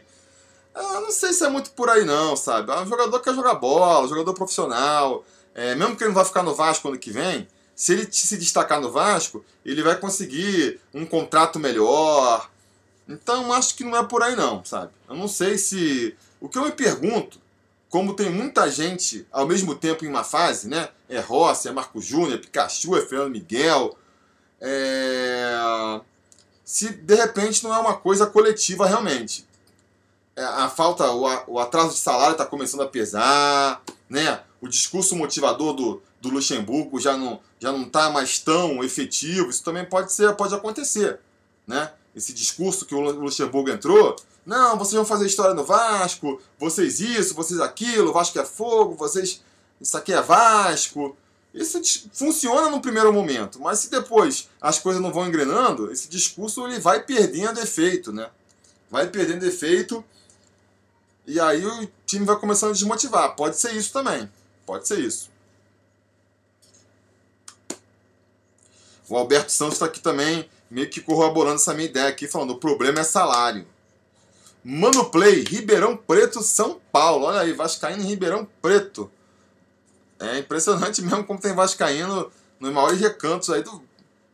Eu 0.75 1.01
não 1.01 1.11
sei 1.11 1.33
se 1.33 1.43
é 1.43 1.49
muito 1.49 1.71
por 1.71 1.89
aí 1.89 2.05
não, 2.05 2.35
sabe? 2.35 2.71
Um 2.71 2.85
jogador 2.85 3.17
que 3.17 3.25
quer 3.25 3.35
jogar 3.35 3.55
bola, 3.55 4.05
um 4.05 4.07
jogador 4.07 4.35
profissional. 4.35 5.25
É, 5.55 5.73
mesmo 5.73 5.95
que 5.95 6.03
ele 6.03 6.09
não 6.09 6.15
vai 6.15 6.25
ficar 6.25 6.43
no 6.43 6.53
Vasco 6.53 6.87
ano 6.87 6.99
que 6.99 7.09
vem, 7.09 7.47
se 7.75 7.93
ele 7.93 8.07
se 8.11 8.37
destacar 8.37 8.79
no 8.79 8.91
Vasco, 8.91 9.43
ele 9.65 9.81
vai 9.81 9.99
conseguir 9.99 10.79
um 10.93 11.07
contrato 11.07 11.57
melhor. 11.57 12.47
Então 13.09 13.51
acho 13.51 13.75
que 13.75 13.83
não 13.83 13.97
é 13.97 14.03
por 14.03 14.21
aí 14.21 14.35
não, 14.35 14.63
sabe? 14.63 14.91
Eu 15.09 15.15
não 15.15 15.27
sei 15.27 15.57
se. 15.57 16.15
O 16.39 16.47
que 16.47 16.59
eu 16.59 16.65
me 16.65 16.71
pergunto, 16.71 17.39
como 17.89 18.13
tem 18.13 18.29
muita 18.29 18.69
gente 18.69 19.25
ao 19.31 19.47
mesmo 19.47 19.73
tempo 19.73 20.05
em 20.05 20.07
uma 20.07 20.23
fase, 20.23 20.67
né? 20.67 20.89
É 21.09 21.19
Rossi, 21.19 21.67
é 21.67 21.71
Marco 21.71 21.99
Júnior, 21.99 22.35
é 22.35 22.37
Pikachu, 22.37 22.95
é 22.95 23.01
Fernando 23.01 23.31
Miguel, 23.31 23.97
é... 24.61 26.01
se 26.63 26.89
de 26.89 27.15
repente 27.15 27.63
não 27.63 27.73
é 27.73 27.79
uma 27.79 27.97
coisa 27.97 28.27
coletiva 28.27 28.85
realmente. 28.85 29.47
É, 30.35 30.43
a 30.43 30.69
falta, 30.69 31.11
o, 31.11 31.59
atraso 31.59 31.89
de 31.89 31.97
salário 31.97 32.33
está 32.33 32.45
começando 32.45 32.81
a 32.81 32.87
pesar, 32.87 33.81
né? 34.09 34.41
O 34.61 34.67
discurso 34.67 35.15
motivador 35.15 35.73
do, 35.73 36.01
do 36.21 36.29
Luxemburgo 36.29 36.99
já 36.99 37.17
não 37.17 37.39
já 37.59 37.71
não 37.71 37.83
está 37.83 38.09
mais 38.09 38.39
tão 38.39 38.83
efetivo. 38.83 39.49
Isso 39.49 39.63
também 39.63 39.85
pode 39.85 40.11
ser, 40.11 40.33
pode 40.35 40.55
acontecer, 40.55 41.19
né? 41.67 41.91
Esse 42.15 42.33
discurso 42.33 42.85
que 42.85 42.95
o 42.95 42.99
Luxemburgo 42.99 43.69
entrou, 43.69 44.15
não, 44.45 44.77
vocês 44.77 44.95
vão 44.95 45.05
fazer 45.05 45.27
história 45.27 45.53
no 45.53 45.63
Vasco, 45.63 46.41
vocês 46.57 46.99
isso, 46.99 47.35
vocês 47.35 47.59
aquilo, 47.59 48.11
Vasco 48.11 48.39
é 48.39 48.45
fogo, 48.45 48.95
vocês 48.95 49.41
isso 49.79 49.97
aqui 49.97 50.13
é 50.13 50.21
Vasco. 50.21 51.15
Isso 51.53 51.81
funciona 52.13 52.69
no 52.69 52.81
primeiro 52.81 53.11
momento, 53.11 53.59
mas 53.59 53.79
se 53.79 53.91
depois 53.91 54.49
as 54.61 54.79
coisas 54.79 55.01
não 55.01 55.11
vão 55.11 55.27
engrenando, 55.27 55.91
esse 55.91 56.07
discurso 56.07 56.65
ele 56.65 56.79
vai 56.79 57.03
perdendo 57.03 57.59
efeito, 57.59 58.13
né? 58.13 58.29
Vai 58.89 59.07
perdendo 59.07 59.45
efeito 59.45 60.03
e 61.27 61.39
aí 61.39 61.65
o 61.65 61.89
time 62.05 62.25
vai 62.25 62.39
começando 62.39 62.71
a 62.71 62.73
desmotivar. 62.73 63.35
Pode 63.35 63.57
ser 63.57 63.73
isso 63.73 63.91
também. 63.91 64.29
Pode 64.65 64.87
ser 64.87 64.99
isso. 64.99 65.29
O 69.09 69.17
Alberto 69.17 69.51
Santos 69.51 69.73
está 69.73 69.85
aqui 69.85 69.99
também, 69.99 70.49
meio 70.69 70.89
que 70.89 71.01
corroborando 71.01 71.55
essa 71.55 71.73
minha 71.73 71.89
ideia 71.89 72.07
aqui, 72.07 72.27
falando: 72.27 72.51
o 72.51 72.59
problema 72.59 73.01
é 73.01 73.03
salário. 73.03 73.67
Mano 74.63 75.09
Play, 75.09 75.43
Ribeirão 75.43 75.97
Preto, 75.97 76.41
São 76.41 76.79
Paulo. 76.91 77.25
Olha 77.25 77.41
aí, 77.41 77.51
Vascaíno 77.51 78.03
Ribeirão 78.03 78.47
Preto. 78.61 79.11
É 80.21 80.37
impressionante 80.37 81.01
mesmo 81.03 81.23
como 81.25 81.41
tem 81.41 81.53
Vascaíno 81.53 82.31
nos 82.59 82.71
maiores 82.71 82.99
recantos 82.99 83.49
aí 83.49 83.63
do 83.63 83.83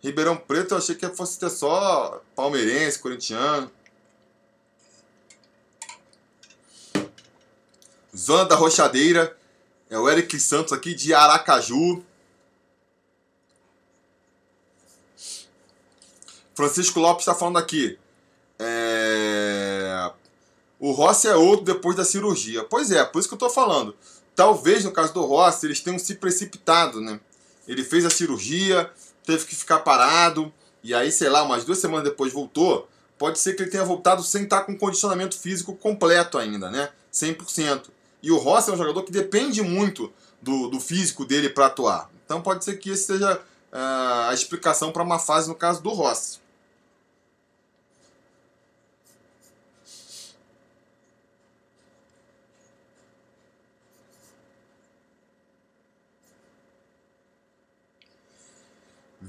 Ribeirão 0.02 0.36
Preto. 0.36 0.74
Eu 0.74 0.78
achei 0.78 0.96
que 0.96 1.08
fosse 1.10 1.40
ter 1.40 1.50
só 1.50 2.22
palmeirense, 2.36 3.00
corintiano. 3.00 3.72
Zona 8.16 8.46
da 8.46 8.56
Rochadeira. 8.56 9.36
É 9.90 9.98
o 9.98 10.10
Eric 10.10 10.38
Santos 10.40 10.74
aqui 10.74 10.94
de 10.94 11.14
Aracaju. 11.14 12.04
Francisco 16.54 17.00
Lopes 17.00 17.22
está 17.22 17.34
falando 17.34 17.58
aqui. 17.58 17.98
É... 18.60 20.12
O 20.80 20.92
Rossi 20.92 21.28
é 21.28 21.36
outro 21.36 21.66
depois 21.66 21.96
da 21.96 22.04
cirurgia. 22.04 22.64
Pois 22.64 22.92
é, 22.92 23.04
por 23.06 23.20
isso 23.20 23.30
que 23.30 23.34
eu 23.34 23.38
estou 23.38 23.50
falando. 23.50 23.96
Talvez 24.38 24.86
no 24.86 24.92
caso 24.92 25.16
do 25.16 25.26
Rossi 25.26 25.66
eles 25.66 25.80
tenham 25.80 25.98
se 25.98 26.14
precipitado, 26.14 27.02
né? 27.02 27.20
Ele 27.68 27.84
fez 27.84 28.06
a 28.06 28.10
cirurgia, 28.12 28.88
teve 29.26 29.46
que 29.46 29.56
ficar 29.56 29.80
parado, 29.80 30.54
e 30.84 30.94
aí, 30.94 31.12
sei 31.12 31.28
lá, 31.28 31.42
umas 31.42 31.66
duas 31.66 31.80
semanas 31.80 32.06
depois 32.08 32.32
voltou. 32.32 32.88
Pode 33.18 33.40
ser 33.40 33.56
que 33.56 33.64
ele 33.64 33.72
tenha 33.72 33.84
voltado 33.84 34.22
sem 34.22 34.44
estar 34.44 34.62
com 34.62 34.78
condicionamento 34.78 35.36
físico 35.36 35.76
completo 35.76 36.38
ainda, 36.38 36.70
né? 36.70 36.90
100%. 37.12 37.86
E 38.22 38.32
o 38.32 38.38
Rossi 38.38 38.70
é 38.70 38.74
um 38.74 38.78
jogador 38.78 39.02
que 39.02 39.12
depende 39.12 39.64
muito 39.64 40.14
do, 40.40 40.68
do 40.68 40.80
físico 40.80 41.26
dele 41.26 41.50
para 41.50 41.66
atuar. 41.66 42.08
Então 42.24 42.40
pode 42.40 42.64
ser 42.64 42.78
que 42.78 42.92
esse 42.92 43.08
seja 43.08 43.38
uh, 43.74 44.30
a 44.30 44.34
explicação 44.36 44.92
para 44.92 45.02
uma 45.02 45.18
fase 45.18 45.50
no 45.50 45.56
caso 45.56 45.82
do 45.82 45.90
Rossi. 45.90 46.38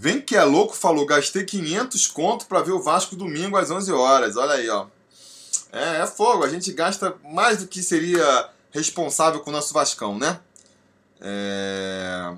Vem 0.00 0.20
que 0.20 0.36
é 0.36 0.44
louco, 0.44 0.76
falou, 0.76 1.04
gastei 1.04 1.44
500 1.44 2.06
conto 2.06 2.46
para 2.46 2.62
ver 2.62 2.70
o 2.70 2.80
Vasco 2.80 3.16
domingo 3.16 3.56
às 3.56 3.68
11 3.68 3.90
horas. 3.90 4.36
Olha 4.36 4.52
aí, 4.52 4.70
ó. 4.70 4.86
É, 5.72 6.02
é 6.02 6.06
fogo, 6.06 6.44
a 6.44 6.48
gente 6.48 6.72
gasta 6.72 7.16
mais 7.24 7.58
do 7.58 7.66
que 7.66 7.82
seria 7.82 8.48
responsável 8.70 9.40
com 9.40 9.50
o 9.50 9.52
nosso 9.52 9.74
Vascão, 9.74 10.16
né? 10.16 10.38
É... 11.20 12.32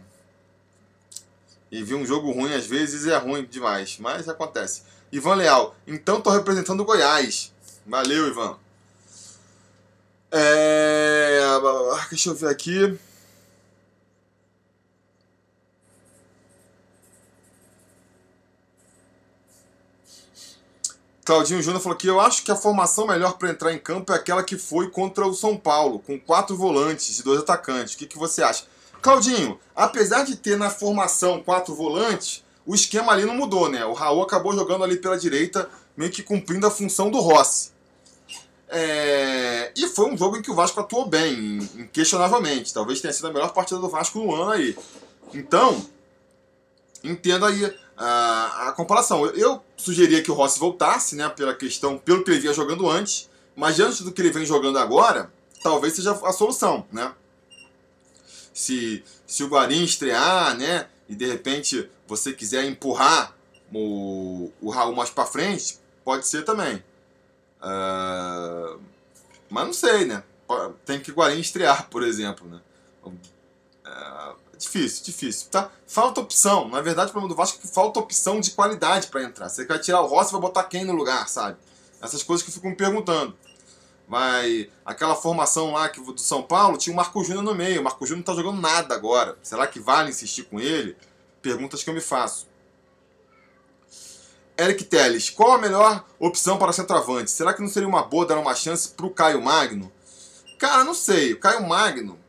E 1.70 1.82
vi 1.84 1.94
um 1.94 2.06
jogo 2.06 2.32
ruim 2.32 2.54
às 2.54 2.64
vezes 2.64 3.06
é 3.06 3.18
ruim 3.18 3.44
demais, 3.44 3.98
mas 3.98 4.26
acontece. 4.26 4.80
Ivan 5.12 5.34
Leal, 5.34 5.76
então 5.86 6.22
tô 6.22 6.30
representando 6.30 6.80
o 6.80 6.84
Goiás. 6.86 7.52
Valeu, 7.86 8.26
Ivan. 8.26 8.56
É... 10.32 11.40
Deixa 12.08 12.30
eu 12.30 12.34
ver 12.34 12.48
aqui. 12.48 12.98
Claudinho 21.24 21.62
Júnior 21.62 21.82
falou 21.82 21.98
que 21.98 22.06
eu 22.06 22.20
acho 22.20 22.42
que 22.42 22.50
a 22.50 22.56
formação 22.56 23.06
melhor 23.06 23.36
para 23.36 23.50
entrar 23.50 23.72
em 23.72 23.78
campo 23.78 24.12
é 24.12 24.16
aquela 24.16 24.42
que 24.42 24.56
foi 24.56 24.90
contra 24.90 25.26
o 25.26 25.34
São 25.34 25.56
Paulo, 25.56 25.98
com 26.00 26.18
quatro 26.18 26.56
volantes 26.56 27.18
e 27.18 27.22
dois 27.22 27.40
atacantes. 27.40 27.94
O 27.94 27.98
que, 27.98 28.06
que 28.06 28.18
você 28.18 28.42
acha? 28.42 28.64
Claudinho, 29.02 29.58
apesar 29.74 30.24
de 30.24 30.36
ter 30.36 30.58
na 30.58 30.70
formação 30.70 31.42
quatro 31.42 31.74
volantes, 31.74 32.44
o 32.66 32.74
esquema 32.74 33.12
ali 33.12 33.24
não 33.24 33.34
mudou, 33.34 33.68
né? 33.68 33.84
O 33.84 33.92
Raul 33.92 34.22
acabou 34.22 34.54
jogando 34.54 34.84
ali 34.84 34.96
pela 34.96 35.18
direita, 35.18 35.68
meio 35.96 36.10
que 36.10 36.22
cumprindo 36.22 36.66
a 36.66 36.70
função 36.70 37.10
do 37.10 37.18
Rossi. 37.18 37.72
É... 38.68 39.72
E 39.76 39.88
foi 39.88 40.10
um 40.10 40.16
jogo 40.16 40.36
em 40.36 40.42
que 40.42 40.50
o 40.50 40.54
Vasco 40.54 40.80
atuou 40.80 41.08
bem, 41.08 41.58
inquestionavelmente. 41.76 42.72
Talvez 42.72 43.00
tenha 43.00 43.12
sido 43.12 43.28
a 43.28 43.32
melhor 43.32 43.52
partida 43.52 43.80
do 43.80 43.88
Vasco 43.88 44.18
no 44.18 44.34
ano 44.34 44.50
aí. 44.52 44.76
Então, 45.34 45.84
entenda 47.02 47.48
aí 47.48 47.74
a, 48.00 48.68
a 48.68 48.72
comparação. 48.72 49.26
Eu, 49.26 49.34
eu 49.36 49.64
sugeria 49.76 50.22
que 50.22 50.30
o 50.30 50.34
Rossi 50.34 50.58
voltasse, 50.58 51.14
né, 51.14 51.28
pela 51.28 51.54
questão, 51.54 51.98
pelo 51.98 52.24
que 52.24 52.30
ele 52.30 52.40
vinha 52.40 52.54
jogando 52.54 52.88
antes, 52.88 53.28
mas 53.54 53.76
diante 53.76 54.02
do 54.02 54.10
que 54.10 54.22
ele 54.22 54.30
vem 54.30 54.46
jogando 54.46 54.78
agora, 54.78 55.30
talvez 55.62 55.94
seja 55.94 56.12
a 56.12 56.32
solução, 56.32 56.86
né? 56.90 57.14
Se, 58.54 59.04
se 59.26 59.44
o 59.44 59.48
Guarim 59.48 59.84
estrear, 59.84 60.56
né, 60.56 60.88
e 61.08 61.14
de 61.14 61.26
repente 61.26 61.88
você 62.06 62.32
quiser 62.32 62.64
empurrar 62.64 63.36
o, 63.72 64.50
o 64.60 64.70
Raul 64.70 64.96
mais 64.96 65.10
para 65.10 65.26
frente, 65.26 65.78
pode 66.02 66.26
ser 66.26 66.42
também. 66.42 66.82
Uh, 67.60 68.80
mas 69.50 69.66
não 69.66 69.72
sei, 69.72 70.06
né? 70.06 70.24
Tem 70.84 70.98
que 70.98 71.10
o 71.10 71.14
Guarim 71.14 71.38
estrear, 71.38 71.88
por 71.90 72.02
exemplo, 72.02 72.48
né? 72.48 72.60
Uh, 73.04 74.36
Difícil, 74.60 75.02
difícil. 75.06 75.48
Tá? 75.50 75.70
Falta 75.86 76.20
opção. 76.20 76.68
Na 76.68 76.82
verdade, 76.82 77.08
o 77.08 77.12
problema 77.12 77.34
do 77.34 77.36
Vasco 77.36 77.56
é 77.58 77.60
que 77.62 77.66
falta 77.66 77.98
opção 77.98 78.40
de 78.40 78.50
qualidade 78.50 79.06
para 79.06 79.22
entrar. 79.22 79.48
Você 79.48 79.64
vai 79.64 79.78
tirar 79.78 80.02
o 80.02 80.06
Rossi 80.06 80.28
e 80.28 80.32
vai 80.32 80.40
botar 80.42 80.64
quem 80.64 80.84
no 80.84 80.92
lugar, 80.92 81.26
sabe? 81.30 81.56
Essas 82.02 82.22
coisas 82.22 82.44
que 82.44 82.50
eu 82.50 82.54
fico 82.54 82.68
me 82.68 82.76
perguntando. 82.76 83.34
Vai. 84.06 84.68
Aquela 84.84 85.16
formação 85.16 85.72
lá 85.72 85.88
que, 85.88 85.98
do 85.98 86.20
São 86.20 86.42
Paulo 86.42 86.76
tinha 86.76 86.92
o 86.92 86.96
Marco 86.96 87.24
Júnior 87.24 87.42
no 87.42 87.54
meio. 87.54 87.80
O 87.80 87.84
Marco 87.84 88.04
Júnior 88.04 88.18
não 88.18 88.34
tá 88.34 88.38
jogando 88.38 88.60
nada 88.60 88.94
agora. 88.94 89.38
Será 89.42 89.66
que 89.66 89.80
vale 89.80 90.10
insistir 90.10 90.42
com 90.42 90.60
ele? 90.60 90.94
Perguntas 91.40 91.82
que 91.82 91.88
eu 91.88 91.94
me 91.94 92.00
faço. 92.02 92.46
Eric 94.58 94.84
Teles, 94.84 95.30
qual 95.30 95.52
a 95.52 95.58
melhor 95.58 96.04
opção 96.18 96.58
para 96.58 96.70
centroavante? 96.70 97.30
Será 97.30 97.54
que 97.54 97.62
não 97.62 97.68
seria 97.68 97.88
uma 97.88 98.02
boa 98.02 98.26
dar 98.26 98.38
uma 98.38 98.54
chance 98.54 98.90
para 98.90 99.06
o 99.06 99.10
Caio 99.10 99.40
Magno? 99.40 99.90
Cara, 100.58 100.84
não 100.84 100.92
sei. 100.92 101.32
O 101.32 101.40
Caio 101.40 101.66
Magno, 101.66 102.19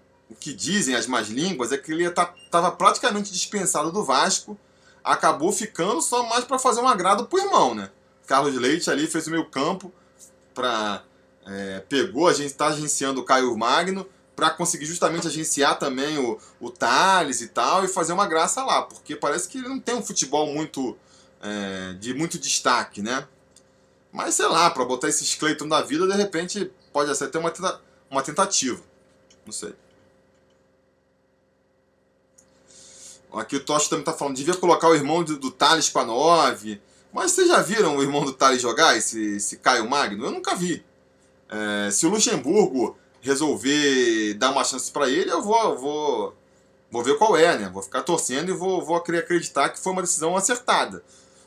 que 0.41 0.51
dizem 0.53 0.95
as 0.95 1.05
más 1.05 1.29
línguas 1.29 1.71
é 1.71 1.77
que 1.77 1.91
ele 1.91 2.03
estava 2.03 2.33
tá, 2.49 2.71
praticamente 2.71 3.31
dispensado 3.31 3.91
do 3.91 4.03
Vasco, 4.03 4.57
acabou 5.03 5.51
ficando 5.51 6.01
só 6.01 6.27
mais 6.27 6.43
para 6.43 6.57
fazer 6.57 6.81
um 6.81 6.87
agrado 6.87 7.27
pro 7.27 7.39
irmão, 7.39 7.75
né? 7.75 7.91
Carlos 8.25 8.55
Leite 8.55 8.89
ali 8.89 9.05
fez 9.05 9.27
o 9.27 9.31
meio 9.31 9.45
campo 9.45 9.93
para 10.53 11.03
é, 11.45 11.83
pegou 11.87 12.27
a 12.27 12.33
gente 12.33 12.47
está 12.47 12.67
agenciando 12.67 13.21
o 13.21 13.23
Caio 13.23 13.55
Magno 13.55 14.07
para 14.35 14.49
conseguir 14.49 14.85
justamente 14.85 15.27
agenciar 15.27 15.77
também 15.77 16.17
o, 16.17 16.39
o 16.59 16.71
Thales 16.71 17.41
e 17.41 17.47
tal 17.47 17.85
e 17.85 17.87
fazer 17.87 18.13
uma 18.13 18.27
graça 18.27 18.63
lá, 18.63 18.81
porque 18.81 19.15
parece 19.15 19.47
que 19.47 19.59
ele 19.59 19.69
não 19.69 19.79
tem 19.79 19.93
um 19.93 20.01
futebol 20.01 20.47
muito 20.47 20.97
é, 21.39 21.93
de 21.99 22.15
muito 22.15 22.39
destaque, 22.39 23.01
né? 23.03 23.27
Mas 24.11 24.35
sei 24.35 24.47
lá, 24.47 24.71
para 24.71 24.83
botar 24.85 25.07
esse 25.07 25.37
Cleiton 25.37 25.67
da 25.67 25.81
vida, 25.81 26.07
de 26.07 26.15
repente 26.15 26.71
pode 26.91 27.15
ser 27.15 27.25
até 27.25 27.37
uma, 27.37 27.53
uma 28.09 28.23
tentativa. 28.23 28.81
Não 29.45 29.53
sei. 29.53 29.73
Aqui 33.33 33.55
o 33.55 33.63
Tocha 33.63 33.89
também 33.89 34.01
está 34.01 34.13
falando, 34.13 34.35
devia 34.35 34.53
colocar 34.55 34.89
o 34.89 34.95
irmão 34.95 35.23
do, 35.23 35.37
do 35.37 35.51
Thales 35.51 35.89
para 35.89 36.05
9. 36.05 36.81
Mas 37.13 37.31
vocês 37.31 37.47
já 37.47 37.61
viram 37.61 37.97
o 37.97 38.01
irmão 38.01 38.25
do 38.25 38.33
Thales 38.33 38.61
jogar, 38.61 38.97
esse, 38.97 39.35
esse 39.35 39.57
Caio 39.57 39.89
Magno? 39.89 40.25
Eu 40.25 40.31
nunca 40.31 40.55
vi. 40.55 40.83
É, 41.49 41.91
se 41.91 42.05
o 42.05 42.09
Luxemburgo 42.09 42.97
resolver 43.21 44.33
dar 44.35 44.51
uma 44.51 44.63
chance 44.63 44.91
para 44.91 45.09
ele, 45.09 45.29
eu 45.29 45.41
vou, 45.41 45.77
vou, 45.77 46.35
vou 46.89 47.03
ver 47.03 47.17
qual 47.17 47.37
é, 47.37 47.57
né? 47.57 47.69
Vou 47.69 47.83
ficar 47.83 48.01
torcendo 48.01 48.49
e 48.49 48.53
vou, 48.53 48.83
vou 48.83 48.95
acreditar 48.95 49.69
que 49.69 49.79
foi 49.79 49.93
uma 49.93 50.01
decisão 50.01 50.35
acertada. 50.35 51.03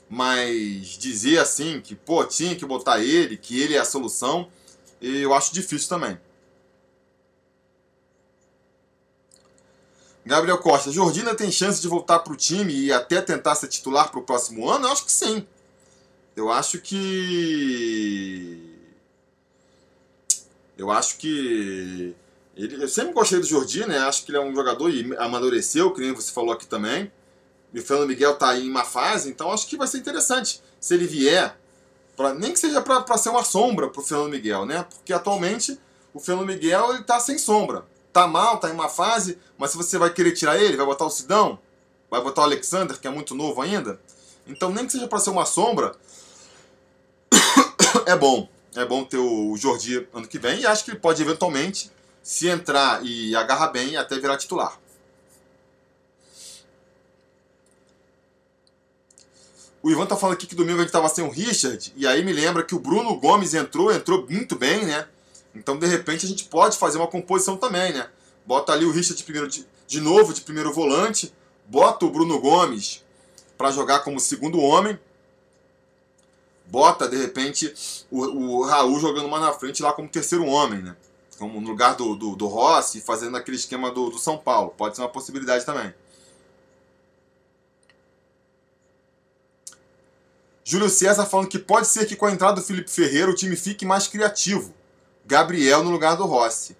Mas 0.09 0.87
dizer 0.99 1.39
assim 1.39 1.81
que, 1.81 1.95
pô, 1.95 2.25
tinha 2.25 2.55
que 2.55 2.65
botar 2.65 3.01
ele, 3.01 3.37
que 3.37 3.61
ele 3.61 3.75
é 3.75 3.79
a 3.79 3.85
solução, 3.85 4.49
eu 5.01 5.35
acho 5.35 5.53
difícil 5.53 5.89
também. 5.89 6.19
Gabriel 10.27 10.57
Costa, 10.57 10.91
Jordina 10.91 11.35
tem 11.35 11.53
chance 11.53 11.83
de 11.83 11.89
voltar 11.89 12.21
para 12.21 12.33
o 12.33 12.37
time 12.37 12.73
e 12.73 12.91
até 12.91 13.21
tentar 13.21 13.55
ser 13.55 13.69
titular 13.69 14.11
para 14.11 14.21
o 14.21 14.23
próximo 14.23 14.69
ano? 14.71 14.87
Eu 14.87 14.93
acho 14.93 15.05
que 15.05 15.13
sim. 15.13 15.47
Eu 16.35 16.51
acho 16.51 16.79
que. 16.79 18.79
Eu 20.79 20.91
acho 20.91 21.19
que. 21.19 22.15
Ele, 22.57 22.83
eu 22.83 22.89
sempre 22.89 23.13
gostei 23.13 23.39
do 23.39 23.47
Jordina, 23.47 24.09
acho 24.09 24.25
que 24.25 24.31
ele 24.31 24.39
é 24.39 24.41
um 24.41 24.55
jogador 24.55 24.89
e 24.89 25.15
amadureceu, 25.19 25.93
que 25.93 26.01
nem 26.01 26.15
você 26.15 26.33
falou 26.33 26.53
aqui 26.53 26.67
também. 26.67 27.13
E 27.75 27.79
o 27.79 27.83
Fernando 27.83 28.09
Miguel 28.09 28.33
está 28.33 28.51
aí 28.51 28.67
em 28.67 28.71
uma 28.71 28.85
fase, 28.85 29.29
então 29.29 29.53
acho 29.53 29.67
que 29.67 29.77
vai 29.77 29.87
ser 29.87 29.99
interessante 29.99 30.63
se 30.81 30.95
ele 30.95 31.07
vier, 31.07 31.59
pra, 32.17 32.33
nem 32.33 32.53
que 32.53 32.59
seja 32.59 32.81
para 32.81 33.19
ser 33.19 33.31
uma 33.31 33.45
sombra 33.45 33.91
para 33.91 34.01
o 34.01 34.05
Fernando 34.05 34.31
Miguel, 34.31 34.65
né? 34.65 34.87
Porque 34.89 35.13
atualmente 35.13 35.79
o 36.15 36.21
Fernando 36.21 36.47
Miguel 36.47 36.97
está 36.97 37.21
sem 37.21 37.37
sombra 37.37 37.85
tá 38.15 38.29
mal, 38.29 38.59
tá 38.59 38.71
em 38.71 38.73
uma 38.73 38.89
fase, 38.89 39.37
mas 39.59 39.73
se 39.73 39.77
você 39.77 39.99
vai 39.99 40.09
querer 40.09 40.31
tirar 40.31 40.57
ele, 40.57 40.77
vai 40.77 40.87
botar 40.87 41.05
o 41.05 41.11
Sidão, 41.11 41.59
vai 42.09 42.23
botar 42.23 42.43
o 42.43 42.45
Alexander, 42.45 42.99
que 42.99 43.09
é 43.09 43.11
muito 43.11 43.35
novo 43.35 43.61
ainda. 43.61 44.01
Então, 44.47 44.71
nem 44.71 44.87
que 44.87 44.93
seja 44.93 45.09
para 45.09 45.19
ser 45.19 45.31
uma 45.31 45.45
sombra, 45.45 45.97
é 48.07 48.15
bom. 48.17 48.49
É 48.77 48.85
bom 48.85 49.05
ter 49.05 49.19
o 49.19 49.57
Jordi 49.57 50.07
ano 50.13 50.27
que 50.27 50.39
vem 50.39 50.61
e 50.61 50.67
acho 50.67 50.85
que 50.85 50.91
ele 50.91 50.99
pode 50.99 51.23
eventualmente, 51.23 51.93
se 52.23 52.49
entrar 52.49 53.05
e 53.05 53.35
agarrar 53.35 53.69
bem, 53.69 53.97
até 53.97 54.19
virar 54.19 54.37
titular. 54.37 54.79
O 59.83 59.91
Ivan 59.91 60.07
tá 60.07 60.17
falando 60.17 60.35
aqui 60.35 60.47
que 60.47 60.55
domingo 60.55 60.79
a 60.79 60.83
gente 60.83 60.93
tava 60.93 61.09
sem 61.09 61.25
o 61.25 61.31
Richard, 61.31 61.93
e 61.95 62.07
aí 62.07 62.25
me 62.25 62.33
lembra 62.33 62.63
que 62.65 62.75
o 62.75 62.81
Bruno 62.81 63.15
Gomes 63.17 63.55
entrou, 63.55 63.93
entrou 63.93 64.27
muito 64.29 64.57
bem, 64.57 64.85
né? 64.85 65.07
Então, 65.55 65.79
de 65.79 65.87
repente, 65.87 66.27
a 66.27 66.29
gente 66.29 66.45
pode 66.45 66.77
fazer 66.77 66.99
uma 66.99 67.07
composição 67.07 67.57
também, 67.57 67.93
né? 67.93 68.09
Bota 68.45 68.73
ali 68.73 68.85
o 68.85 68.91
Richard 68.91 69.17
de, 69.17 69.25
primeiro, 69.25 69.49
de, 69.49 70.01
novo 70.01 70.35
de 70.35 70.41
primeiro 70.41 70.73
volante, 70.73 71.33
bota 71.67 72.05
o 72.05 72.11
Bruno 72.11 72.41
Gomes 72.41 73.03
para 73.57 73.71
jogar 73.71 74.01
como 74.01 74.19
segundo 74.19 74.61
homem, 74.61 74.99
bota, 76.67 77.09
de 77.09 77.17
repente, 77.17 77.73
o, 78.11 78.21
o 78.21 78.65
Raul 78.65 78.99
jogando 78.99 79.29
mais 79.29 79.43
na 79.43 79.53
frente 79.53 79.83
lá 79.83 79.93
como 79.93 80.09
terceiro 80.09 80.45
homem, 80.45 80.83
né? 80.83 80.97
Como 81.39 81.61
no 81.61 81.69
lugar 81.69 81.95
do, 81.95 82.15
do, 82.15 82.37
do 82.37 82.47
Rossi, 82.47 83.01
fazendo 83.01 83.37
aquele 83.37 83.57
esquema 83.57 83.91
do, 83.91 84.11
do 84.11 84.19
São 84.19 84.37
Paulo. 84.37 84.75
Pode 84.77 84.97
ser 84.97 85.03
uma 85.03 85.09
possibilidade 85.09 85.65
também. 85.65 85.95
Júlio 90.65 90.89
César 90.89 91.27
falando 91.27 91.49
que 91.49 91.59
pode 91.59 91.87
ser 91.87 92.07
que 92.07 92.17
com 92.17 92.27
a 92.27 92.33
entrada 92.33 92.57
do 92.57 92.67
Felipe 92.67 92.91
Ferreira 92.91 93.31
o 93.31 93.35
time 93.35 93.55
fique 93.55 93.85
mais 93.85 94.09
criativo. 94.09 94.73
Gabriel 95.25 95.83
no 95.83 95.91
lugar 95.91 96.17
do 96.17 96.25
Rossi. 96.25 96.77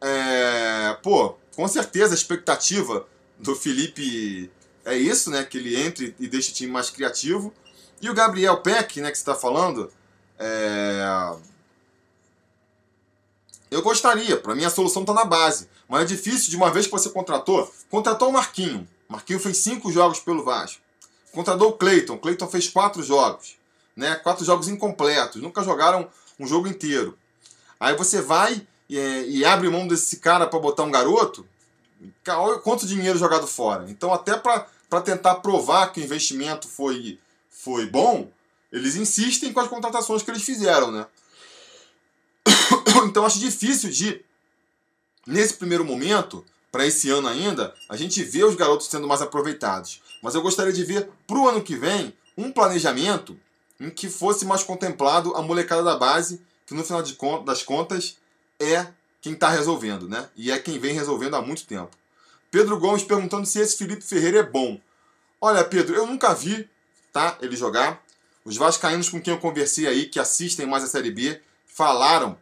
É, 0.00 0.96
pô, 1.02 1.36
com 1.54 1.68
certeza 1.68 2.12
a 2.12 2.16
expectativa 2.16 3.06
do 3.38 3.54
Felipe 3.54 4.50
é 4.84 4.96
isso, 4.96 5.30
né? 5.30 5.44
Que 5.44 5.58
ele 5.58 5.80
entre 5.80 6.14
e 6.18 6.28
deixe 6.28 6.50
o 6.50 6.54
time 6.54 6.72
mais 6.72 6.90
criativo. 6.90 7.52
E 8.00 8.10
o 8.10 8.14
Gabriel 8.14 8.56
Peck, 8.58 9.00
né, 9.00 9.10
que 9.10 9.16
você 9.16 9.22
está 9.22 9.34
falando, 9.34 9.90
é... 10.38 11.36
eu 13.70 13.80
gostaria. 13.82 14.36
Para 14.36 14.54
mim 14.54 14.64
a 14.64 14.70
solução 14.70 15.02
está 15.02 15.14
na 15.14 15.24
base. 15.24 15.68
Mas 15.88 16.02
é 16.02 16.06
difícil 16.06 16.50
de 16.50 16.56
uma 16.56 16.70
vez 16.70 16.86
que 16.86 16.92
você 16.92 17.10
contratou. 17.10 17.72
Contratou 17.90 18.30
o 18.30 18.32
Marquinho. 18.32 18.88
Marquinho 19.08 19.38
fez 19.38 19.58
cinco 19.58 19.92
jogos 19.92 20.18
pelo 20.18 20.44
Vasco. 20.44 20.80
Contratou 21.32 21.68
o 21.68 21.72
Cleiton. 21.74 22.18
Cleiton 22.18 22.48
fez 22.48 22.68
quatro 22.68 23.02
jogos. 23.02 23.56
Né? 23.94 24.16
Quatro 24.16 24.44
jogos 24.44 24.68
incompletos. 24.68 25.40
Nunca 25.40 25.62
jogaram 25.62 26.08
um 26.40 26.46
jogo 26.46 26.66
inteiro. 26.66 27.16
Aí 27.82 27.96
você 27.96 28.22
vai 28.22 28.64
e, 28.88 28.96
é, 28.96 29.26
e 29.26 29.44
abre 29.44 29.68
mão 29.68 29.88
desse 29.88 30.18
cara 30.18 30.46
para 30.46 30.60
botar 30.60 30.84
um 30.84 30.90
garoto, 30.92 31.44
quanto 32.62 32.86
dinheiro 32.86 33.18
jogado 33.18 33.44
fora. 33.44 33.90
Então, 33.90 34.14
até 34.14 34.36
para 34.36 35.00
tentar 35.00 35.36
provar 35.36 35.88
que 35.88 36.00
o 36.00 36.04
investimento 36.04 36.68
foi, 36.68 37.18
foi 37.50 37.86
bom, 37.86 38.30
eles 38.70 38.94
insistem 38.94 39.52
com 39.52 39.58
as 39.58 39.66
contratações 39.66 40.22
que 40.22 40.30
eles 40.30 40.44
fizeram, 40.44 40.92
né? 40.92 41.06
Então, 43.04 43.26
acho 43.26 43.40
difícil 43.40 43.90
de, 43.90 44.24
nesse 45.26 45.54
primeiro 45.54 45.84
momento, 45.84 46.44
para 46.70 46.86
esse 46.86 47.10
ano 47.10 47.26
ainda, 47.26 47.74
a 47.88 47.96
gente 47.96 48.22
ver 48.22 48.44
os 48.44 48.54
garotos 48.54 48.86
sendo 48.86 49.08
mais 49.08 49.20
aproveitados. 49.20 50.00
Mas 50.22 50.36
eu 50.36 50.40
gostaria 50.40 50.72
de 50.72 50.84
ver 50.84 51.10
para 51.26 51.36
o 51.36 51.48
ano 51.48 51.60
que 51.60 51.74
vem 51.74 52.14
um 52.38 52.52
planejamento 52.52 53.36
em 53.80 53.90
que 53.90 54.08
fosse 54.08 54.44
mais 54.44 54.62
contemplado 54.62 55.34
a 55.34 55.42
molecada 55.42 55.82
da 55.82 55.96
base 55.96 56.40
que 56.66 56.74
no 56.74 56.84
final 56.84 57.02
das 57.42 57.62
contas 57.62 58.16
é 58.58 58.86
quem 59.20 59.34
está 59.34 59.48
resolvendo, 59.48 60.08
né? 60.08 60.28
E 60.36 60.50
é 60.50 60.58
quem 60.58 60.78
vem 60.78 60.94
resolvendo 60.94 61.34
há 61.34 61.42
muito 61.42 61.64
tempo. 61.66 61.96
Pedro 62.50 62.78
Gomes 62.78 63.02
perguntando 63.02 63.46
se 63.46 63.60
esse 63.60 63.76
Felipe 63.76 64.02
Ferreira 64.02 64.40
é 64.40 64.42
bom. 64.42 64.78
Olha, 65.40 65.64
Pedro, 65.64 65.94
eu 65.94 66.06
nunca 66.06 66.34
vi, 66.34 66.68
tá? 67.12 67.38
Ele 67.40 67.56
jogar. 67.56 68.02
Os 68.44 68.56
vascaínos 68.56 69.08
com 69.08 69.20
quem 69.20 69.32
eu 69.32 69.40
conversei 69.40 69.86
aí, 69.86 70.06
que 70.06 70.18
assistem 70.18 70.66
mais 70.66 70.84
a 70.84 70.88
Série 70.88 71.10
B, 71.10 71.40
falaram 71.64 72.36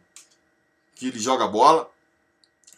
que 0.95 1.07
ele 1.07 1.19
joga 1.19 1.47
bola. 1.47 1.89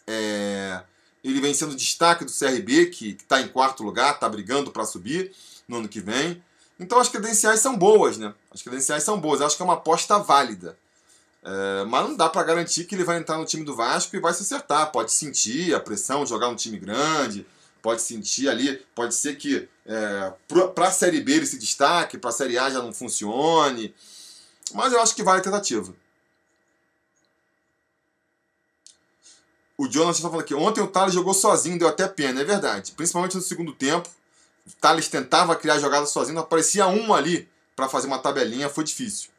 É... 0.06 0.82
Ele 1.22 1.40
vem 1.40 1.54
sendo 1.54 1.74
destaque 1.74 2.24
do 2.24 2.30
CRB, 2.30 2.86
que 2.86 3.10
está 3.10 3.40
em 3.40 3.48
quarto 3.48 3.82
lugar, 3.82 4.14
está 4.14 4.28
brigando 4.28 4.70
para 4.70 4.84
subir 4.84 5.32
no 5.66 5.78
ano 5.78 5.88
que 5.88 6.00
vem. 6.00 6.42
Então 6.78 6.98
as 6.98 7.08
credenciais 7.08 7.60
são 7.60 7.76
boas, 7.76 8.18
né? 8.18 8.34
As 8.50 8.62
credenciais 8.62 9.02
são 9.02 9.18
boas. 9.18 9.40
Eu 9.40 9.46
acho 9.46 9.56
que 9.56 9.62
é 9.62 9.64
uma 9.64 9.74
aposta 9.74 10.18
válida. 10.18 10.78
É, 11.44 11.84
mas 11.84 12.08
não 12.08 12.16
dá 12.16 12.28
para 12.28 12.42
garantir 12.42 12.84
que 12.84 12.94
ele 12.94 13.04
vai 13.04 13.18
entrar 13.18 13.36
no 13.36 13.44
time 13.44 13.64
do 13.64 13.76
Vasco 13.76 14.16
e 14.16 14.20
vai 14.20 14.32
se 14.32 14.42
acertar. 14.42 14.90
Pode 14.90 15.12
sentir 15.12 15.74
a 15.74 15.80
pressão 15.80 16.24
de 16.24 16.30
jogar 16.30 16.48
um 16.48 16.56
time 16.56 16.78
grande, 16.78 17.46
pode 17.82 18.00
sentir 18.00 18.48
ali, 18.48 18.76
pode 18.94 19.14
ser 19.14 19.36
que 19.36 19.68
é, 19.84 20.32
para 20.74 20.88
a 20.88 20.90
Série 20.90 21.20
B 21.20 21.32
ele 21.32 21.46
se 21.46 21.58
destaque, 21.58 22.16
para 22.16 22.30
a 22.30 22.32
Série 22.32 22.58
A 22.58 22.70
já 22.70 22.82
não 22.82 22.94
funcione. 22.94 23.94
Mas 24.72 24.92
eu 24.92 25.00
acho 25.00 25.14
que 25.14 25.22
vale 25.22 25.40
a 25.40 25.44
tentativa. 25.44 25.94
O 29.76 29.90
Jonas 29.90 30.16
está 30.16 30.28
falando 30.28 30.44
aqui, 30.44 30.54
ontem 30.54 30.80
o 30.80 30.86
Thales 30.86 31.12
jogou 31.12 31.34
sozinho, 31.34 31.78
deu 31.78 31.88
até 31.88 32.08
pena, 32.08 32.40
é 32.40 32.44
verdade. 32.44 32.92
Principalmente 32.92 33.36
no 33.36 33.42
segundo 33.42 33.72
tempo. 33.74 34.08
O 34.66 34.70
Thales 34.80 35.08
tentava 35.08 35.54
criar 35.56 35.78
jogada 35.78 36.06
sozinho, 36.06 36.38
aparecia 36.38 36.86
um 36.86 37.12
ali 37.12 37.46
para 37.76 37.88
fazer 37.88 38.06
uma 38.06 38.18
tabelinha, 38.18 38.70
foi 38.70 38.84
difícil. 38.84 39.33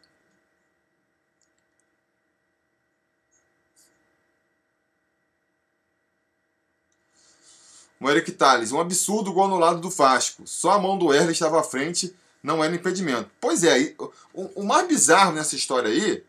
O 8.00 8.10
Eric 8.10 8.36
um 8.72 8.80
absurdo 8.80 9.34
gol 9.34 9.48
no 9.48 9.58
lado 9.58 9.80
do 9.80 9.90
Vasco. 9.90 10.44
Só 10.46 10.72
a 10.72 10.80
mão 10.80 10.98
do 10.98 11.14
Erle 11.14 11.32
estava 11.32 11.60
à 11.60 11.64
frente, 11.64 12.14
não 12.44 12.64
era 12.64 12.76
impedimento. 12.76 13.30
Pois 13.40 13.64
é, 13.64 13.96
o, 14.34 14.62
o 14.62 14.64
mais 14.64 14.88
bizarro 14.88 15.32
nessa 15.32 15.56
história 15.56 15.90
aí 15.90 16.24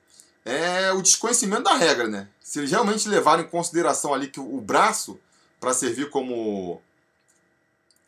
é 0.45 0.93
o 0.93 1.03
desconhecimento 1.03 1.65
da 1.65 1.75
regra, 1.75 2.07
né? 2.07 2.29
Se 2.41 2.61
eles 2.61 2.71
realmente 2.71 3.09
levaram 3.09 3.43
em 3.43 3.49
consideração 3.49 4.15
ali 4.15 4.29
que 4.29 4.39
o 4.39 4.61
braço, 4.61 5.19
para 5.59 5.75
servir 5.75 6.09
como 6.09 6.81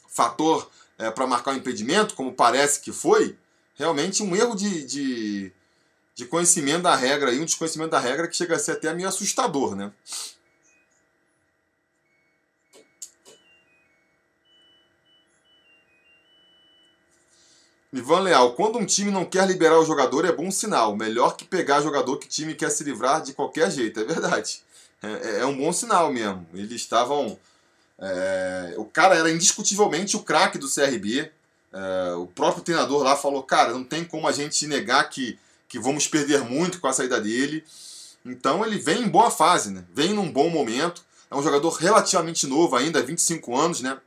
fator 0.07 0.71
é, 0.97 1.11
para 1.11 1.27
marcar 1.27 1.53
o 1.53 1.57
impedimento, 1.57 2.15
como 2.15 2.33
parece 2.33 2.81
que 2.81 2.93
foi, 2.93 3.37
realmente 3.75 4.23
um 4.23 4.35
erro 4.35 4.55
de, 4.55 4.85
de, 4.85 5.53
de 6.15 6.27
conhecimento 6.27 6.83
da 6.83 6.97
regra 6.97 7.33
e 7.33 7.41
um 7.41 7.45
desconhecimento 7.45 7.91
da 7.91 8.01
regra 8.01 8.27
que 8.27 8.37
chega 8.37 8.57
a 8.57 8.59
ser 8.59 8.73
até 8.73 8.93
meio 8.95 9.09
assustador, 9.09 9.75
né? 9.75 9.93
Ivan 17.93 18.21
Leal, 18.21 18.53
quando 18.53 18.79
um 18.79 18.85
time 18.85 19.11
não 19.11 19.25
quer 19.25 19.47
liberar 19.47 19.79
o 19.79 19.85
jogador 19.85 20.25
é 20.27 20.33
bom 20.33 20.51
sinal. 20.51 20.95
Melhor 20.95 21.37
que 21.37 21.45
pegar 21.45 21.81
jogador 21.81 22.19
que 22.19 22.29
time 22.29 22.55
quer 22.55 22.71
se 22.71 22.85
livrar 22.85 23.23
de 23.23 23.33
qualquer 23.33 23.71
jeito. 23.71 24.01
É 24.01 24.05
verdade. 24.05 24.61
É, 25.03 25.09
é, 25.09 25.41
é 25.41 25.47
um 25.47 25.57
bom 25.57 25.73
sinal 25.73 26.13
mesmo. 26.13 26.47
Eles 26.53 26.73
estavam. 26.73 27.39
É, 27.99 28.75
o 28.77 28.85
cara 28.85 29.15
era 29.17 29.31
indiscutivelmente 29.31 30.17
o 30.17 30.23
craque 30.23 30.59
do 30.59 30.69
CRB. 30.69 31.31
É, 31.73 32.13
o 32.15 32.27
próprio 32.27 32.63
treinador 32.63 33.03
lá 33.03 33.17
falou: 33.17 33.43
cara, 33.43 33.73
não 33.73 33.85
tem 33.85 34.05
como 34.05 34.29
a 34.29 34.33
gente 34.33 34.67
negar 34.67 35.09
que, 35.09 35.39
que 35.67 35.79
vamos 35.79 36.07
perder 36.07 36.43
muito 36.43 36.81
com 36.81 36.89
a 36.89 36.93
saída 36.93 37.21
dele. 37.21 37.65
Então 38.25 38.65
ele 38.65 38.79
vem 38.79 39.03
em 39.03 39.09
boa 39.09 39.31
fase, 39.31 39.71
né? 39.71 39.83
vem 39.95 40.13
num 40.13 40.31
bom 40.31 40.51
momento. 40.51 41.03
É 41.31 41.37
um 41.37 41.43
jogador 41.43 41.71
relativamente 41.71 42.47
novo 42.47 42.75
ainda, 42.77 43.03
25 43.03 43.57
anos, 43.57 43.81
né? 43.81 43.99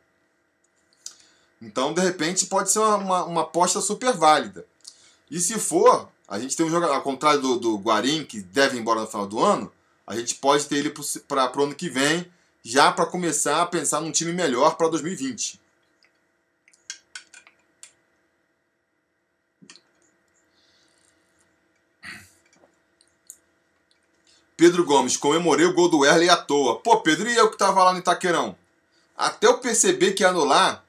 Então, 1.62 1.94
de 1.94 2.02
repente, 2.02 2.48
pode 2.48 2.72
ser 2.72 2.80
uma, 2.80 3.24
uma, 3.24 3.42
aposta 3.42 3.80
super 3.80 4.14
válida. 4.14 4.66
E 5.30 5.40
se 5.40 5.60
for, 5.60 6.10
a 6.28 6.40
gente 6.40 6.58
tem 6.58 6.66
um 6.66 6.70
jogador, 6.70 6.96
ao 6.96 7.04
contrário 7.04 7.40
do, 7.40 7.60
do 7.60 7.78
Guarim, 7.78 8.26
que 8.26 8.42
deve 8.42 8.78
ir 8.78 8.80
embora 8.80 9.02
no 9.02 9.08
final 9.08 9.28
do 9.28 9.40
ano, 9.40 9.72
a 10.08 10.16
gente 10.16 10.36
pode 10.36 10.66
ter 10.66 10.78
ele 10.78 10.94
para 11.28 11.60
o 11.60 11.64
ano 11.64 11.76
que 11.76 11.88
vem, 11.88 12.26
já 12.64 12.92
para 12.92 13.06
começar 13.06 13.62
a 13.62 13.66
pensar 13.66 14.02
num 14.02 14.12
time 14.12 14.34
melhor 14.34 14.76
para 14.76 14.88
2020. 14.88 15.62
Pedro 24.58 24.86
Gomes, 24.86 25.18
comemorei 25.18 25.66
o 25.66 25.74
gol 25.74 25.90
do 25.90 26.06
Erley 26.06 26.30
à 26.30 26.38
toa. 26.38 26.80
Pô, 26.80 27.02
Pedro, 27.02 27.28
e 27.28 27.36
eu 27.36 27.50
que 27.50 27.58
tava 27.58 27.84
lá 27.84 27.94
no 27.94 28.00
Itaquerão? 28.00 28.56
Até 29.18 29.48
eu 29.48 29.58
perceber 29.58 30.12
que 30.14 30.22
ia 30.22 30.30
anular, 30.30 30.86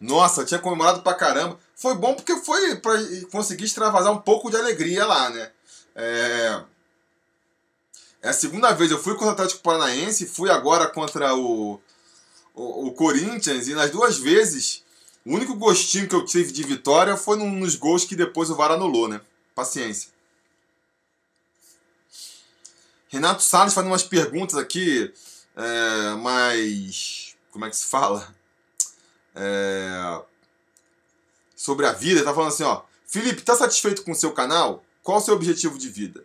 nossa, 0.00 0.44
tinha 0.44 0.60
comemorado 0.60 1.02
pra 1.02 1.14
caramba. 1.14 1.58
Foi 1.74 1.94
bom 1.94 2.14
porque 2.14 2.36
foi 2.36 2.76
para 2.76 2.98
conseguir 3.30 3.64
extravasar 3.64 4.12
um 4.12 4.20
pouco 4.20 4.50
de 4.50 4.56
alegria 4.56 5.04
lá, 5.06 5.30
né? 5.30 5.50
É... 5.94 6.62
é 8.22 8.28
a 8.28 8.32
segunda 8.32 8.72
vez. 8.72 8.90
Eu 8.90 9.02
fui 9.02 9.14
contra 9.14 9.28
o 9.28 9.32
Atlético 9.32 9.62
Paranaense, 9.62 10.26
fui 10.26 10.50
agora 10.50 10.88
contra 10.88 11.34
o, 11.34 11.80
o, 12.54 12.88
o 12.88 12.92
Corinthians, 12.92 13.68
e 13.68 13.74
nas 13.74 13.90
duas 13.90 14.18
vezes, 14.18 14.82
o 15.24 15.34
único 15.34 15.54
gostinho 15.54 16.08
que 16.08 16.14
eu 16.14 16.24
tive 16.24 16.52
de 16.52 16.62
vitória 16.62 17.16
foi 17.16 17.36
nos 17.36 17.76
gols 17.76 18.04
que 18.04 18.16
depois 18.16 18.50
o 18.50 18.56
VAR 18.56 18.72
anulou, 18.72 19.08
né? 19.08 19.20
Paciência. 19.54 20.10
Renato 23.08 23.42
Salles 23.42 23.72
fazendo 23.72 23.92
umas 23.92 24.02
perguntas 24.02 24.56
aqui, 24.56 25.12
é, 25.56 26.14
mais. 26.16 27.36
Como 27.52 27.64
é 27.64 27.70
que 27.70 27.76
se 27.76 27.86
fala? 27.86 28.34
É, 29.34 30.22
sobre 31.56 31.86
a 31.86 31.92
vida, 31.92 32.24
tá 32.24 32.34
falando 32.34 32.48
assim, 32.48 32.64
ó, 32.64 32.82
Felipe, 33.06 33.42
tá 33.42 33.54
satisfeito 33.54 34.02
com 34.02 34.12
o 34.12 34.14
seu 34.14 34.32
canal? 34.32 34.84
Qual 35.02 35.18
o 35.18 35.20
seu 35.20 35.34
objetivo 35.34 35.78
de 35.78 35.88
vida? 35.88 36.24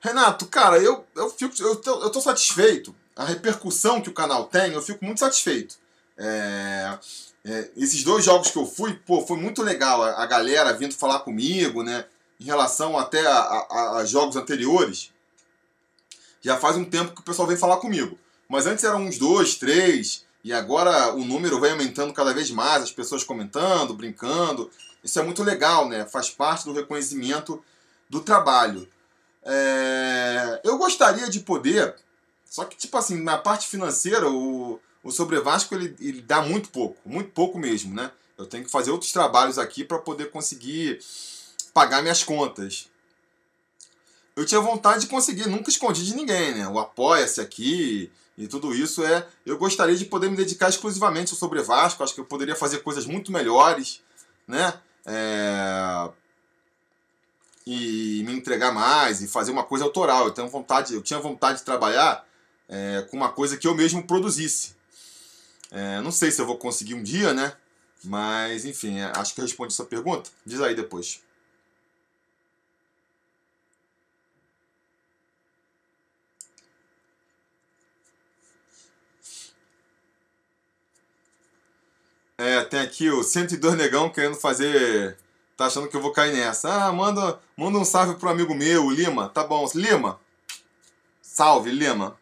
Renato, 0.00 0.46
cara, 0.46 0.78
eu, 0.78 1.04
eu, 1.16 1.30
fico, 1.30 1.54
eu, 1.62 1.76
tô, 1.76 2.02
eu 2.02 2.10
tô 2.10 2.20
satisfeito. 2.20 2.94
A 3.16 3.24
repercussão 3.24 4.02
que 4.02 4.10
o 4.10 4.14
canal 4.14 4.44
tem, 4.44 4.72
eu 4.72 4.82
fico 4.82 5.04
muito 5.04 5.20
satisfeito. 5.20 5.76
É, 6.18 6.98
é, 7.44 7.70
esses 7.76 8.02
dois 8.04 8.24
jogos 8.24 8.50
que 8.50 8.58
eu 8.58 8.66
fui, 8.66 8.94
pô, 8.94 9.26
foi 9.26 9.38
muito 9.38 9.62
legal. 9.62 10.02
A, 10.02 10.22
a 10.22 10.26
galera 10.26 10.72
vindo 10.72 10.94
falar 10.94 11.20
comigo, 11.20 11.82
né? 11.82 12.04
Em 12.40 12.44
relação 12.44 12.98
até 12.98 13.26
a, 13.26 13.38
a, 13.38 13.96
a, 13.98 14.04
jogos 14.04 14.36
anteriores. 14.36 15.10
Já 16.40 16.58
faz 16.58 16.76
um 16.76 16.84
tempo 16.84 17.14
que 17.14 17.20
o 17.20 17.24
pessoal 17.24 17.48
vem 17.48 17.56
falar 17.56 17.78
comigo. 17.78 18.18
Mas 18.48 18.66
antes 18.66 18.84
eram 18.84 19.02
uns 19.02 19.18
dois, 19.18 19.54
três. 19.54 20.23
E 20.44 20.52
agora 20.52 21.14
o 21.14 21.24
número 21.24 21.58
vai 21.58 21.70
aumentando 21.70 22.12
cada 22.12 22.34
vez 22.34 22.50
mais, 22.50 22.82
as 22.82 22.92
pessoas 22.92 23.24
comentando, 23.24 23.94
brincando. 23.94 24.70
Isso 25.02 25.18
é 25.18 25.22
muito 25.22 25.42
legal, 25.42 25.88
né? 25.88 26.04
Faz 26.04 26.28
parte 26.28 26.66
do 26.66 26.74
reconhecimento 26.74 27.64
do 28.10 28.20
trabalho. 28.20 28.86
É... 29.42 30.60
Eu 30.62 30.76
gostaria 30.76 31.30
de 31.30 31.40
poder, 31.40 31.96
só 32.44 32.66
que, 32.66 32.76
tipo 32.76 32.94
assim, 32.98 33.22
na 33.22 33.38
parte 33.38 33.66
financeira, 33.66 34.28
o, 34.28 34.78
o 35.02 35.10
Sobre 35.10 35.40
Vasco 35.40 35.74
ele, 35.74 35.96
ele 35.98 36.20
dá 36.20 36.42
muito 36.42 36.68
pouco, 36.68 36.98
muito 37.06 37.30
pouco 37.30 37.58
mesmo, 37.58 37.94
né? 37.94 38.10
Eu 38.36 38.44
tenho 38.44 38.64
que 38.64 38.70
fazer 38.70 38.90
outros 38.90 39.12
trabalhos 39.12 39.58
aqui 39.58 39.82
para 39.82 39.98
poder 39.98 40.30
conseguir 40.30 41.00
pagar 41.72 42.02
minhas 42.02 42.22
contas. 42.22 42.90
Eu 44.36 44.44
tinha 44.44 44.60
vontade 44.60 45.02
de 45.02 45.06
conseguir, 45.06 45.48
nunca 45.48 45.70
escondi 45.70 46.04
de 46.04 46.14
ninguém, 46.14 46.54
né? 46.54 46.68
O 46.68 46.78
Apoia-se 46.78 47.40
aqui, 47.40 48.12
e 48.36 48.48
tudo 48.48 48.74
isso 48.74 49.04
é. 49.04 49.26
Eu 49.46 49.56
gostaria 49.56 49.94
de 49.94 50.04
poder 50.04 50.28
me 50.28 50.36
dedicar 50.36 50.68
exclusivamente 50.68 51.34
sobre 51.34 51.62
Vasco. 51.62 52.02
Acho 52.02 52.14
que 52.14 52.20
eu 52.20 52.24
poderia 52.24 52.56
fazer 52.56 52.78
coisas 52.78 53.06
muito 53.06 53.30
melhores, 53.30 54.02
né? 54.46 54.74
É, 55.06 56.10
e 57.66 58.22
me 58.26 58.32
entregar 58.32 58.72
mais 58.72 59.22
e 59.22 59.28
fazer 59.28 59.52
uma 59.52 59.62
coisa 59.62 59.84
autoral. 59.84 60.26
Eu 60.26 60.32
tenho 60.32 60.48
vontade, 60.48 60.94
eu 60.94 61.02
tinha 61.02 61.20
vontade 61.20 61.58
de 61.58 61.64
trabalhar 61.64 62.26
é, 62.68 63.06
com 63.10 63.16
uma 63.16 63.30
coisa 63.30 63.56
que 63.56 63.66
eu 63.66 63.74
mesmo 63.74 64.06
produzisse. 64.06 64.74
É, 65.70 66.00
não 66.00 66.10
sei 66.10 66.30
se 66.30 66.40
eu 66.40 66.46
vou 66.46 66.58
conseguir 66.58 66.94
um 66.94 67.02
dia, 67.02 67.32
né? 67.32 67.54
Mas 68.02 68.64
enfim, 68.64 68.98
é, 68.98 69.12
acho 69.16 69.34
que 69.34 69.40
eu 69.40 69.44
respondi 69.44 69.72
sua 69.72 69.86
pergunta. 69.86 70.30
Diz 70.44 70.60
aí 70.60 70.74
depois. 70.74 71.22
É, 82.36 82.64
tem 82.64 82.80
aqui 82.80 83.08
o 83.10 83.22
102 83.22 83.76
Negão 83.76 84.10
querendo 84.10 84.34
fazer. 84.34 85.16
Tá 85.56 85.66
achando 85.66 85.88
que 85.88 85.96
eu 85.96 86.00
vou 86.02 86.12
cair 86.12 86.32
nessa. 86.32 86.86
Ah, 86.86 86.92
manda, 86.92 87.38
manda 87.56 87.78
um 87.78 87.84
salve 87.84 88.16
pro 88.16 88.28
amigo 88.28 88.54
meu, 88.54 88.90
Lima. 88.90 89.28
Tá 89.28 89.44
bom, 89.44 89.68
Lima. 89.74 90.18
Salve, 91.22 91.70
Lima. 91.70 92.18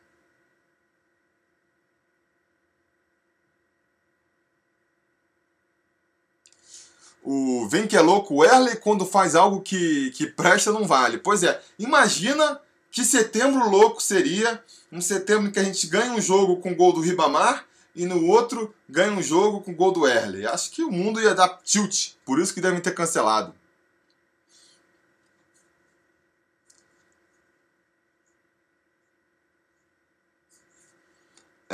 O 7.23 7.67
Vem 7.69 7.87
que 7.87 7.97
é 7.97 8.01
louco, 8.01 8.35
o 8.35 8.45
Erley 8.45 8.77
quando 8.77 9.07
faz 9.07 9.35
algo 9.35 9.63
que, 9.63 10.11
que 10.11 10.27
presta 10.27 10.73
não 10.73 10.87
vale. 10.87 11.19
Pois 11.19 11.43
é, 11.43 11.61
imagina 11.79 12.61
Que 12.91 13.05
setembro 13.05 13.71
louco 13.71 14.03
seria 14.03 14.63
um 14.91 15.01
setembro 15.01 15.49
em 15.49 15.53
que 15.53 15.59
a 15.59 15.65
gente 15.65 15.87
ganha 15.87 16.13
um 16.13 16.21
jogo 16.21 16.59
com 16.59 16.75
gol 16.75 16.93
do 16.93 17.01
Ribamar 17.01 17.65
e 17.95 18.07
no 18.07 18.27
outro 18.27 18.75
ganha 18.89 19.13
um 19.13 19.23
jogo 19.23 19.61
com 19.61 19.75
gol 19.75 19.93
do 19.93 20.07
Erle. 20.07 20.47
Acho 20.47 20.71
que 20.71 20.83
o 20.83 20.91
mundo 20.91 21.21
ia 21.21 21.35
dar 21.35 21.61
tilt, 21.63 22.13
por 22.25 22.41
isso 22.41 22.55
que 22.55 22.61
devem 22.61 22.81
ter 22.81 22.95
cancelado. 22.95 23.55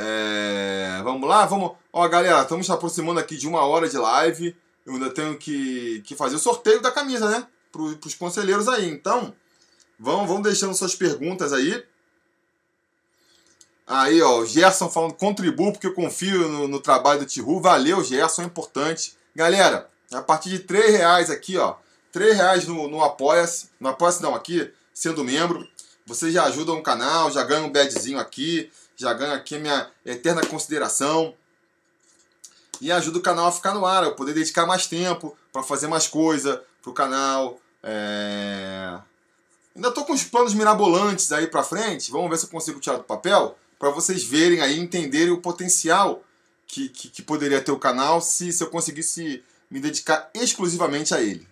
É, 0.01 1.01
vamos 1.03 1.27
lá, 1.27 1.45
vamos. 1.45 1.73
Ó, 1.91 2.07
galera, 2.07 2.41
estamos 2.41 2.65
se 2.65 2.71
aproximando 2.71 3.19
aqui 3.19 3.35
de 3.35 3.47
uma 3.47 3.65
hora 3.65 3.89
de 3.89 3.97
live. 3.97 4.55
Eu 4.85 4.93
ainda 4.93 5.09
tenho 5.09 5.37
que, 5.37 6.01
que 6.05 6.15
fazer 6.15 6.37
o 6.37 6.39
sorteio 6.39 6.81
da 6.81 6.89
camisa, 6.89 7.29
né? 7.29 7.45
Para 7.69 7.81
os 7.81 8.15
conselheiros 8.15 8.69
aí. 8.69 8.89
Então, 8.89 9.35
vão, 9.99 10.25
vão 10.25 10.41
deixando 10.41 10.73
suas 10.73 10.95
perguntas 10.95 11.51
aí. 11.51 11.83
Aí, 13.89 14.21
ó, 14.21 14.37
o 14.37 14.45
Gerson 14.45 14.87
falando, 14.87 15.15
contribuo 15.15 15.71
porque 15.71 15.87
eu 15.87 15.95
confio 15.95 16.47
no, 16.47 16.67
no 16.67 16.79
trabalho 16.79 17.21
do 17.21 17.25
Tihu. 17.25 17.59
Valeu, 17.59 18.03
Gerson, 18.03 18.43
é 18.43 18.45
importante. 18.45 19.17
Galera, 19.35 19.89
a 20.13 20.21
partir 20.21 20.49
de 20.49 20.59
3 20.59 20.91
reais 20.91 21.31
aqui, 21.31 21.57
ó. 21.57 21.75
3 22.11 22.35
reais 22.35 22.67
no, 22.67 22.87
no 22.87 23.03
Apoia-se. 23.03 23.71
No 23.79 23.89
Apoia-se 23.89 24.21
não, 24.21 24.35
aqui, 24.35 24.71
sendo 24.93 25.23
membro. 25.23 25.67
Vocês 26.05 26.31
já 26.31 26.43
ajudam 26.43 26.77
o 26.77 26.83
canal, 26.83 27.31
já 27.31 27.43
ganham 27.43 27.65
um 27.65 27.71
badzinho 27.71 28.19
aqui, 28.19 28.71
já 28.95 29.11
ganham 29.11 29.33
aqui 29.33 29.55
a 29.55 29.59
minha 29.59 29.89
eterna 30.05 30.45
consideração. 30.45 31.33
E 32.79 32.91
ajuda 32.91 33.17
o 33.17 33.23
canal 33.23 33.47
a 33.47 33.51
ficar 33.51 33.73
no 33.73 33.87
ar, 33.87 34.03
eu 34.03 34.13
poder 34.13 34.33
dedicar 34.33 34.67
mais 34.67 34.85
tempo 34.85 35.35
para 35.51 35.63
fazer 35.63 35.87
mais 35.87 36.05
coisa 36.05 36.63
pro 36.83 36.93
canal. 36.93 37.59
É... 37.81 38.99
Ainda 39.75 39.89
tô 39.89 40.05
com 40.05 40.13
os 40.13 40.23
planos 40.23 40.53
mirabolantes 40.53 41.31
aí 41.31 41.47
pra 41.47 41.63
frente. 41.63 42.11
Vamos 42.11 42.29
ver 42.29 42.37
se 42.37 42.45
eu 42.45 42.51
consigo 42.51 42.79
tirar 42.79 42.97
do 42.97 43.03
papel 43.03 43.57
para 43.79 43.89
vocês 43.89 44.23
verem 44.23 44.59
aí, 44.59 44.77
entenderem 44.77 45.31
o 45.31 45.41
potencial 45.41 46.21
que, 46.67 46.89
que, 46.89 47.07
que, 47.07 47.21
poderia 47.21 47.61
ter 47.61 47.71
o 47.71 47.79
canal 47.79 48.21
se, 48.21 48.51
se 48.51 48.61
eu 48.61 48.69
conseguisse 48.69 49.41
me 49.71 49.79
dedicar 49.79 50.29
exclusivamente 50.33 51.15
a 51.15 51.21
ele. 51.21 51.47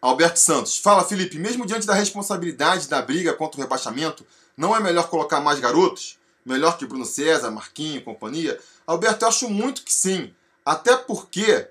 Alberto 0.00 0.38
Santos. 0.38 0.76
Fala, 0.76 1.02
Felipe. 1.02 1.38
Mesmo 1.38 1.66
diante 1.66 1.86
da 1.86 1.94
responsabilidade 1.94 2.88
da 2.88 3.00
briga 3.00 3.32
contra 3.32 3.58
o 3.58 3.62
rebaixamento, 3.62 4.24
não 4.56 4.76
é 4.76 4.80
melhor 4.80 5.08
colocar 5.08 5.40
mais 5.40 5.58
garotos? 5.58 6.18
Melhor 6.44 6.76
que 6.76 6.86
Bruno 6.86 7.06
César, 7.06 7.50
Marquinho, 7.50 8.04
companhia? 8.04 8.60
Alberto, 8.86 9.24
eu 9.24 9.28
acho 9.28 9.48
muito 9.48 9.82
que 9.82 9.92
sim. 9.92 10.32
Até 10.64 10.96
porque. 10.96 11.66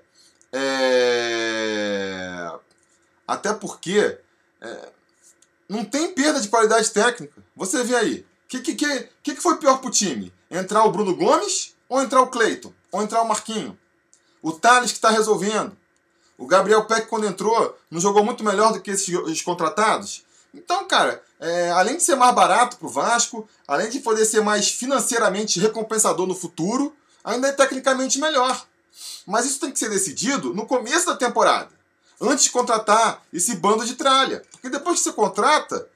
É... 0.52 2.52
Até 3.26 3.54
porque. 3.54 4.18
É 4.60 4.95
não 5.68 5.84
tem 5.84 6.12
perda 6.12 6.40
de 6.40 6.48
qualidade 6.48 6.90
técnica. 6.90 7.42
Você 7.54 7.82
vê 7.82 7.96
aí. 7.96 8.26
O 8.44 8.48
que, 8.48 8.60
que, 8.60 8.74
que, 8.74 9.34
que 9.34 9.40
foi 9.40 9.56
pior 9.56 9.78
pro 9.78 9.90
time? 9.90 10.32
Entrar 10.50 10.84
o 10.84 10.92
Bruno 10.92 11.14
Gomes 11.16 11.74
ou 11.88 12.00
entrar 12.00 12.22
o 12.22 12.28
Cleiton? 12.28 12.72
Ou 12.92 13.02
entrar 13.02 13.22
o 13.22 13.28
Marquinho? 13.28 13.76
O 14.40 14.52
Thales 14.52 14.92
que 14.92 14.98
está 14.98 15.10
resolvendo. 15.10 15.76
O 16.38 16.46
Gabriel 16.46 16.84
Peck, 16.84 17.08
quando 17.08 17.26
entrou, 17.26 17.76
não 17.90 18.00
jogou 18.00 18.24
muito 18.24 18.44
melhor 18.44 18.72
do 18.72 18.80
que 18.80 18.90
esses 18.90 19.42
contratados? 19.42 20.24
Então, 20.54 20.86
cara, 20.86 21.22
é, 21.40 21.70
além 21.70 21.96
de 21.96 22.02
ser 22.02 22.14
mais 22.14 22.34
barato 22.34 22.76
pro 22.76 22.88
Vasco, 22.88 23.48
além 23.66 23.90
de 23.90 24.00
poder 24.00 24.24
ser 24.24 24.42
mais 24.42 24.70
financeiramente 24.70 25.58
recompensador 25.58 26.26
no 26.26 26.34
futuro, 26.34 26.94
ainda 27.24 27.48
é 27.48 27.52
tecnicamente 27.52 28.20
melhor. 28.20 28.66
Mas 29.26 29.46
isso 29.46 29.60
tem 29.60 29.72
que 29.72 29.78
ser 29.78 29.90
decidido 29.90 30.54
no 30.54 30.66
começo 30.66 31.06
da 31.06 31.16
temporada 31.16 31.75
antes 32.20 32.44
de 32.44 32.50
contratar 32.50 33.22
esse 33.32 33.56
bando 33.56 33.84
de 33.84 33.94
tralha. 33.94 34.42
Porque 34.50 34.68
depois 34.68 34.98
que 34.98 35.04
você 35.04 35.12
contrata, 35.12 35.88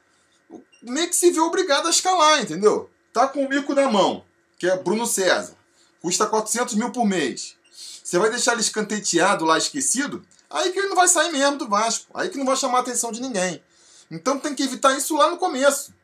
meio 0.82 1.08
que 1.08 1.16
se 1.16 1.30
vê 1.30 1.40
obrigado 1.40 1.86
a 1.86 1.90
escalar, 1.90 2.42
entendeu? 2.42 2.90
Tá 3.12 3.28
com 3.28 3.44
o 3.44 3.48
mico 3.48 3.74
na 3.74 3.90
mão, 3.90 4.24
que 4.58 4.66
é 4.66 4.76
Bruno 4.76 5.06
César. 5.06 5.54
Custa 6.00 6.26
400 6.26 6.74
mil 6.74 6.90
por 6.90 7.04
mês. 7.04 7.56
Você 8.02 8.18
vai 8.18 8.30
deixar 8.30 8.52
ele 8.52 8.60
escanteteado 8.60 9.44
lá, 9.44 9.58
esquecido? 9.58 10.24
Aí 10.48 10.72
que 10.72 10.78
ele 10.78 10.88
não 10.88 10.96
vai 10.96 11.06
sair 11.06 11.30
mesmo 11.30 11.58
do 11.58 11.68
Vasco. 11.68 12.06
Aí 12.14 12.28
que 12.28 12.38
não 12.38 12.46
vai 12.46 12.56
chamar 12.56 12.78
a 12.78 12.80
atenção 12.80 13.12
de 13.12 13.20
ninguém. 13.20 13.62
Então 14.10 14.38
tem 14.38 14.54
que 14.54 14.62
evitar 14.62 14.96
isso 14.96 15.16
lá 15.16 15.30
no 15.30 15.36
começo. 15.36 15.94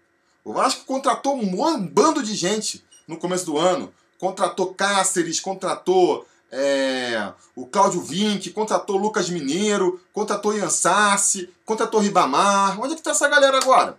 O 0.45 0.53
Vasco 0.53 0.85
contratou 0.85 1.37
um 1.37 1.87
bando 1.89 2.23
de 2.23 2.35
gente 2.35 2.85
no 3.09 3.19
começo 3.19 3.47
do 3.47 3.59
ano. 3.59 3.93
Contratou 4.19 4.73
Cáceres, 4.73 5.41
contratou 5.41 6.27
é, 6.51 7.33
o 7.55 7.67
Cláudio 7.67 8.01
Vinck, 8.01 8.51
contratou 8.51 8.97
Lucas 8.97 9.29
Mineiro, 9.29 10.01
contratou 10.13 10.57
Ian 10.57 10.71
Sassi, 10.71 11.53
contratou 11.65 12.01
Ribamar. 12.01 12.81
Onde 12.81 12.93
é 12.93 12.95
que 12.95 13.01
está 13.01 13.11
essa 13.11 13.29
galera 13.29 13.59
agora? 13.59 13.99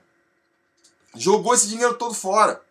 Jogou 1.16 1.54
esse 1.54 1.68
dinheiro 1.68 1.95
todo 1.95 2.14
fora. 2.14 2.62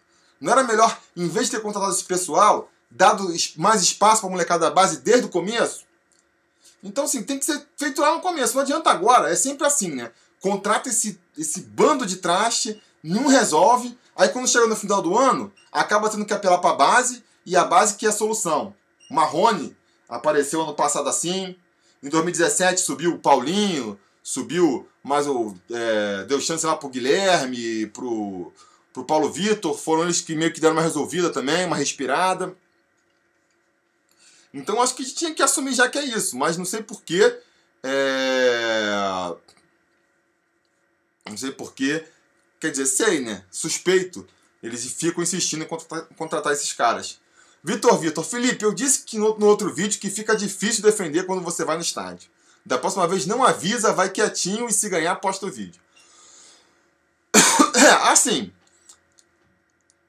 Não 0.41 0.53
era 0.53 0.62
melhor, 0.62 0.97
em 1.16 1.29
vez 1.29 1.47
de 1.47 1.53
ter 1.53 1.62
contratado 1.62 1.93
esse 1.93 2.05
pessoal, 2.05 2.70
dado 2.91 3.33
mais 3.57 3.83
espaço 3.83 4.20
para 4.20 4.29
a 4.29 4.33
molecada 4.33 4.66
da 4.66 4.70
base 4.70 4.99
desde 4.99 5.27
o 5.27 5.31
começo? 5.31 5.85
Então, 6.83 7.05
assim, 7.05 7.22
tem 7.22 7.39
que 7.39 7.45
ser 7.45 7.66
feito 7.77 8.01
lá 8.01 8.14
no 8.14 8.20
começo. 8.20 8.55
Não 8.55 8.62
adianta 8.62 8.91
agora. 8.91 9.31
É 9.31 9.35
sempre 9.35 9.66
assim, 9.66 9.91
né? 9.91 10.12
Contrata 10.41 10.89
esse, 10.89 11.18
esse 11.37 11.61
bando 11.62 12.07
de 12.07 12.16
traste, 12.16 12.81
não 13.03 13.27
resolve. 13.27 13.99
Aí, 14.14 14.29
quando 14.29 14.49
chega 14.49 14.66
no 14.66 14.77
final 14.77 15.03
do 15.03 15.18
ano, 15.18 15.53
acaba 15.72 16.09
tendo 16.09 16.24
que 16.24 16.33
apelar 16.33 16.59
para 16.59 16.70
a 16.70 16.77
base 16.77 17.24
e 17.45 17.57
a 17.57 17.64
base 17.64 17.97
que 17.97 18.07
é 18.07 18.11
a 18.11 18.12
solução. 18.12 18.74
Marrone 19.11 19.77
apareceu 20.09 20.63
ano 20.63 20.75
passado 20.75 21.09
assim. 21.09 21.57
Em 22.03 22.09
2017 22.09 22.81
subiu 22.81 23.15
o 23.15 23.19
Paulinho, 23.19 23.99
subiu 24.23 24.89
mais 25.03 25.27
o. 25.27 25.55
É, 25.71 26.25
deu 26.25 26.41
chance 26.41 26.67
lá 26.67 26.77
pro 26.77 26.89
Guilherme, 26.89 27.87
pro, 27.89 28.53
pro 28.93 29.05
Paulo 29.05 29.31
Vitor. 29.31 29.77
Foram 29.77 30.05
eles 30.05 30.21
que 30.21 30.35
meio 30.35 30.53
que 30.53 30.61
deram 30.61 30.75
uma 30.75 30.83
resolvida 30.83 31.31
também, 31.31 31.65
uma 31.65 31.77
respirada. 31.77 32.57
Então 34.53 34.81
acho 34.81 34.95
que 34.95 35.05
tinha 35.05 35.35
que 35.35 35.43
assumir 35.43 35.75
já 35.75 35.89
que 35.89 35.99
é 35.99 36.05
isso, 36.05 36.37
mas 36.37 36.57
não 36.57 36.65
sei 36.65 36.83
porquê. 36.83 37.39
É... 37.83 39.35
Não 41.29 41.37
sei 41.37 41.53
porquê. 41.53 42.05
Quer 42.59 42.71
dizer, 42.71 42.87
sei, 42.87 43.21
né? 43.21 43.45
Suspeito. 43.51 44.27
Eles 44.63 44.85
ficam 44.93 45.23
insistindo 45.23 45.63
em 45.63 45.69
contratar, 45.69 46.09
contratar 46.17 46.53
esses 46.53 46.73
caras. 46.73 47.21
Vitor 47.67 47.99
Vitor, 47.99 48.23
Felipe, 48.23 48.64
eu 48.64 48.73
disse 48.73 49.03
que 49.03 49.19
no, 49.19 49.45
outro 49.45 49.75
vídeo 49.75 49.99
que 49.99 50.09
fica 50.09 50.37
difícil 50.37 50.85
defender 50.85 51.27
quando 51.27 51.43
você 51.43 51.64
vai 51.64 51.75
no 51.75 51.83
estádio. 51.83 52.31
Da 52.64 52.79
próxima 52.79 53.09
vez 53.09 53.27
não 53.27 53.43
avisa, 53.43 53.93
vai 53.93 54.09
quietinho 54.09 54.69
e 54.69 54.73
se 54.73 54.89
ganhar, 54.89 55.17
posta 55.17 55.47
o 55.47 55.51
vídeo. 55.51 55.83
Assim, 58.05 58.53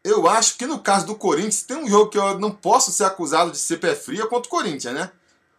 eu 0.03 0.27
acho 0.27 0.55
que 0.55 0.67
no 0.67 0.77
caso 0.77 1.07
do 1.07 1.15
Corinthians, 1.15 1.63
tem 1.63 1.77
um 1.77 1.89
jogo 1.89 2.11
que 2.11 2.19
eu 2.19 2.37
não 2.37 2.51
posso 2.51 2.91
ser 2.91 3.05
acusado 3.05 3.49
de 3.49 3.57
ser 3.57 3.77
pé 3.77 3.95
frio 3.95 4.27
contra 4.27 4.47
o 4.47 4.51
Corinthians, 4.51 4.93
né? 4.93 5.11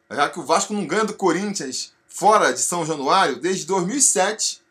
Já 0.09 0.31
que 0.31 0.39
o 0.39 0.45
Vasco 0.45 0.73
não 0.73 0.87
ganha 0.87 1.05
do 1.05 1.15
Corinthians 1.15 1.93
fora 2.09 2.53
de 2.53 2.61
São 2.61 2.87
Januário 2.87 3.41
desde 3.41 3.67
2007, 3.67 4.63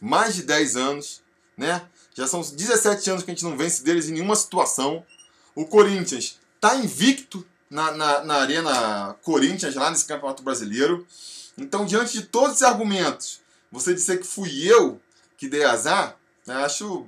mais 0.00 0.34
de 0.34 0.42
10 0.42 0.76
anos, 0.76 1.22
né? 1.56 1.86
Já 2.12 2.26
são 2.26 2.40
17 2.40 3.08
anos 3.08 3.22
que 3.22 3.30
a 3.30 3.34
gente 3.34 3.44
não 3.44 3.56
vence 3.56 3.84
deles 3.84 4.08
em 4.08 4.14
nenhuma 4.14 4.34
situação. 4.34 5.06
O 5.54 5.64
Corinthians 5.64 6.40
está 6.56 6.76
invicto 6.76 7.46
na, 7.70 7.92
na, 7.92 8.24
na, 8.24 8.34
Arena 8.36 9.16
Corinthians, 9.22 9.74
lá 9.74 9.90
nesse 9.90 10.06
Campeonato 10.06 10.42
Brasileiro. 10.42 11.06
Então, 11.56 11.86
diante 11.86 12.12
de 12.12 12.26
todos 12.26 12.52
esses 12.52 12.62
argumentos, 12.62 13.40
você 13.70 13.94
dizer 13.94 14.18
que 14.18 14.26
fui 14.26 14.66
eu 14.66 15.00
que 15.36 15.48
dei 15.48 15.64
azar, 15.64 16.16
né, 16.46 16.54
acho, 16.64 17.06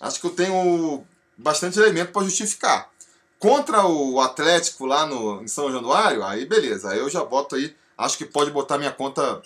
acho 0.00 0.20
que 0.20 0.26
eu 0.26 0.30
tenho 0.30 1.04
bastante 1.36 1.78
elemento 1.78 2.12
para 2.12 2.24
justificar. 2.24 2.90
Contra 3.38 3.86
o 3.86 4.20
Atlético 4.20 4.86
lá 4.86 5.06
no, 5.06 5.42
em 5.42 5.48
São 5.48 5.70
Januário, 5.70 6.24
aí 6.24 6.46
beleza, 6.46 6.90
aí 6.90 6.98
eu 6.98 7.08
já 7.08 7.24
boto 7.24 7.54
aí, 7.54 7.74
acho 7.96 8.16
que 8.16 8.24
pode 8.24 8.50
botar 8.50 8.78
minha 8.78 8.92
conta, 8.92 9.42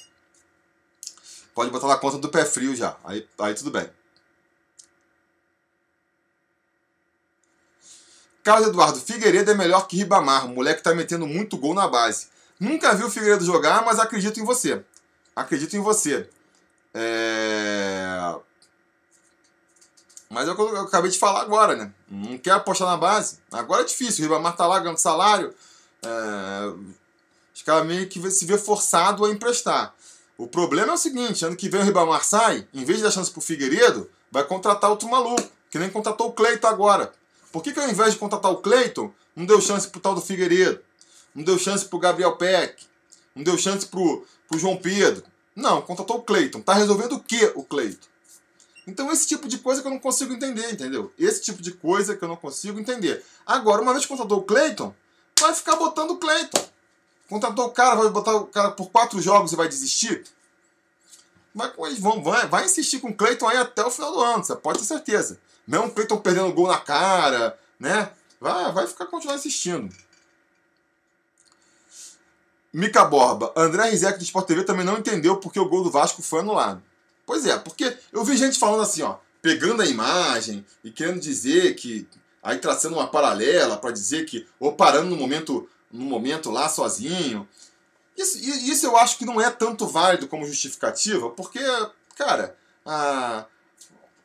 pode 1.54 1.70
botar 1.70 1.88
na 1.88 1.96
conta 1.96 2.18
do 2.18 2.28
pé 2.28 2.44
frio 2.44 2.74
já, 2.74 2.96
aí, 3.04 3.26
aí 3.38 3.54
tudo 3.54 3.70
bem. 3.70 3.88
Carlos 8.42 8.68
Eduardo, 8.68 9.00
Figueiredo 9.00 9.50
é 9.50 9.54
melhor 9.54 9.86
que 9.86 9.96
Ribamar. 9.96 10.46
O 10.46 10.48
moleque 10.48 10.82
tá 10.82 10.94
metendo 10.94 11.26
muito 11.26 11.56
gol 11.56 11.74
na 11.74 11.86
base. 11.86 12.28
Nunca 12.58 12.94
vi 12.94 13.04
o 13.04 13.10
Figueiredo 13.10 13.44
jogar, 13.44 13.84
mas 13.84 13.98
acredito 13.98 14.40
em 14.40 14.44
você. 14.44 14.82
Acredito 15.34 15.76
em 15.76 15.80
você. 15.80 16.28
É... 16.94 18.34
Mas 20.28 20.46
é 20.48 20.52
o 20.52 20.54
que 20.54 20.62
eu 20.62 20.80
acabei 20.80 21.10
de 21.10 21.18
falar 21.18 21.40
agora, 21.40 21.74
né? 21.74 21.92
Não 22.08 22.38
quer 22.38 22.52
apostar 22.52 22.88
na 22.88 22.96
base. 22.96 23.38
Agora 23.50 23.82
é 23.82 23.84
difícil. 23.84 24.24
O 24.24 24.28
Ribamar 24.28 24.56
tá 24.56 24.66
lá 24.66 24.78
ganhando 24.78 24.98
salário. 24.98 25.54
É... 26.02 26.90
Os 27.54 27.62
caras 27.62 27.86
meio 27.86 28.08
que 28.08 28.30
se 28.30 28.46
vê 28.46 28.56
forçado 28.56 29.24
a 29.24 29.30
emprestar. 29.30 29.94
O 30.38 30.46
problema 30.46 30.92
é 30.92 30.94
o 30.94 30.98
seguinte: 30.98 31.44
ano 31.44 31.56
que 31.56 31.68
vem 31.68 31.80
o 31.80 31.84
Ribamar 31.84 32.24
sai, 32.24 32.66
em 32.72 32.84
vez 32.84 32.98
de 32.98 33.04
dar 33.04 33.10
chance 33.10 33.30
pro 33.30 33.40
Figueiredo, 33.40 34.10
vai 34.30 34.44
contratar 34.44 34.88
outro 34.88 35.08
maluco. 35.08 35.50
Que 35.70 35.78
nem 35.78 35.90
contratou 35.90 36.28
o 36.28 36.32
Cleito 36.32 36.66
agora. 36.66 37.12
Por 37.52 37.62
que, 37.62 37.72
que 37.72 37.80
ao 37.80 37.88
invés 37.88 38.12
de 38.12 38.18
contratar 38.18 38.50
o 38.50 38.58
Cleiton, 38.58 39.12
não 39.34 39.44
deu 39.44 39.60
chance 39.60 39.88
pro 39.88 40.00
tal 40.00 40.14
do 40.14 40.20
Figueiredo? 40.20 40.80
Não 41.34 41.42
deu 41.42 41.58
chance 41.58 41.84
pro 41.84 41.98
Gabriel 41.98 42.36
Peck? 42.36 42.84
Não 43.34 43.42
deu 43.42 43.56
chance 43.58 43.86
pro, 43.86 44.24
pro 44.48 44.58
João 44.58 44.76
Pedro? 44.76 45.24
Não, 45.54 45.82
contratou 45.82 46.18
o 46.18 46.22
Cleiton. 46.22 46.60
Tá 46.60 46.74
resolvendo 46.74 47.12
o 47.12 47.20
que 47.20 47.44
o 47.54 47.62
Cleiton? 47.62 48.08
Então 48.86 49.10
esse 49.12 49.26
tipo 49.26 49.46
de 49.46 49.58
coisa 49.58 49.82
que 49.82 49.86
eu 49.86 49.92
não 49.92 49.98
consigo 49.98 50.32
entender, 50.32 50.72
entendeu? 50.72 51.12
Esse 51.18 51.42
tipo 51.42 51.62
de 51.62 51.72
coisa 51.72 52.16
que 52.16 52.24
eu 52.24 52.28
não 52.28 52.36
consigo 52.36 52.78
entender. 52.78 53.24
Agora, 53.46 53.82
uma 53.82 53.92
vez 53.92 54.04
que 54.04 54.10
contratou 54.10 54.38
o 54.38 54.42
Cleiton, 54.42 54.94
vai 55.38 55.54
ficar 55.54 55.76
botando 55.76 56.12
o 56.12 56.16
Cleiton. 56.18 56.64
Contratou 57.28 57.66
o 57.66 57.70
cara, 57.70 57.94
vai 57.94 58.08
botar 58.10 58.34
o 58.34 58.46
cara 58.46 58.70
por 58.72 58.90
quatro 58.90 59.20
jogos 59.20 59.52
e 59.52 59.56
vai 59.56 59.68
desistir? 59.68 60.24
Vai, 61.54 61.72
vai, 62.22 62.46
vai 62.48 62.64
insistir 62.64 63.00
com 63.00 63.08
o 63.08 63.14
Cleiton 63.14 63.48
aí 63.48 63.56
até 63.56 63.84
o 63.84 63.90
final 63.90 64.12
do 64.12 64.20
ano, 64.20 64.44
você 64.44 64.56
pode 64.56 64.80
ter 64.80 64.84
certeza. 64.84 65.38
Mesmo 65.70 65.92
Cleiton 65.92 66.16
perdendo 66.16 66.52
gol 66.52 66.66
na 66.66 66.78
cara, 66.78 67.56
né? 67.78 68.10
Vai, 68.40 68.72
vai 68.72 68.86
ficar 68.88 69.06
continuar 69.06 69.36
insistindo. 69.36 69.88
Mica 72.72 73.04
Borba, 73.04 73.52
André 73.56 73.88
Rizek 73.88 74.18
do 74.18 74.24
Sport 74.24 74.48
TV 74.48 74.64
também 74.64 74.84
não 74.84 74.98
entendeu 74.98 75.36
porque 75.36 75.60
o 75.60 75.68
gol 75.68 75.84
do 75.84 75.90
Vasco 75.90 76.22
foi 76.22 76.40
anulado. 76.40 76.82
Pois 77.24 77.46
é, 77.46 77.56
porque 77.56 77.96
eu 78.12 78.24
vi 78.24 78.36
gente 78.36 78.58
falando 78.58 78.82
assim, 78.82 79.02
ó, 79.02 79.18
pegando 79.40 79.82
a 79.82 79.86
imagem 79.86 80.66
e 80.82 80.90
querendo 80.90 81.20
dizer 81.20 81.76
que 81.76 82.04
aí 82.42 82.58
traçando 82.58 82.96
uma 82.96 83.06
paralela 83.06 83.76
para 83.76 83.92
dizer 83.92 84.24
que 84.24 84.48
ou 84.58 84.72
parando 84.72 85.10
no 85.10 85.16
momento 85.16 85.68
no 85.88 86.04
momento 86.04 86.50
lá 86.50 86.68
sozinho. 86.68 87.48
Isso, 88.16 88.38
isso 88.38 88.86
eu 88.86 88.96
acho 88.96 89.18
que 89.18 89.24
não 89.24 89.40
é 89.40 89.48
tanto 89.50 89.86
válido 89.86 90.26
como 90.26 90.44
justificativa, 90.44 91.30
porque, 91.30 91.60
cara, 92.16 92.56
a, 92.84 93.46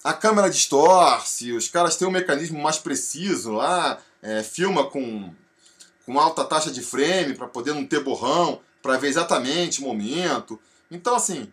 a 0.05 0.13
câmera 0.13 0.51
distorce, 0.51 1.51
os 1.51 1.67
caras 1.67 1.95
têm 1.95 2.07
um 2.07 2.11
mecanismo 2.11 2.61
mais 2.61 2.77
preciso 2.77 3.51
lá, 3.51 3.99
é, 4.21 4.43
filma 4.43 4.87
com, 4.87 5.33
com 6.05 6.19
alta 6.19 6.45
taxa 6.45 6.69
de 6.69 6.83
frame 6.83 7.33
para 7.33 7.47
poder 7.47 7.73
não 7.73 7.83
ter 7.87 8.03
borrão, 8.03 8.61
para 8.83 8.97
ver 8.97 9.07
exatamente 9.07 9.81
o 9.81 9.83
momento. 9.83 10.61
Então, 10.91 11.15
assim, 11.15 11.51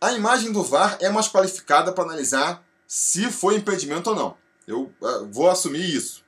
a 0.00 0.12
imagem 0.12 0.52
do 0.52 0.62
VAR 0.62 0.96
é 1.00 1.08
mais 1.08 1.26
qualificada 1.26 1.90
para 1.90 2.04
analisar 2.04 2.64
se 2.86 3.32
foi 3.32 3.56
impedimento 3.56 4.10
ou 4.10 4.16
não. 4.16 4.36
Eu 4.64 4.92
uh, 5.00 5.26
vou 5.28 5.50
assumir 5.50 5.92
isso. 5.92 6.22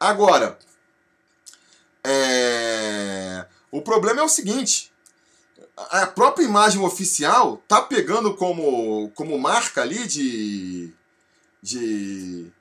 Agora, 0.00 0.58
é... 2.02 3.46
o 3.70 3.80
problema 3.80 4.20
é 4.20 4.24
o 4.24 4.28
seguinte: 4.28 4.91
a 5.76 6.06
própria 6.06 6.44
imagem 6.44 6.80
oficial 6.82 7.62
tá 7.66 7.80
pegando 7.80 8.34
como, 8.34 9.10
como 9.14 9.38
marca 9.38 9.82
ali 9.82 10.06
de, 10.06 10.92
de 11.62 12.52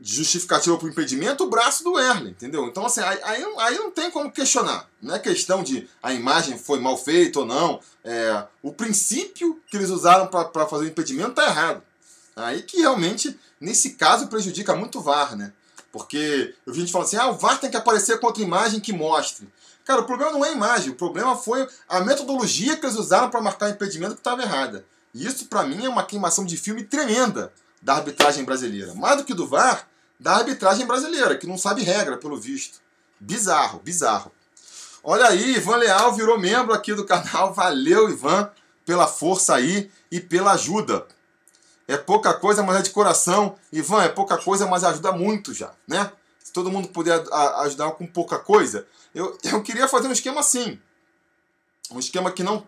justificativa 0.00 0.76
para 0.76 0.86
o 0.86 0.90
impedimento 0.90 1.44
o 1.44 1.50
braço 1.50 1.82
do 1.82 1.98
Erle, 1.98 2.30
entendeu? 2.30 2.66
Então, 2.66 2.86
assim, 2.86 3.00
aí, 3.00 3.18
aí, 3.22 3.44
aí, 3.58 3.78
não 3.78 3.90
tem 3.90 4.10
como 4.10 4.30
questionar. 4.30 4.88
Não 5.02 5.14
é 5.14 5.18
questão 5.18 5.62
de 5.62 5.88
a 6.02 6.14
imagem 6.14 6.56
foi 6.56 6.78
mal 6.78 6.96
feita 6.96 7.40
ou 7.40 7.46
não. 7.46 7.80
É, 8.04 8.44
o 8.62 8.72
princípio 8.72 9.60
que 9.66 9.76
eles 9.76 9.90
usaram 9.90 10.28
para 10.28 10.66
fazer 10.66 10.84
o 10.84 10.88
impedimento 10.88 11.30
está 11.30 11.46
errado. 11.46 11.82
Aí 12.36 12.62
que 12.62 12.78
realmente, 12.78 13.38
nesse 13.60 13.90
caso, 13.90 14.28
prejudica 14.28 14.74
muito 14.76 14.98
o 14.98 15.02
VAR, 15.02 15.34
né? 15.36 15.52
Porque 15.90 16.54
eu 16.64 16.72
vi 16.72 16.80
gente 16.80 16.92
falando 16.92 17.08
assim, 17.08 17.16
ah, 17.16 17.30
o 17.30 17.38
VAR 17.38 17.58
tem 17.58 17.70
que 17.70 17.76
aparecer 17.76 18.20
com 18.20 18.26
outra 18.26 18.42
imagem 18.42 18.78
que 18.78 18.92
mostre. 18.92 19.48
Cara, 19.88 20.02
o 20.02 20.04
problema 20.04 20.32
não 20.32 20.44
é 20.44 20.50
a 20.50 20.52
imagem, 20.52 20.90
o 20.90 20.94
problema 20.94 21.34
foi 21.34 21.66
a 21.88 22.00
metodologia 22.00 22.76
que 22.76 22.84
eles 22.84 22.94
usaram 22.94 23.30
para 23.30 23.40
marcar 23.40 23.70
o 23.70 23.72
impedimento 23.72 24.12
que 24.12 24.20
estava 24.20 24.42
errada. 24.42 24.84
E 25.14 25.26
isso, 25.26 25.46
para 25.46 25.62
mim, 25.62 25.82
é 25.82 25.88
uma 25.88 26.04
queimação 26.04 26.44
de 26.44 26.58
filme 26.58 26.84
tremenda 26.84 27.50
da 27.80 27.94
arbitragem 27.94 28.44
brasileira. 28.44 28.92
Mais 28.94 29.16
do 29.16 29.24
que 29.24 29.32
do 29.32 29.46
VAR, 29.48 29.88
da 30.20 30.34
arbitragem 30.34 30.86
brasileira, 30.86 31.38
que 31.38 31.46
não 31.46 31.56
sabe 31.56 31.82
regra, 31.82 32.18
pelo 32.18 32.38
visto. 32.38 32.80
Bizarro, 33.18 33.78
bizarro. 33.78 34.30
Olha 35.02 35.26
aí, 35.26 35.56
Ivan 35.56 35.76
Leal 35.76 36.12
virou 36.12 36.38
membro 36.38 36.74
aqui 36.74 36.92
do 36.92 37.06
canal. 37.06 37.54
Valeu, 37.56 38.10
Ivan, 38.10 38.50
pela 38.84 39.06
força 39.06 39.54
aí 39.54 39.90
e 40.12 40.20
pela 40.20 40.52
ajuda. 40.52 41.06
É 41.86 41.96
pouca 41.96 42.34
coisa, 42.34 42.62
mas 42.62 42.76
é 42.76 42.82
de 42.82 42.90
coração. 42.90 43.56
Ivan, 43.72 44.02
é 44.02 44.08
pouca 44.10 44.36
coisa, 44.36 44.66
mas 44.66 44.84
ajuda 44.84 45.12
muito 45.12 45.54
já, 45.54 45.70
né? 45.86 46.12
Todo 46.58 46.72
mundo 46.72 46.88
puder 46.88 47.24
ajudar 47.60 47.92
com 47.92 48.04
pouca 48.04 48.36
coisa. 48.36 48.84
Eu, 49.14 49.38
eu 49.48 49.62
queria 49.62 49.86
fazer 49.86 50.08
um 50.08 50.12
esquema 50.12 50.40
assim. 50.40 50.76
Um 51.92 52.00
esquema 52.00 52.32
que 52.32 52.42
não 52.42 52.66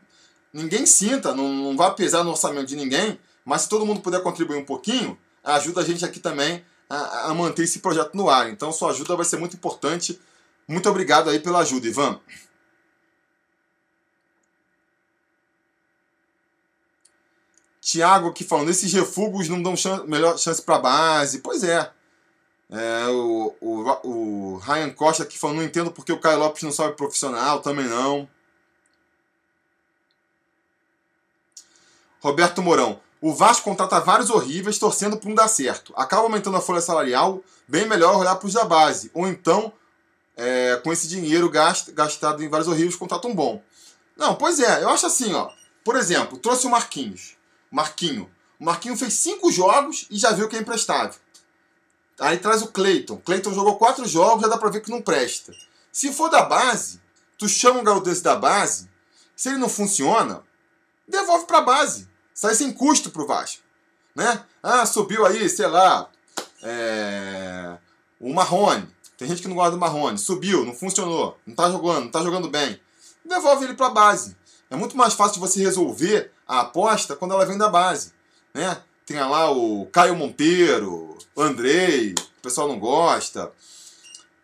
ninguém 0.52 0.86
sinta, 0.86 1.34
não, 1.34 1.72
não 1.72 1.94
pesar 1.94 2.22
no 2.22 2.30
orçamento 2.30 2.66
de 2.66 2.76
ninguém, 2.76 3.18
mas 3.44 3.62
se 3.62 3.68
todo 3.68 3.84
mundo 3.84 4.00
puder 4.00 4.22
contribuir 4.22 4.58
um 4.58 4.64
pouquinho, 4.64 5.18
ajuda 5.42 5.80
a 5.80 5.84
gente 5.84 6.04
aqui 6.04 6.20
também 6.20 6.64
a, 6.88 7.30
a 7.30 7.34
manter 7.34 7.64
esse 7.64 7.80
projeto 7.80 8.14
no 8.14 8.30
ar. 8.30 8.48
Então 8.48 8.70
sua 8.70 8.92
ajuda 8.92 9.16
vai 9.16 9.24
ser 9.24 9.38
muito 9.38 9.56
importante. 9.56 10.20
Muito 10.68 10.88
obrigado 10.88 11.28
aí 11.28 11.40
pela 11.40 11.58
ajuda, 11.58 11.88
Ivan. 11.88 12.20
Tiago 17.80 18.28
aqui 18.28 18.44
falando, 18.44 18.70
esses 18.70 18.92
refugos 18.92 19.48
não 19.48 19.60
dão 19.60 19.76
chance, 19.76 20.06
melhor 20.06 20.38
chance 20.38 20.62
para 20.62 20.78
base. 20.78 21.40
Pois 21.40 21.64
é. 21.64 21.90
É 22.70 23.08
o, 23.08 23.54
o, 23.60 24.08
o 24.08 24.56
Ryan 24.58 24.90
Costa 24.90 25.24
aqui 25.24 25.36
falando, 25.36 25.56
não 25.56 25.64
entendo 25.64 25.90
porque 25.90 26.12
o 26.12 26.20
Caio 26.20 26.38
Lopes 26.38 26.62
não 26.62 26.70
sabe 26.70 26.96
profissional, 26.96 27.60
também 27.60 27.86
não. 27.86 28.28
Roberto 32.20 32.62
Mourão, 32.62 33.00
o 33.20 33.34
Vasco 33.34 33.64
contrata 33.64 33.98
vários 33.98 34.30
horríveis 34.30 34.78
torcendo 34.78 35.16
para 35.16 35.28
um 35.28 35.34
dar 35.34 35.48
certo. 35.48 35.92
Acaba 35.96 36.22
aumentando 36.22 36.56
a 36.56 36.60
folha 36.60 36.80
salarial, 36.80 37.42
bem 37.66 37.88
melhor 37.88 38.16
olhar 38.16 38.36
para 38.36 38.46
os 38.46 38.52
da 38.52 38.64
base. 38.64 39.10
Ou 39.12 39.26
então, 39.26 39.72
é, 40.36 40.76
com 40.84 40.92
esse 40.92 41.08
dinheiro 41.08 41.50
gasto, 41.50 41.92
gastado 41.92 42.42
em 42.42 42.48
vários 42.48 42.68
horríveis, 42.68 42.94
contrata 42.96 43.26
um 43.26 43.34
bom. 43.34 43.62
Não, 44.16 44.34
pois 44.34 44.60
é, 44.60 44.82
eu 44.82 44.90
acho 44.90 45.06
assim, 45.06 45.34
ó. 45.34 45.50
Por 45.82 45.96
exemplo, 45.96 46.38
trouxe 46.38 46.66
o 46.66 46.70
Marquinhos. 46.70 47.36
Marquinho. 47.70 48.30
O 48.58 48.64
Marquinho 48.64 48.96
fez 48.96 49.14
cinco 49.14 49.50
jogos 49.50 50.06
e 50.10 50.18
já 50.18 50.30
viu 50.32 50.48
que 50.48 50.56
é 50.56 50.60
imprestável. 50.60 51.18
Aí 52.20 52.36
traz 52.36 52.60
o 52.60 52.68
Cleiton. 52.68 53.16
Cleiton 53.16 53.52
jogou 53.52 53.76
quatro 53.76 54.06
jogos, 54.06 54.42
já 54.42 54.48
dá 54.48 54.58
pra 54.58 54.70
ver 54.70 54.82
que 54.82 54.90
não 54.90 55.00
presta. 55.00 55.54
Se 55.90 56.12
for 56.12 56.28
da 56.28 56.42
base, 56.42 57.00
tu 57.38 57.48
chama 57.48 57.80
um 57.80 57.84
garoto 57.84 58.08
desse 58.08 58.22
da 58.22 58.36
base, 58.36 58.88
se 59.34 59.48
ele 59.48 59.58
não 59.58 59.68
funciona, 59.68 60.42
devolve 61.08 61.46
pra 61.46 61.62
base. 61.62 62.06
Sai 62.34 62.54
sem 62.54 62.72
custo 62.72 63.10
pro 63.10 63.26
Vasco. 63.26 63.62
Né? 64.14 64.44
Ah, 64.62 64.84
subiu 64.84 65.24
aí, 65.24 65.48
sei 65.48 65.66
lá, 65.66 66.10
é... 66.62 67.78
o 68.20 68.32
Marrone. 68.34 68.86
Tem 69.16 69.26
gente 69.26 69.42
que 69.42 69.48
não 69.48 69.56
gosta 69.56 69.72
do 69.72 69.78
Marrone. 69.78 70.18
Subiu, 70.18 70.64
não 70.64 70.74
funcionou, 70.74 71.38
não 71.46 71.54
tá 71.54 71.70
jogando, 71.70 72.04
não 72.04 72.10
tá 72.10 72.22
jogando 72.22 72.48
bem. 72.48 72.80
Devolve 73.24 73.64
ele 73.64 73.74
pra 73.74 73.90
base. 73.90 74.36
É 74.70 74.76
muito 74.76 74.96
mais 74.96 75.14
fácil 75.14 75.34
de 75.34 75.40
você 75.40 75.60
resolver 75.60 76.32
a 76.46 76.60
aposta 76.60 77.16
quando 77.16 77.32
ela 77.32 77.46
vem 77.46 77.56
da 77.58 77.68
base. 77.68 78.12
Né? 78.54 78.82
Tem 79.10 79.18
lá 79.18 79.50
o 79.50 79.86
Caio 79.86 80.14
Monteiro, 80.14 81.18
Andrei, 81.36 82.12
o 82.12 82.42
pessoal 82.42 82.68
não 82.68 82.78
gosta. 82.78 83.50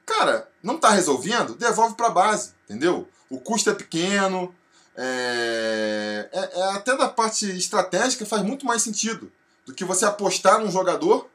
Cara, 0.05 0.51
não 0.61 0.75
está 0.75 0.91
resolvendo? 0.91 1.55
Devolve 1.55 1.95
para 1.95 2.11
base, 2.11 2.53
entendeu? 2.65 3.09
O 3.31 3.39
custo 3.39 3.71
é 3.71 3.75
pequeno, 3.75 4.53
é, 4.97 6.29
é, 6.33 6.59
é, 6.59 6.63
até 6.71 6.97
da 6.97 7.09
parte 7.09 7.49
estratégica 7.57 8.27
faz 8.27 8.43
muito 8.43 8.67
mais 8.67 8.83
sentido 8.83 9.31
do 9.65 9.73
que 9.73 9.85
você 9.85 10.05
apostar 10.05 10.59
num 10.59 10.69
jogador 10.73 11.31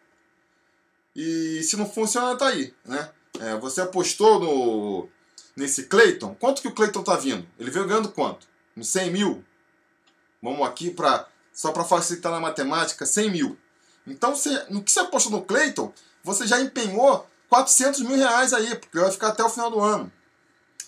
e 1.16 1.64
se 1.64 1.78
não 1.78 1.90
funciona, 1.90 2.36
tá 2.36 2.50
aí, 2.50 2.74
né? 2.84 3.12
É, 3.40 3.56
você 3.56 3.80
apostou 3.80 4.42
no 4.42 5.08
nesse 5.56 5.84
Clayton, 5.84 6.36
quanto 6.38 6.62
que 6.62 6.68
o 6.68 6.74
Clayton 6.74 7.02
tá 7.02 7.16
vindo? 7.16 7.48
Ele 7.58 7.72
veio 7.72 7.88
ganhando 7.88 8.12
quanto? 8.12 8.46
Uns 8.76 8.90
100 8.90 9.10
mil? 9.10 9.46
Vamos 10.44 10.68
aqui 10.68 10.92
para 10.92 11.31
só 11.54 11.72
para 11.72 11.84
facilitar 11.84 12.32
na 12.32 12.40
matemática, 12.40 13.06
100 13.06 13.30
mil. 13.30 13.58
Então, 14.06 14.36
você, 14.36 14.66
no 14.70 14.82
que 14.84 14.92
você 14.92 15.00
apostou 15.00 15.32
no 15.32 15.42
Clayton, 15.44 15.94
você 16.24 16.48
já 16.48 16.60
empenhou 16.60 17.28
400 17.50 18.02
mil 18.02 18.18
reais 18.18 18.54
aí, 18.54 18.76
porque 18.76 19.00
vai 19.00 19.12
ficar 19.12 19.30
até 19.30 19.44
o 19.44 19.50
final 19.50 19.70
do 19.70 19.80
ano. 19.80 20.12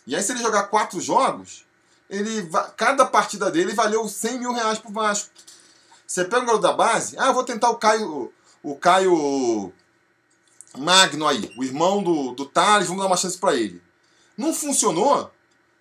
E 0.08 0.16
aí, 0.16 0.22
se 0.22 0.32
ele 0.32 0.42
jogar 0.42 0.64
quatro 0.64 1.00
jogos, 1.00 1.66
ele 2.10 2.50
cada 2.78 3.06
partida 3.06 3.50
dele 3.50 3.74
valeu 3.74 4.08
100 4.08 4.40
mil 4.40 4.54
reais 4.54 4.80
pro 4.80 4.92
Vasco. 4.92 5.30
Você 6.06 6.24
pega 6.26 6.44
o 6.44 6.46
garoto 6.46 6.62
da 6.62 6.74
base, 6.74 7.18
ah, 7.18 7.32
vou 7.32 7.44
tentar 7.44 7.70
o 7.70 7.78
Caio, 7.78 8.32
o 8.62 8.76
Caio 8.76 9.74
Magno 10.78 11.28
aí, 11.28 11.52
o 11.58 11.64
irmão 11.64 12.04
do, 12.04 12.34
do 12.34 12.46
Thales, 12.46 12.88
vamos 12.88 13.02
dar 13.02 13.08
uma 13.08 13.18
chance 13.18 13.38
para 13.38 13.56
ele. 13.56 13.82
Não 14.38 14.54
funcionou? 14.54 15.32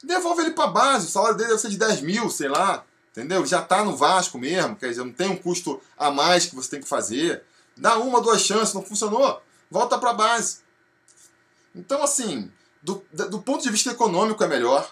Devolve 0.02 0.42
ele 0.42 0.52
pra 0.52 0.66
base, 0.66 1.06
o 1.06 1.10
salário 1.10 1.36
dele 1.36 1.50
deve 1.50 1.60
ser 1.60 1.68
de 1.68 1.78
10 1.78 2.00
mil, 2.02 2.30
sei 2.30 2.48
lá. 2.48 2.84
Entendeu? 3.12 3.44
Já 3.44 3.60
está 3.60 3.84
no 3.84 3.94
Vasco 3.94 4.38
mesmo, 4.38 4.74
quer 4.74 4.88
dizer, 4.88 5.04
não 5.04 5.12
tem 5.12 5.28
um 5.28 5.36
custo 5.36 5.80
a 5.98 6.10
mais 6.10 6.46
que 6.46 6.54
você 6.56 6.70
tem 6.70 6.80
que 6.80 6.88
fazer. 6.88 7.42
Dá 7.76 7.98
uma, 7.98 8.22
duas 8.22 8.40
chances, 8.40 8.74
não 8.74 8.82
funcionou, 8.82 9.42
volta 9.70 9.98
para 9.98 10.10
a 10.10 10.14
base. 10.14 10.58
Então, 11.74 12.02
assim, 12.02 12.50
do, 12.82 13.04
do 13.12 13.40
ponto 13.42 13.62
de 13.62 13.70
vista 13.70 13.90
econômico 13.90 14.42
é 14.42 14.48
melhor. 14.48 14.90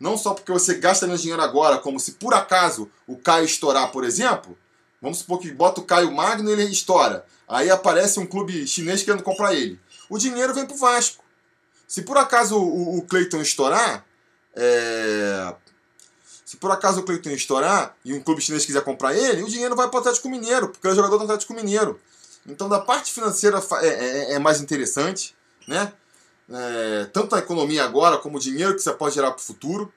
Não 0.00 0.16
só 0.16 0.34
porque 0.34 0.50
você 0.50 0.74
gasta 0.74 1.06
menos 1.06 1.20
dinheiro 1.20 1.42
agora, 1.42 1.78
como 1.78 2.00
se 2.00 2.12
por 2.12 2.34
acaso 2.34 2.90
o 3.06 3.16
Caio 3.16 3.44
estourar, 3.44 3.92
por 3.92 4.02
exemplo. 4.02 4.56
Vamos 5.00 5.18
supor 5.18 5.38
que 5.38 5.52
bota 5.52 5.80
o 5.80 5.84
Caio 5.84 6.10
Magno 6.12 6.50
e 6.50 6.52
ele 6.52 6.64
estoura. 6.64 7.24
Aí 7.46 7.70
aparece 7.70 8.18
um 8.18 8.26
clube 8.26 8.66
chinês 8.66 9.02
querendo 9.02 9.22
comprar 9.22 9.54
ele. 9.54 9.78
O 10.08 10.18
dinheiro 10.18 10.54
vem 10.54 10.66
pro 10.66 10.76
Vasco. 10.76 11.22
Se 11.86 12.02
por 12.02 12.16
acaso 12.16 12.56
o, 12.56 12.98
o 12.98 13.02
Cleiton 13.02 13.40
estourar, 13.40 14.04
é, 14.54 15.54
se 16.50 16.56
por 16.56 16.72
acaso 16.72 16.98
o 16.98 17.04
Cleiton 17.04 17.30
estourar 17.30 17.94
e 18.04 18.12
um 18.12 18.20
clube 18.20 18.42
chinês 18.42 18.66
quiser 18.66 18.82
comprar 18.82 19.14
ele, 19.14 19.44
o 19.44 19.46
dinheiro 19.46 19.76
vai 19.76 19.86
para 19.86 19.98
o 19.98 20.00
Atlético 20.00 20.28
Mineiro, 20.28 20.68
porque 20.70 20.88
é 20.88 20.92
jogador 20.92 21.16
do 21.16 21.22
Atlético 21.22 21.54
Mineiro. 21.54 22.00
Então, 22.44 22.68
da 22.68 22.80
parte 22.80 23.12
financeira 23.12 23.62
é, 23.82 23.86
é, 23.86 24.32
é 24.32 24.38
mais 24.40 24.60
interessante, 24.60 25.32
né? 25.68 25.92
É, 26.52 27.04
tanto 27.12 27.36
a 27.36 27.38
economia 27.38 27.84
agora 27.84 28.18
como 28.18 28.36
o 28.36 28.40
dinheiro 28.40 28.74
que 28.74 28.82
você 28.82 28.92
pode 28.92 29.14
gerar 29.14 29.30
para 29.30 29.38
o 29.38 29.44
futuro. 29.44 29.94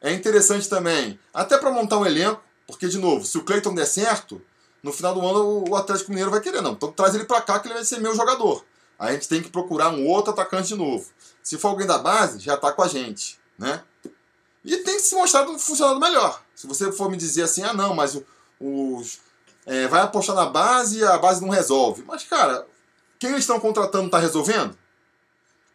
É 0.00 0.12
interessante 0.12 0.68
também, 0.68 1.18
até 1.34 1.58
para 1.58 1.72
montar 1.72 1.98
um 1.98 2.06
elenco, 2.06 2.40
porque, 2.64 2.86
de 2.86 2.98
novo, 2.98 3.26
se 3.26 3.36
o 3.36 3.42
Cleiton 3.42 3.74
der 3.74 3.86
certo, 3.86 4.40
no 4.84 4.92
final 4.92 5.14
do 5.14 5.26
ano 5.26 5.68
o 5.68 5.74
Atlético 5.74 6.10
Mineiro 6.10 6.30
vai 6.30 6.40
querer, 6.40 6.62
não. 6.62 6.74
Então 6.74 6.92
traz 6.92 7.12
ele 7.16 7.24
para 7.24 7.40
cá 7.40 7.58
que 7.58 7.66
ele 7.66 7.74
vai 7.74 7.84
ser 7.84 7.98
meu 7.98 8.14
jogador. 8.14 8.64
Aí 8.96 9.10
a 9.10 9.12
gente 9.14 9.28
tem 9.28 9.42
que 9.42 9.50
procurar 9.50 9.88
um 9.88 10.06
outro 10.06 10.30
atacante 10.32 10.68
de 10.68 10.76
novo. 10.76 11.10
Se 11.42 11.58
for 11.58 11.70
alguém 11.70 11.88
da 11.88 11.98
base, 11.98 12.38
já 12.38 12.54
está 12.54 12.70
com 12.70 12.82
a 12.82 12.86
gente, 12.88 13.40
né? 13.58 13.82
E 14.66 14.78
tem 14.78 14.98
se 14.98 15.14
mostrado 15.14 15.56
funcionando 15.60 16.00
melhor. 16.00 16.42
Se 16.52 16.66
você 16.66 16.90
for 16.90 17.08
me 17.08 17.16
dizer 17.16 17.44
assim, 17.44 17.62
ah 17.62 17.72
não, 17.72 17.94
mas 17.94 18.20
os, 18.60 19.20
é, 19.64 19.86
vai 19.86 20.00
apostar 20.00 20.34
na 20.34 20.46
base 20.46 20.98
e 20.98 21.04
a 21.04 21.16
base 21.16 21.40
não 21.40 21.50
resolve. 21.50 22.02
Mas, 22.04 22.24
cara, 22.24 22.66
quem 23.16 23.30
eles 23.30 23.44
estão 23.44 23.60
contratando 23.60 24.06
está 24.06 24.18
resolvendo? 24.18 24.76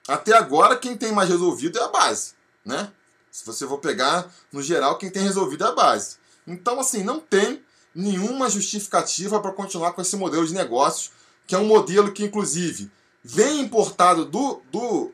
Até 0.10 0.36
agora, 0.36 0.76
quem 0.76 0.98
tem 0.98 1.14
mais 1.14 1.30
resolvido 1.30 1.80
é 1.80 1.84
a 1.84 1.88
base, 1.88 2.34
né? 2.66 2.92
Se 3.32 3.46
você 3.46 3.66
for 3.66 3.78
pegar, 3.78 4.30
no 4.52 4.62
geral, 4.62 4.98
quem 4.98 5.10
tem 5.10 5.24
resolvido 5.24 5.64
é 5.64 5.68
a 5.70 5.72
base. 5.72 6.18
Então, 6.46 6.78
assim, 6.78 7.02
não 7.02 7.18
tem 7.18 7.64
nenhuma 7.96 8.50
justificativa 8.50 9.40
para 9.40 9.54
continuar 9.54 9.94
com 9.94 10.02
esse 10.02 10.18
modelo 10.18 10.46
de 10.46 10.54
negócios, 10.54 11.12
que 11.48 11.56
é 11.56 11.58
um 11.58 11.66
modelo 11.66 12.12
que, 12.12 12.26
inclusive, 12.26 12.92
vem 13.24 13.62
importado 13.62 14.26
do, 14.26 14.62
do, 14.70 15.12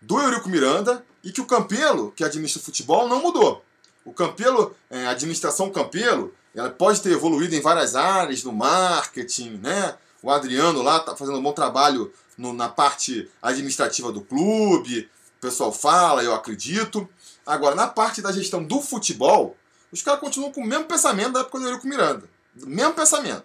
do 0.00 0.20
Eurico 0.20 0.48
Miranda 0.48 1.04
e 1.22 1.30
que 1.32 1.40
o 1.40 1.46
Campelo, 1.46 2.12
que 2.12 2.24
administra 2.24 2.60
o 2.60 2.64
futebol, 2.64 3.08
não 3.08 3.22
mudou. 3.22 3.64
O 4.04 4.12
Campelo, 4.12 4.74
é, 4.90 5.06
a 5.06 5.10
administração 5.10 5.70
Campelo, 5.70 6.34
ela 6.54 6.70
pode 6.70 7.00
ter 7.00 7.12
evoluído 7.12 7.54
em 7.54 7.60
várias 7.60 7.94
áreas, 7.94 8.42
no 8.42 8.52
marketing, 8.52 9.60
né? 9.62 9.96
O 10.22 10.30
Adriano 10.30 10.82
lá 10.82 10.98
está 10.98 11.16
fazendo 11.16 11.38
um 11.38 11.42
bom 11.42 11.52
trabalho 11.52 12.12
no, 12.36 12.52
na 12.52 12.68
parte 12.68 13.30
administrativa 13.40 14.12
do 14.12 14.20
clube, 14.20 15.08
o 15.38 15.40
pessoal 15.40 15.72
fala, 15.72 16.22
eu 16.22 16.34
acredito. 16.34 17.08
Agora, 17.44 17.74
na 17.74 17.88
parte 17.88 18.22
da 18.22 18.32
gestão 18.32 18.62
do 18.62 18.80
futebol, 18.80 19.56
os 19.90 20.02
caras 20.02 20.20
continuam 20.20 20.52
com 20.52 20.62
o 20.62 20.66
mesmo 20.66 20.84
pensamento 20.84 21.32
da 21.32 21.40
época 21.40 21.58
do 21.58 21.66
Eurico 21.66 21.86
Miranda. 21.86 22.28
Mesmo 22.54 22.94
pensamento. 22.94 23.44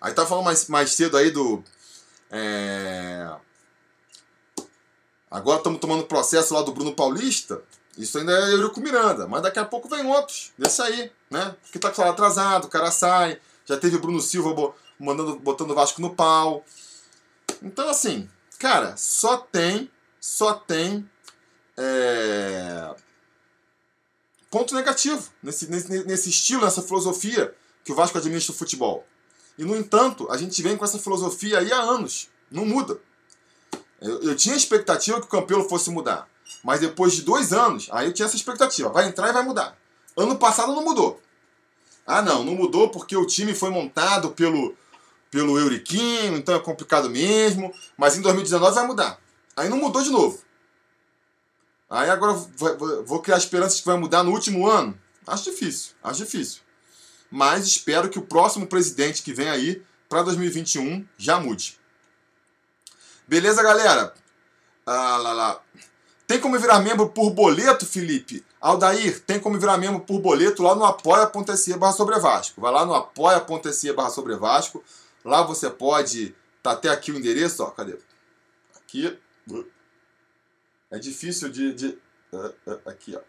Aí 0.00 0.12
tá 0.12 0.26
falando 0.26 0.44
mais, 0.44 0.68
mais 0.68 0.92
cedo 0.92 1.16
aí 1.16 1.30
do. 1.30 1.62
É... 2.30 3.28
Agora 5.34 5.58
estamos 5.58 5.80
tomando 5.80 6.04
processo 6.04 6.54
lá 6.54 6.62
do 6.62 6.70
Bruno 6.70 6.94
Paulista. 6.94 7.60
Isso 7.98 8.16
ainda 8.16 8.30
é 8.30 8.52
Eurico 8.52 8.80
Miranda, 8.80 9.26
mas 9.26 9.42
daqui 9.42 9.58
a 9.58 9.64
pouco 9.64 9.88
vem 9.88 10.06
outros 10.06 10.52
desse 10.56 10.80
aí, 10.80 11.10
né? 11.28 11.56
Porque 11.60 11.76
tá 11.76 11.92
salário 11.92 12.12
atrasado, 12.12 12.66
o 12.66 12.68
cara 12.68 12.88
sai. 12.92 13.40
Já 13.66 13.76
teve 13.76 13.96
o 13.96 13.98
Bruno 13.98 14.20
Silva 14.20 14.72
mandando, 14.96 15.34
botando 15.40 15.72
o 15.72 15.74
Vasco 15.74 16.00
no 16.00 16.14
pau. 16.14 16.64
Então, 17.60 17.88
assim, 17.88 18.30
cara, 18.60 18.96
só 18.96 19.38
tem, 19.38 19.90
só 20.20 20.54
tem 20.54 21.10
é, 21.76 22.94
ponto 24.52 24.72
negativo 24.72 25.30
nesse, 25.42 25.68
nesse, 25.68 26.04
nesse 26.04 26.30
estilo, 26.30 26.64
nessa 26.64 26.80
filosofia 26.80 27.52
que 27.84 27.90
o 27.90 27.96
Vasco 27.96 28.18
administra 28.18 28.54
o 28.54 28.56
futebol. 28.56 29.04
E, 29.58 29.64
no 29.64 29.74
entanto, 29.74 30.30
a 30.30 30.36
gente 30.36 30.62
vem 30.62 30.76
com 30.76 30.84
essa 30.84 31.00
filosofia 31.00 31.58
aí 31.58 31.72
há 31.72 31.80
anos. 31.80 32.28
Não 32.52 32.64
muda. 32.64 33.00
Eu, 34.00 34.22
eu 34.22 34.36
tinha 34.36 34.56
expectativa 34.56 35.20
que 35.20 35.26
o 35.26 35.30
Campelo 35.30 35.68
fosse 35.68 35.90
mudar. 35.90 36.28
Mas 36.62 36.80
depois 36.80 37.14
de 37.14 37.22
dois 37.22 37.52
anos, 37.52 37.88
aí 37.90 38.06
eu 38.06 38.12
tinha 38.12 38.26
essa 38.26 38.36
expectativa. 38.36 38.88
Vai 38.90 39.08
entrar 39.08 39.28
e 39.28 39.32
vai 39.32 39.42
mudar. 39.42 39.76
Ano 40.16 40.36
passado 40.36 40.74
não 40.74 40.84
mudou. 40.84 41.20
Ah, 42.06 42.22
não, 42.22 42.44
não 42.44 42.54
mudou 42.54 42.90
porque 42.90 43.16
o 43.16 43.26
time 43.26 43.54
foi 43.54 43.70
montado 43.70 44.30
pelo, 44.32 44.74
pelo 45.30 45.58
Euriquinho, 45.58 46.36
então 46.36 46.54
é 46.54 46.60
complicado 46.60 47.08
mesmo. 47.08 47.72
Mas 47.96 48.16
em 48.16 48.20
2019 48.20 48.74
vai 48.74 48.86
mudar. 48.86 49.18
Aí 49.56 49.68
não 49.68 49.78
mudou 49.78 50.02
de 50.02 50.10
novo. 50.10 50.42
Aí 51.88 52.10
agora 52.10 52.32
vou 53.04 53.20
criar 53.20 53.36
esperanças 53.36 53.80
que 53.80 53.86
vai 53.86 53.96
mudar 53.96 54.22
no 54.22 54.32
último 54.32 54.66
ano. 54.66 54.98
Acho 55.26 55.50
difícil, 55.50 55.92
acho 56.02 56.24
difícil. 56.24 56.60
Mas 57.30 57.66
espero 57.66 58.08
que 58.08 58.18
o 58.18 58.22
próximo 58.22 58.66
presidente 58.66 59.22
que 59.22 59.32
vem 59.32 59.48
aí 59.48 59.82
para 60.08 60.22
2021 60.22 61.06
já 61.16 61.40
mude. 61.40 61.78
Beleza, 63.26 63.62
galera? 63.62 64.14
Ah, 64.86 65.16
lá, 65.16 65.32
lá. 65.32 65.60
Tem 66.26 66.40
como 66.40 66.58
virar 66.58 66.80
membro 66.80 67.08
por 67.08 67.30
boleto, 67.30 67.86
Felipe? 67.86 68.44
Aldair, 68.60 69.20
tem 69.20 69.38
como 69.38 69.58
virar 69.58 69.76
membro 69.76 70.00
por 70.00 70.20
boleto 70.20 70.62
lá 70.62 70.74
no 70.74 70.84
apoia.se 70.84 71.74
barra 71.76 71.92
sobre 71.92 72.18
Vasco. 72.18 72.60
Vai 72.60 72.72
lá 72.72 72.86
no 72.86 72.94
apoia.se 72.94 73.92
barra 73.92 74.10
sobre 74.10 74.34
Vasco. 74.36 74.82
Lá 75.24 75.42
você 75.42 75.68
pode. 75.68 76.34
Tá 76.62 76.72
até 76.72 76.88
aqui 76.88 77.12
o 77.12 77.18
endereço, 77.18 77.62
ó. 77.62 77.66
Cadê? 77.70 77.98
Aqui. 78.76 79.18
É 80.90 80.98
difícil 80.98 81.50
de. 81.50 81.74
de 81.74 81.98
uh, 82.32 82.54
uh, 82.66 82.80
aqui, 82.86 83.14
ó. 83.16 83.20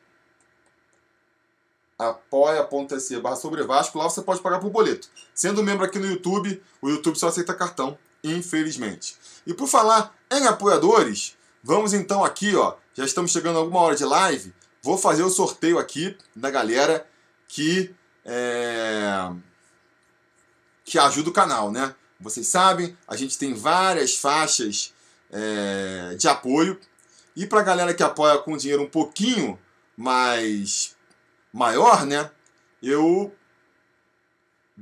apoia.se 2.00 3.20
barra 3.20 3.36
sobre 3.36 3.62
Vasco. 3.64 3.98
Lá 3.98 4.06
você 4.06 4.22
pode 4.22 4.42
pagar 4.42 4.60
por 4.60 4.70
boleto. 4.70 5.10
Sendo 5.34 5.64
membro 5.64 5.86
aqui 5.86 6.00
no 6.00 6.06
YouTube, 6.06 6.64
o 6.82 6.90
YouTube 6.90 7.20
só 7.20 7.28
aceita 7.28 7.54
cartão, 7.54 7.98
infelizmente. 8.26 9.16
E 9.46 9.54
por 9.54 9.68
falar 9.68 10.16
em 10.32 10.48
apoiadores, 10.48 11.36
vamos 11.64 11.94
então 11.94 12.24
aqui, 12.24 12.56
ó 12.56 12.76
já 12.96 13.04
estamos 13.04 13.32
chegando 13.32 13.58
a 13.58 13.60
alguma 13.60 13.82
hora 13.82 13.96
de 13.96 14.06
live. 14.06 14.54
Vou 14.82 14.98
fazer 14.98 15.22
o 15.22 15.30
sorteio 15.30 15.78
aqui 15.78 16.18
da 16.34 16.50
galera 16.50 17.06
que 17.46 17.94
é, 18.24 19.32
que 20.86 20.98
ajuda 20.98 21.30
o 21.30 21.34
canal, 21.34 21.72
né? 21.72 21.94
Vocês 22.18 22.48
sabem, 22.48 22.98
a 23.06 23.18
gente 23.18 23.38
tem 23.38 23.54
várias 23.54 24.16
faixas 24.16 24.94
é, 25.30 26.16
de 26.18 26.26
apoio. 26.30 26.80
E 27.36 27.46
para 27.46 27.60
a 27.60 27.64
galera 27.64 27.94
que 27.94 28.02
apoia 28.02 28.38
com 28.38 28.56
dinheiro 28.56 28.82
um 28.82 28.90
pouquinho 28.90 29.60
mais 29.98 30.96
maior, 31.52 32.06
né? 32.06 32.32
Eu 32.82 33.36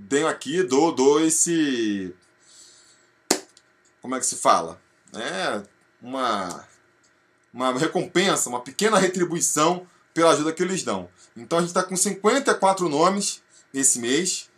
tenho 0.08 0.28
aqui, 0.28 0.62
dou, 0.62 0.94
dou 0.94 1.20
esse. 1.20 2.14
Como 4.04 4.16
é 4.16 4.20
que 4.20 4.26
se 4.26 4.36
fala? 4.36 4.82
É 5.14 5.64
uma 6.02 6.68
uma 7.54 7.72
recompensa, 7.78 8.50
uma 8.50 8.60
pequena 8.60 8.98
retribuição 8.98 9.88
pela 10.14 10.32
ajuda 10.32 10.52
que 10.52 10.62
eles 10.62 10.84
dão. 10.84 11.08
Então 11.38 11.60
a 11.60 11.62
gente 11.62 11.70
está 11.70 11.82
com 11.82 11.96
54 11.96 12.90
nomes 12.90 13.42
esse 13.74 14.00
mês, 14.00 14.50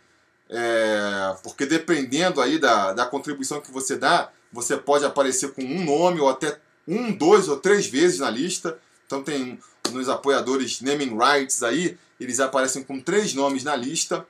é, 0.50 1.36
porque 1.44 1.64
dependendo 1.64 2.40
aí 2.40 2.58
da, 2.58 2.92
da 2.92 3.06
contribuição 3.06 3.60
que 3.60 3.70
você 3.70 3.96
dá, 3.96 4.30
você 4.52 4.76
pode 4.76 5.04
aparecer 5.04 5.52
com 5.52 5.62
um 5.62 5.84
nome 5.84 6.20
ou 6.20 6.28
até 6.28 6.58
um, 6.88 7.12
dois 7.12 7.48
ou 7.48 7.58
três 7.58 7.86
vezes 7.86 8.18
na 8.18 8.28
lista. 8.28 8.76
Então 9.06 9.22
tem 9.22 9.60
nos 9.92 10.08
apoiadores 10.08 10.80
naming 10.80 11.16
rights 11.16 11.62
aí, 11.62 11.96
eles 12.18 12.40
aparecem 12.40 12.82
com 12.82 13.00
três 13.00 13.32
nomes 13.32 13.62
na 13.62 13.76
lista. 13.76 14.26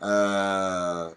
Uh, 0.00 1.14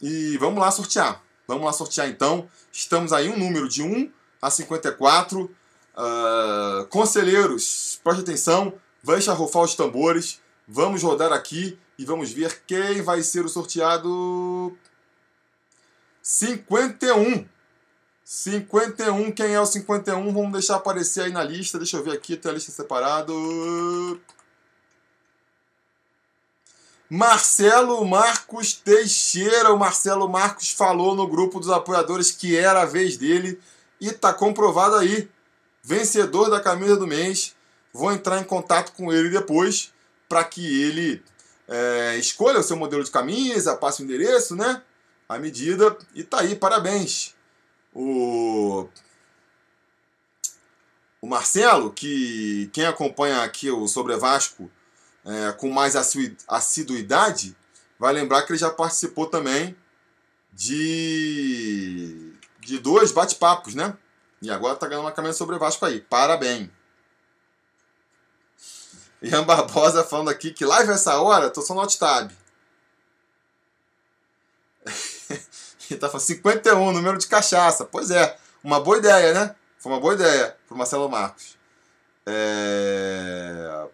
e 0.00 0.38
vamos 0.38 0.58
lá 0.58 0.70
sortear. 0.70 1.27
Vamos 1.48 1.64
lá 1.64 1.72
sortear 1.72 2.06
então. 2.06 2.46
Estamos 2.70 3.10
aí 3.10 3.30
um 3.30 3.38
número 3.38 3.66
de 3.66 3.82
1 3.82 4.12
a 4.40 4.50
54. 4.50 5.40
Uh, 5.40 5.50
ah, 5.96 6.86
conselheiros, 6.90 7.98
preste 8.04 8.20
atenção, 8.20 8.74
vai 9.02 9.20
charrufar 9.22 9.62
os 9.62 9.74
tambores. 9.74 10.40
Vamos 10.68 11.02
rodar 11.02 11.32
aqui 11.32 11.78
e 11.98 12.04
vamos 12.04 12.30
ver 12.30 12.62
quem 12.66 13.00
vai 13.00 13.22
ser 13.22 13.46
o 13.46 13.48
sorteado. 13.48 14.76
51. 16.22 17.46
51, 18.22 19.32
quem 19.32 19.54
é 19.54 19.60
o 19.60 19.64
51? 19.64 20.30
Vamos 20.34 20.52
deixar 20.52 20.76
aparecer 20.76 21.22
aí 21.22 21.32
na 21.32 21.42
lista. 21.42 21.78
Deixa 21.78 21.96
eu 21.96 22.04
ver 22.04 22.12
aqui, 22.12 22.36
tem 22.36 22.50
a 22.50 22.54
lista 22.54 22.70
separada. 22.70 23.32
Marcelo 27.08 28.04
Marcos 28.04 28.74
Teixeira. 28.74 29.72
O 29.72 29.78
Marcelo 29.78 30.28
Marcos 30.28 30.70
falou 30.70 31.14
no 31.14 31.26
grupo 31.26 31.58
dos 31.58 31.70
apoiadores 31.70 32.30
que 32.30 32.56
era 32.56 32.82
a 32.82 32.86
vez 32.86 33.16
dele 33.16 33.58
e 34.00 34.12
tá 34.12 34.32
comprovado 34.32 34.96
aí. 34.96 35.28
Vencedor 35.82 36.50
da 36.50 36.60
camisa 36.60 36.96
do 36.96 37.06
mês. 37.06 37.54
Vou 37.92 38.12
entrar 38.12 38.40
em 38.40 38.44
contato 38.44 38.92
com 38.92 39.12
ele 39.12 39.30
depois 39.30 39.92
para 40.28 40.44
que 40.44 40.82
ele 40.82 41.22
é, 41.66 42.16
escolha 42.16 42.60
o 42.60 42.62
seu 42.62 42.76
modelo 42.76 43.02
de 43.02 43.10
camisa, 43.10 43.76
passe 43.76 44.02
o 44.02 44.04
endereço, 44.04 44.54
né? 44.54 44.82
A 45.28 45.38
medida. 45.38 45.96
E 46.14 46.22
tá 46.22 46.40
aí, 46.40 46.54
parabéns. 46.54 47.34
O, 47.94 48.86
o 51.20 51.26
Marcelo, 51.26 51.90
que 51.90 52.68
quem 52.72 52.84
acompanha 52.84 53.42
aqui 53.42 53.70
o 53.70 53.88
Sobre 53.88 54.16
Vasco 54.16 54.70
é, 55.28 55.52
com 55.52 55.70
mais 55.70 55.94
assiduidade, 56.48 57.54
vai 57.98 58.12
lembrar 58.14 58.42
que 58.42 58.52
ele 58.52 58.58
já 58.58 58.70
participou 58.70 59.26
também 59.26 59.76
de 60.52 62.32
de 62.60 62.78
dois 62.78 63.12
bate-papos, 63.12 63.74
né? 63.74 63.96
E 64.42 64.50
agora 64.50 64.76
tá 64.76 64.86
ganhando 64.86 65.04
uma 65.04 65.12
camisa 65.12 65.34
sobre 65.34 65.56
o 65.56 65.58
Vasco 65.58 65.84
aí. 65.84 66.00
Parabéns. 66.00 66.70
Ian 69.22 69.44
Barbosa 69.44 70.04
falando 70.04 70.30
aqui 70.30 70.52
que 70.52 70.64
live 70.64 70.92
essa 70.92 71.20
hora, 71.20 71.50
tô 71.50 71.60
só 71.60 71.74
no 71.74 71.86
tab. 71.86 72.30
Ele 75.90 75.98
tá 75.98 76.08
falando 76.08 76.26
51, 76.26 76.92
número 76.92 77.18
de 77.18 77.26
cachaça. 77.26 77.84
Pois 77.84 78.10
é, 78.10 78.36
uma 78.62 78.80
boa 78.80 78.98
ideia, 78.98 79.32
né? 79.32 79.56
Foi 79.78 79.90
uma 79.90 80.00
boa 80.00 80.14
ideia 80.14 80.56
pro 80.66 80.76
Marcelo 80.76 81.08
Marcos. 81.08 81.56
É... 82.26 83.88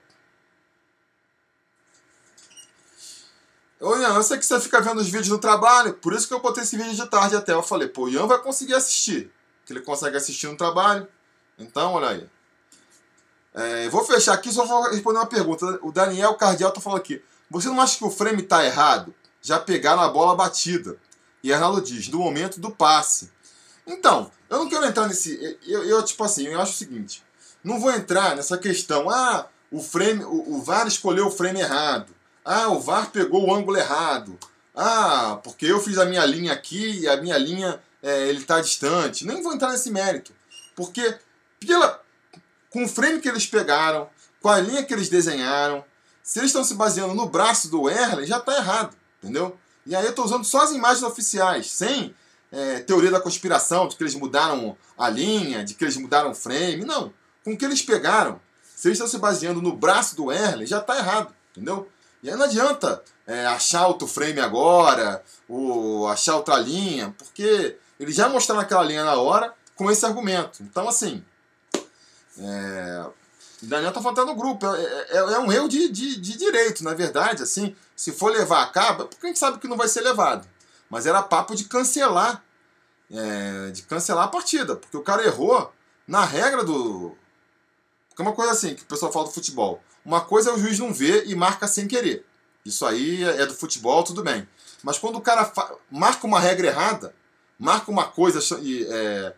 Ô 3.85 3.99
Ian, 3.99 4.15
eu 4.15 4.23
sei 4.23 4.39
que 4.39 4.47
você 4.47 4.59
fica 4.59 4.81
vendo 4.81 4.99
os 4.99 5.09
vídeos 5.09 5.29
no 5.29 5.37
trabalho, 5.37 5.93
por 5.93 6.15
isso 6.15 6.27
que 6.27 6.33
eu 6.33 6.41
botei 6.41 6.63
esse 6.63 6.75
vídeo 6.75 6.95
de 6.95 7.07
tarde 7.07 7.37
até. 7.37 7.53
Eu 7.53 7.63
falei, 7.63 7.87
pô, 7.87 8.05
o 8.05 8.09
Ian 8.09 8.27
vai 8.27 8.39
conseguir 8.39 8.73
assistir. 8.73 9.31
Que 9.67 9.75
ele 9.75 9.83
consegue 9.83 10.17
assistir 10.17 10.47
no 10.47 10.57
trabalho. 10.57 11.07
Então, 11.59 11.93
olha 11.93 12.09
aí. 12.09 12.27
É, 13.53 13.89
vou 13.91 14.03
fechar 14.03 14.33
aqui, 14.33 14.51
só 14.51 14.65
vou 14.65 14.91
responder 14.91 15.19
uma 15.19 15.27
pergunta. 15.27 15.79
O 15.83 15.93
Daniel 15.93 16.35
Cardial 16.35 16.73
tá 16.73 16.81
falando 16.81 17.01
aqui. 17.01 17.23
Você 17.51 17.69
não 17.69 17.79
acha 17.79 17.99
que 17.99 18.05
o 18.05 18.11
frame 18.11 18.41
tá 18.41 18.65
errado? 18.65 19.15
Já 19.43 19.59
pegaram 19.59 20.01
a 20.01 20.09
bola 20.09 20.35
batida. 20.35 20.97
E 21.43 21.53
Arnaldo 21.53 21.83
diz, 21.83 22.09
no 22.09 22.21
momento 22.21 22.59
do 22.59 22.71
passe. 22.71 23.31
Então, 23.87 24.31
eu 24.49 24.61
não 24.61 24.69
quero 24.69 24.87
entrar 24.87 25.07
nesse. 25.09 25.59
Eu, 25.67 25.85
eu, 25.85 26.03
tipo 26.03 26.25
assim, 26.25 26.47
eu 26.47 26.59
acho 26.59 26.73
o 26.73 26.77
seguinte. 26.77 27.23
Não 27.63 27.79
vou 27.79 27.93
entrar 27.93 28.35
nessa 28.35 28.57
questão. 28.57 29.11
Ah, 29.11 29.47
o 29.71 29.83
frame. 29.83 30.25
O, 30.25 30.55
o 30.55 30.63
VAR 30.63 30.87
escolheu 30.87 31.27
o 31.27 31.31
frame 31.31 31.61
errado. 31.61 32.14
Ah, 32.45 32.69
o 32.69 32.81
VAR 32.81 33.11
pegou 33.11 33.47
o 33.47 33.55
ângulo 33.55 33.77
errado. 33.77 34.39
Ah, 34.75 35.41
porque 35.43 35.67
eu 35.67 35.81
fiz 35.81 35.99
a 35.99 36.05
minha 36.05 36.25
linha 36.27 36.53
aqui 36.53 37.01
e 37.01 37.09
a 37.09 37.17
minha 37.17 37.39
linha 37.39 37.81
é, 38.03 38.29
ele 38.29 38.41
está 38.41 38.61
distante. 38.61 39.27
Nem 39.27 39.43
vou 39.43 39.55
entrar 39.55 39.71
nesse 39.71 39.91
mérito. 39.91 40.33
Porque 40.77 41.19
pela, 41.61 42.03
com 42.71 42.85
o 42.85 42.89
frame 42.89 43.21
que 43.21 43.29
eles 43.29 43.47
pegaram, 43.47 44.09
com 44.43 44.49
a 44.49 44.61
linha 44.61 44.85
que 44.85 44.93
eles 44.93 45.09
desenharam, 45.09 45.85
se 46.23 46.39
eles 46.39 46.51
estão 46.51 46.65
se 46.65 46.75
baseando 46.75 47.15
no 47.15 47.29
braço 47.29 47.71
do 47.71 47.89
Erlen, 47.89 48.27
já 48.27 48.39
está 48.39 48.57
errado, 48.57 48.97
entendeu? 49.23 49.57
E 49.87 49.95
aí 49.95 50.05
eu 50.05 50.11
estou 50.11 50.25
usando 50.25 50.45
só 50.45 50.63
as 50.63 50.73
imagens 50.73 51.03
oficiais, 51.03 51.71
sem 51.71 52.15
é, 52.51 52.81
teoria 52.81 53.11
da 53.11 53.21
conspiração, 53.21 53.89
de 53.89 53.97
que 53.97 54.03
eles 54.03 54.15
mudaram 54.15 54.77
a 54.97 55.09
linha, 55.09 55.65
de 55.65 55.75
que 55.75 55.85
eles 55.85 55.97
mudaram 55.97 56.31
o 56.31 56.35
frame. 56.35 56.85
Não. 56.85 57.13
Com 57.45 57.53
o 57.53 57.57
que 57.57 57.65
eles 57.65 57.83
pegaram, 57.83 58.41
se 58.75 58.89
eles 58.89 58.97
estão 58.97 59.09
se 59.09 59.19
baseando 59.19 59.61
no 59.61 59.77
braço 59.77 60.17
do 60.17 60.33
Erlen, 60.33 60.67
já 60.67 60.79
está 60.79 60.97
errado, 60.97 61.35
entendeu? 61.53 61.89
E 62.25 62.31
aí 62.31 62.37
não 62.37 62.47
adianta 62.47 63.05
é, 63.27 63.45
achar 63.45 63.87
outro 63.87 64.09
frame 64.09 64.41
agora, 64.41 65.23
ou 65.47 66.09
achar 66.09 66.37
outra 66.37 66.57
linha, 66.57 67.15
porque 67.19 67.77
eles 68.01 68.17
já 68.17 68.31
mostraram 68.31 68.63
aquela 68.63 68.83
linha 68.83 69.05
na 69.05 69.15
hora 69.17 69.53
com 69.77 69.91
esse 69.91 70.07
argumento. 70.07 70.63
Então, 70.63 70.89
assim, 70.89 71.23
é... 72.39 73.07
Daniel 73.61 73.93
tá 73.93 74.01
faltando 74.01 74.33
no 74.33 74.39
grupo. 74.39 74.67
É, 74.67 75.07
é, 75.11 75.17
é, 75.19 75.39
um 75.39 75.53
erro 75.53 75.69
de, 75.69 75.91
de, 75.91 76.19
de, 76.19 76.39
direito, 76.39 76.83
na 76.83 76.95
verdade. 76.95 77.43
Assim, 77.43 77.77
se 77.95 78.11
for 78.11 78.33
levar 78.33 78.63
a 78.63 78.71
cabo, 78.71 79.03
é 79.03 79.07
porque 79.07 79.27
a 79.27 79.29
gente 79.29 79.39
sabe 79.39 79.59
que 79.59 79.69
não 79.69 79.77
vai 79.77 79.89
ser 79.89 80.01
levado. 80.01 80.49
Mas 80.89 81.05
era 81.05 81.23
papo 81.23 81.55
de 81.55 81.65
cancelar. 81.65 82.43
É, 83.11 83.71
de 83.71 83.83
cancelar 83.83 84.25
a 84.25 84.29
partida. 84.29 84.77
Porque 84.77 84.97
o 84.97 85.03
cara 85.03 85.25
errou 85.25 85.71
na 86.09 86.25
regra 86.25 86.65
do. 86.65 87.15
Porque 88.09 88.23
é 88.23 88.25
uma 88.25 88.35
coisa 88.35 88.53
assim 88.53 88.75
que 88.75 88.83
o 88.83 88.87
pessoal 88.87 89.13
fala 89.13 89.27
do 89.27 89.33
futebol. 89.33 89.83
Uma 90.05 90.21
coisa 90.21 90.51
é 90.51 90.53
o 90.53 90.59
juiz 90.59 90.79
não 90.79 90.93
ver 90.93 91.27
e 91.27 91.35
marca 91.35 91.67
sem 91.67 91.89
querer. 91.89 92.25
Isso 92.65 92.85
aí 92.87 93.23
é 93.23 93.45
do 93.47 93.55
futebol, 93.55 94.03
tudo 94.03 94.23
bem. 94.23 94.47
Mas 94.83 94.99
quando 94.99 95.17
o 95.17 95.21
cara 95.21 95.51
marca 95.91 96.27
uma 96.27 96.41
regra 96.41 96.67
errada, 96.69 97.15
marca 97.59 97.91
uma 97.91 98.05
coisa 98.05 98.41
é, 98.91 99.35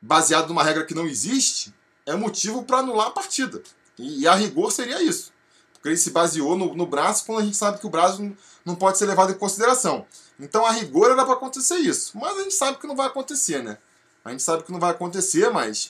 baseado 0.00 0.48
numa 0.48 0.64
regra 0.64 0.84
que 0.84 0.94
não 0.94 1.06
existe, 1.06 1.74
é 2.06 2.14
motivo 2.14 2.64
para 2.64 2.78
anular 2.78 3.08
a 3.08 3.12
partida. 3.12 3.62
E, 3.98 4.22
e, 4.22 4.28
a 4.28 4.34
rigor 4.34 4.72
seria 4.72 5.02
isso. 5.02 5.32
Porque 5.72 5.88
ele 5.88 5.96
se 5.96 6.10
baseou 6.10 6.56
no, 6.56 6.74
no 6.74 6.86
braço 6.86 7.24
quando 7.24 7.40
a 7.40 7.44
gente 7.44 7.56
sabe 7.56 7.78
que 7.78 7.86
o 7.86 7.90
braço 7.90 8.22
não, 8.22 8.36
não 8.64 8.74
pode 8.74 8.98
ser 8.98 9.06
levado 9.06 9.32
em 9.32 9.38
consideração. 9.38 10.06
Então 10.38 10.64
a 10.64 10.72
rigor 10.72 11.10
era 11.10 11.24
para 11.24 11.34
acontecer 11.34 11.76
isso. 11.76 12.16
Mas 12.18 12.38
a 12.38 12.42
gente 12.42 12.54
sabe 12.54 12.78
que 12.78 12.86
não 12.86 12.96
vai 12.96 13.06
acontecer, 13.06 13.62
né? 13.62 13.78
A 14.24 14.30
gente 14.30 14.42
sabe 14.42 14.62
que 14.62 14.72
não 14.72 14.80
vai 14.80 14.90
acontecer, 14.90 15.48
mas 15.50 15.88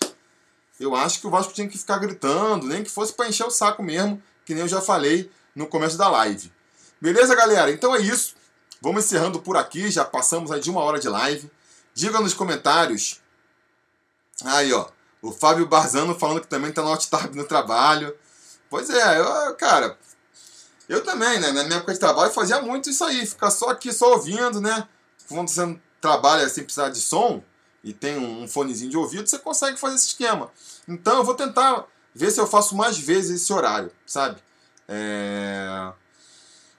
eu 0.80 0.96
acho 0.96 1.20
que 1.20 1.26
o 1.26 1.30
Vasco 1.30 1.52
tinha 1.52 1.68
que 1.68 1.78
ficar 1.78 1.98
gritando, 1.98 2.66
nem 2.66 2.82
que 2.82 2.90
fosse 2.90 3.12
para 3.12 3.28
encher 3.28 3.46
o 3.46 3.50
saco 3.50 3.82
mesmo, 3.82 4.20
que 4.44 4.54
nem 4.54 4.62
eu 4.62 4.68
já 4.68 4.80
falei 4.80 5.30
no 5.54 5.66
começo 5.66 5.96
da 5.96 6.08
live. 6.08 6.50
Beleza, 7.00 7.34
galera? 7.34 7.70
Então 7.70 7.94
é 7.94 8.00
isso. 8.00 8.34
Vamos 8.80 9.04
encerrando 9.04 9.40
por 9.40 9.56
aqui, 9.56 9.90
já 9.90 10.04
passamos 10.04 10.50
aí 10.50 10.60
de 10.60 10.70
uma 10.70 10.80
hora 10.80 10.98
de 10.98 11.08
live. 11.08 11.50
Diga 11.94 12.18
nos 12.20 12.34
comentários 12.34 13.20
Aí, 14.44 14.72
ó. 14.72 14.88
O 15.22 15.32
Fábio 15.32 15.66
Barzano 15.66 16.18
falando 16.18 16.40
que 16.40 16.46
também 16.46 16.72
tá 16.72 16.82
no 16.82 16.88
Outtab 16.88 17.34
no 17.34 17.44
trabalho. 17.44 18.16
Pois 18.68 18.88
é, 18.88 19.18
eu, 19.18 19.54
cara. 19.56 19.98
Eu 20.88 21.04
também, 21.04 21.38
né? 21.38 21.52
Na 21.52 21.64
minha 21.64 21.76
época 21.76 21.92
de 21.92 22.00
trabalho 22.00 22.32
fazia 22.32 22.60
muito 22.62 22.88
isso 22.88 23.04
aí. 23.04 23.26
Ficar 23.26 23.50
só 23.50 23.68
aqui, 23.68 23.92
só 23.92 24.12
ouvindo, 24.12 24.60
né? 24.60 24.88
Quando 25.28 25.48
você 25.48 25.78
trabalha 26.00 26.48
sem 26.48 26.64
precisar 26.64 26.88
de 26.88 27.00
som 27.00 27.42
e 27.82 27.92
tem 27.92 28.18
um 28.18 28.46
fonezinho 28.46 28.90
de 28.90 28.96
ouvido, 28.96 29.28
você 29.28 29.38
consegue 29.38 29.78
fazer 29.78 29.96
esse 29.96 30.08
esquema. 30.08 30.50
Então 30.86 31.18
eu 31.18 31.24
vou 31.24 31.34
tentar 31.34 31.86
ver 32.14 32.30
se 32.30 32.40
eu 32.40 32.46
faço 32.46 32.76
mais 32.76 32.98
vezes 32.98 33.42
esse 33.42 33.52
horário, 33.52 33.90
sabe? 34.06 34.40
É... 34.88 35.92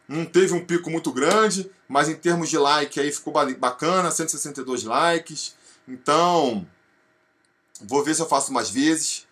Não 0.08 0.26
teve 0.26 0.54
um 0.54 0.66
pico 0.66 0.90
muito 0.90 1.12
grande, 1.12 1.72
mas 1.88 2.10
em 2.10 2.16
termos 2.16 2.50
de 2.50 2.58
like 2.58 3.00
aí 3.00 3.12
ficou 3.12 3.34
bacana, 3.58 4.12
162 4.12 4.84
likes. 4.84 5.56
Então, 5.88 6.68
Vou 7.84 8.04
ver 8.04 8.14
se 8.14 8.22
eu 8.22 8.28
faço 8.28 8.54
mais 8.54 8.70
vezes. 8.70 9.28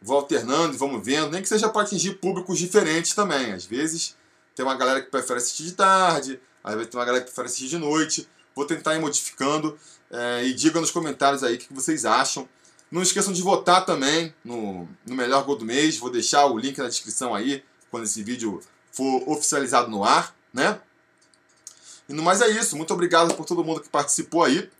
Vou 0.00 0.16
alternando 0.16 0.74
e 0.74 0.76
vamos 0.76 1.04
vendo. 1.04 1.30
Nem 1.30 1.42
que 1.42 1.48
seja 1.48 1.68
para 1.68 1.82
atingir 1.82 2.14
públicos 2.14 2.58
diferentes 2.58 3.14
também. 3.14 3.52
Às 3.52 3.64
vezes 3.64 4.16
tem 4.54 4.64
uma 4.64 4.76
galera 4.76 5.00
que 5.00 5.10
prefere 5.10 5.38
assistir 5.38 5.64
de 5.64 5.72
tarde, 5.72 6.40
às 6.62 6.74
vezes 6.74 6.88
tem 6.88 6.98
uma 7.00 7.04
galera 7.04 7.24
que 7.24 7.30
prefere 7.30 7.46
assistir 7.48 7.68
de 7.68 7.78
noite. 7.78 8.28
Vou 8.54 8.66
tentar 8.66 8.94
ir 8.94 9.00
modificando. 9.00 9.78
É, 10.10 10.44
e 10.44 10.54
diga 10.54 10.80
nos 10.80 10.90
comentários 10.90 11.42
aí 11.42 11.56
o 11.56 11.58
que 11.58 11.72
vocês 11.72 12.04
acham. 12.04 12.48
Não 12.90 13.02
esqueçam 13.02 13.32
de 13.32 13.42
votar 13.42 13.84
também 13.84 14.34
no, 14.44 14.88
no 15.06 15.14
melhor 15.14 15.44
gol 15.44 15.56
do 15.56 15.64
mês. 15.64 15.96
Vou 15.96 16.10
deixar 16.10 16.46
o 16.46 16.58
link 16.58 16.78
na 16.78 16.88
descrição 16.88 17.34
aí 17.34 17.64
quando 17.90 18.04
esse 18.04 18.22
vídeo 18.22 18.60
for 18.92 19.28
oficializado 19.28 19.90
no 19.90 20.04
ar, 20.04 20.34
né? 20.52 20.78
E 22.08 22.12
no 22.12 22.22
mais 22.22 22.40
é 22.40 22.48
isso. 22.48 22.76
Muito 22.76 22.92
obrigado 22.92 23.34
por 23.34 23.44
todo 23.44 23.64
mundo 23.64 23.80
que 23.80 23.88
participou 23.88 24.44
aí. 24.44 24.70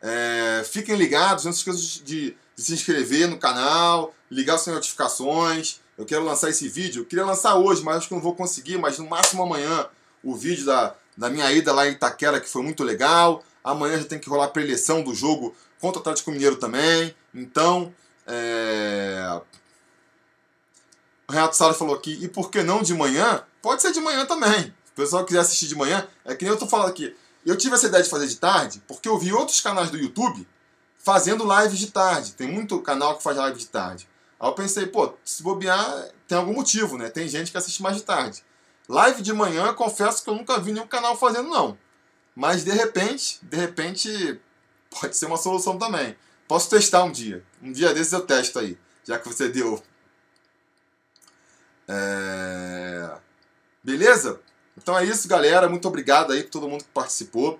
É, 0.00 0.64
fiquem 0.70 0.94
ligados, 0.94 1.44
não 1.44 1.52
se 1.52 1.58
esqueçam 1.58 2.04
de 2.04 2.36
de 2.56 2.62
se 2.62 2.72
inscrever 2.72 3.28
no 3.28 3.36
canal, 3.36 4.14
ligar 4.30 4.54
as 4.54 4.66
notificações. 4.66 5.80
Eu 5.96 6.06
quero 6.06 6.24
lançar 6.24 6.48
esse 6.48 6.68
vídeo. 6.68 7.02
Eu 7.02 7.06
queria 7.06 7.24
lançar 7.24 7.56
hoje, 7.56 7.82
mas 7.84 7.98
acho 7.98 8.08
que 8.08 8.14
não 8.14 8.20
vou 8.20 8.34
conseguir, 8.34 8.78
mas 8.78 8.98
no 8.98 9.06
máximo 9.06 9.42
amanhã 9.42 9.86
o 10.24 10.34
vídeo 10.34 10.64
da, 10.64 10.94
da 11.16 11.30
minha 11.30 11.50
ida 11.52 11.72
lá 11.72 11.88
em 11.88 11.92
Itaquera, 11.92 12.40
que 12.40 12.48
foi 12.48 12.62
muito 12.62 12.84
legal. 12.84 13.42
Amanhã 13.64 13.98
já 13.98 14.04
tem 14.04 14.18
que 14.18 14.28
rolar 14.28 14.46
a 14.46 14.48
preleção 14.48 15.02
do 15.02 15.14
jogo 15.14 15.54
contra 15.80 15.98
o 15.98 16.00
Atlético 16.00 16.30
Mineiro 16.30 16.56
também. 16.56 17.14
Então, 17.34 17.92
é... 18.26 19.40
o 21.28 21.32
Renato 21.32 21.56
Sala 21.56 21.74
falou 21.74 21.94
aqui, 21.94 22.18
e 22.22 22.28
por 22.28 22.50
que 22.50 22.62
não 22.62 22.82
de 22.82 22.94
manhã? 22.94 23.42
Pode 23.62 23.82
ser 23.82 23.92
de 23.92 24.00
manhã 24.00 24.24
também. 24.26 24.64
Se 24.84 24.92
o 24.92 24.94
pessoal 24.94 25.24
quiser 25.24 25.40
assistir 25.40 25.66
de 25.66 25.74
manhã, 25.74 26.06
é 26.24 26.34
que 26.34 26.44
nem 26.44 26.52
eu 26.52 26.58
tô 26.58 26.66
falando 26.66 26.88
aqui. 26.88 27.16
Eu 27.44 27.56
tive 27.56 27.74
essa 27.74 27.86
ideia 27.86 28.02
de 28.02 28.10
fazer 28.10 28.26
de 28.26 28.36
tarde, 28.36 28.82
porque 28.86 29.08
eu 29.08 29.18
vi 29.18 29.32
outros 29.32 29.60
canais 29.60 29.90
do 29.90 29.96
YouTube 29.96 30.46
fazendo 30.98 31.46
lives 31.60 31.78
de 31.78 31.90
tarde. 31.92 32.32
Tem 32.32 32.48
muito 32.48 32.80
canal 32.82 33.16
que 33.16 33.22
faz 33.22 33.36
live 33.36 33.58
de 33.58 33.66
tarde. 33.66 34.08
Aí 34.38 34.48
eu 34.48 34.54
pensei, 34.54 34.86
pô, 34.86 35.14
se 35.24 35.42
bobear, 35.42 36.08
tem 36.26 36.36
algum 36.36 36.52
motivo, 36.52 36.98
né? 36.98 37.08
Tem 37.08 37.28
gente 37.28 37.50
que 37.50 37.56
assiste 37.56 37.82
mais 37.82 37.96
de 37.96 38.02
tarde. 38.02 38.44
Live 38.88 39.22
de 39.22 39.32
manhã, 39.32 39.74
confesso 39.74 40.22
que 40.22 40.30
eu 40.30 40.34
nunca 40.34 40.58
vi 40.60 40.72
nenhum 40.72 40.86
canal 40.86 41.16
fazendo, 41.16 41.48
não. 41.48 41.76
Mas 42.34 42.64
de 42.64 42.70
repente, 42.70 43.38
de 43.42 43.56
repente, 43.56 44.40
pode 44.90 45.16
ser 45.16 45.26
uma 45.26 45.36
solução 45.36 45.78
também. 45.78 46.16
Posso 46.46 46.70
testar 46.70 47.02
um 47.02 47.10
dia. 47.10 47.44
Um 47.62 47.72
dia 47.72 47.92
desses 47.92 48.12
eu 48.12 48.24
testo 48.24 48.58
aí, 48.58 48.78
já 49.04 49.18
que 49.18 49.26
você 49.26 49.48
deu. 49.48 49.82
É... 51.88 53.16
Beleza? 53.82 54.40
Então 54.76 54.96
é 54.96 55.04
isso, 55.04 55.26
galera. 55.26 55.68
Muito 55.68 55.88
obrigado 55.88 56.32
aí 56.32 56.44
por 56.44 56.50
todo 56.50 56.68
mundo 56.68 56.84
que 56.84 56.90
participou. 56.90 57.58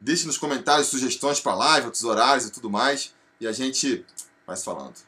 Deixe 0.00 0.26
nos 0.26 0.38
comentários 0.38 0.88
sugestões 0.88 1.40
para 1.40 1.54
live, 1.54 1.86
outros 1.86 2.04
horários 2.04 2.46
e 2.46 2.50
tudo 2.50 2.70
mais. 2.70 3.14
E 3.40 3.46
a 3.46 3.52
gente 3.52 4.04
vai 4.46 4.56
se 4.56 4.64
falando. 4.64 5.05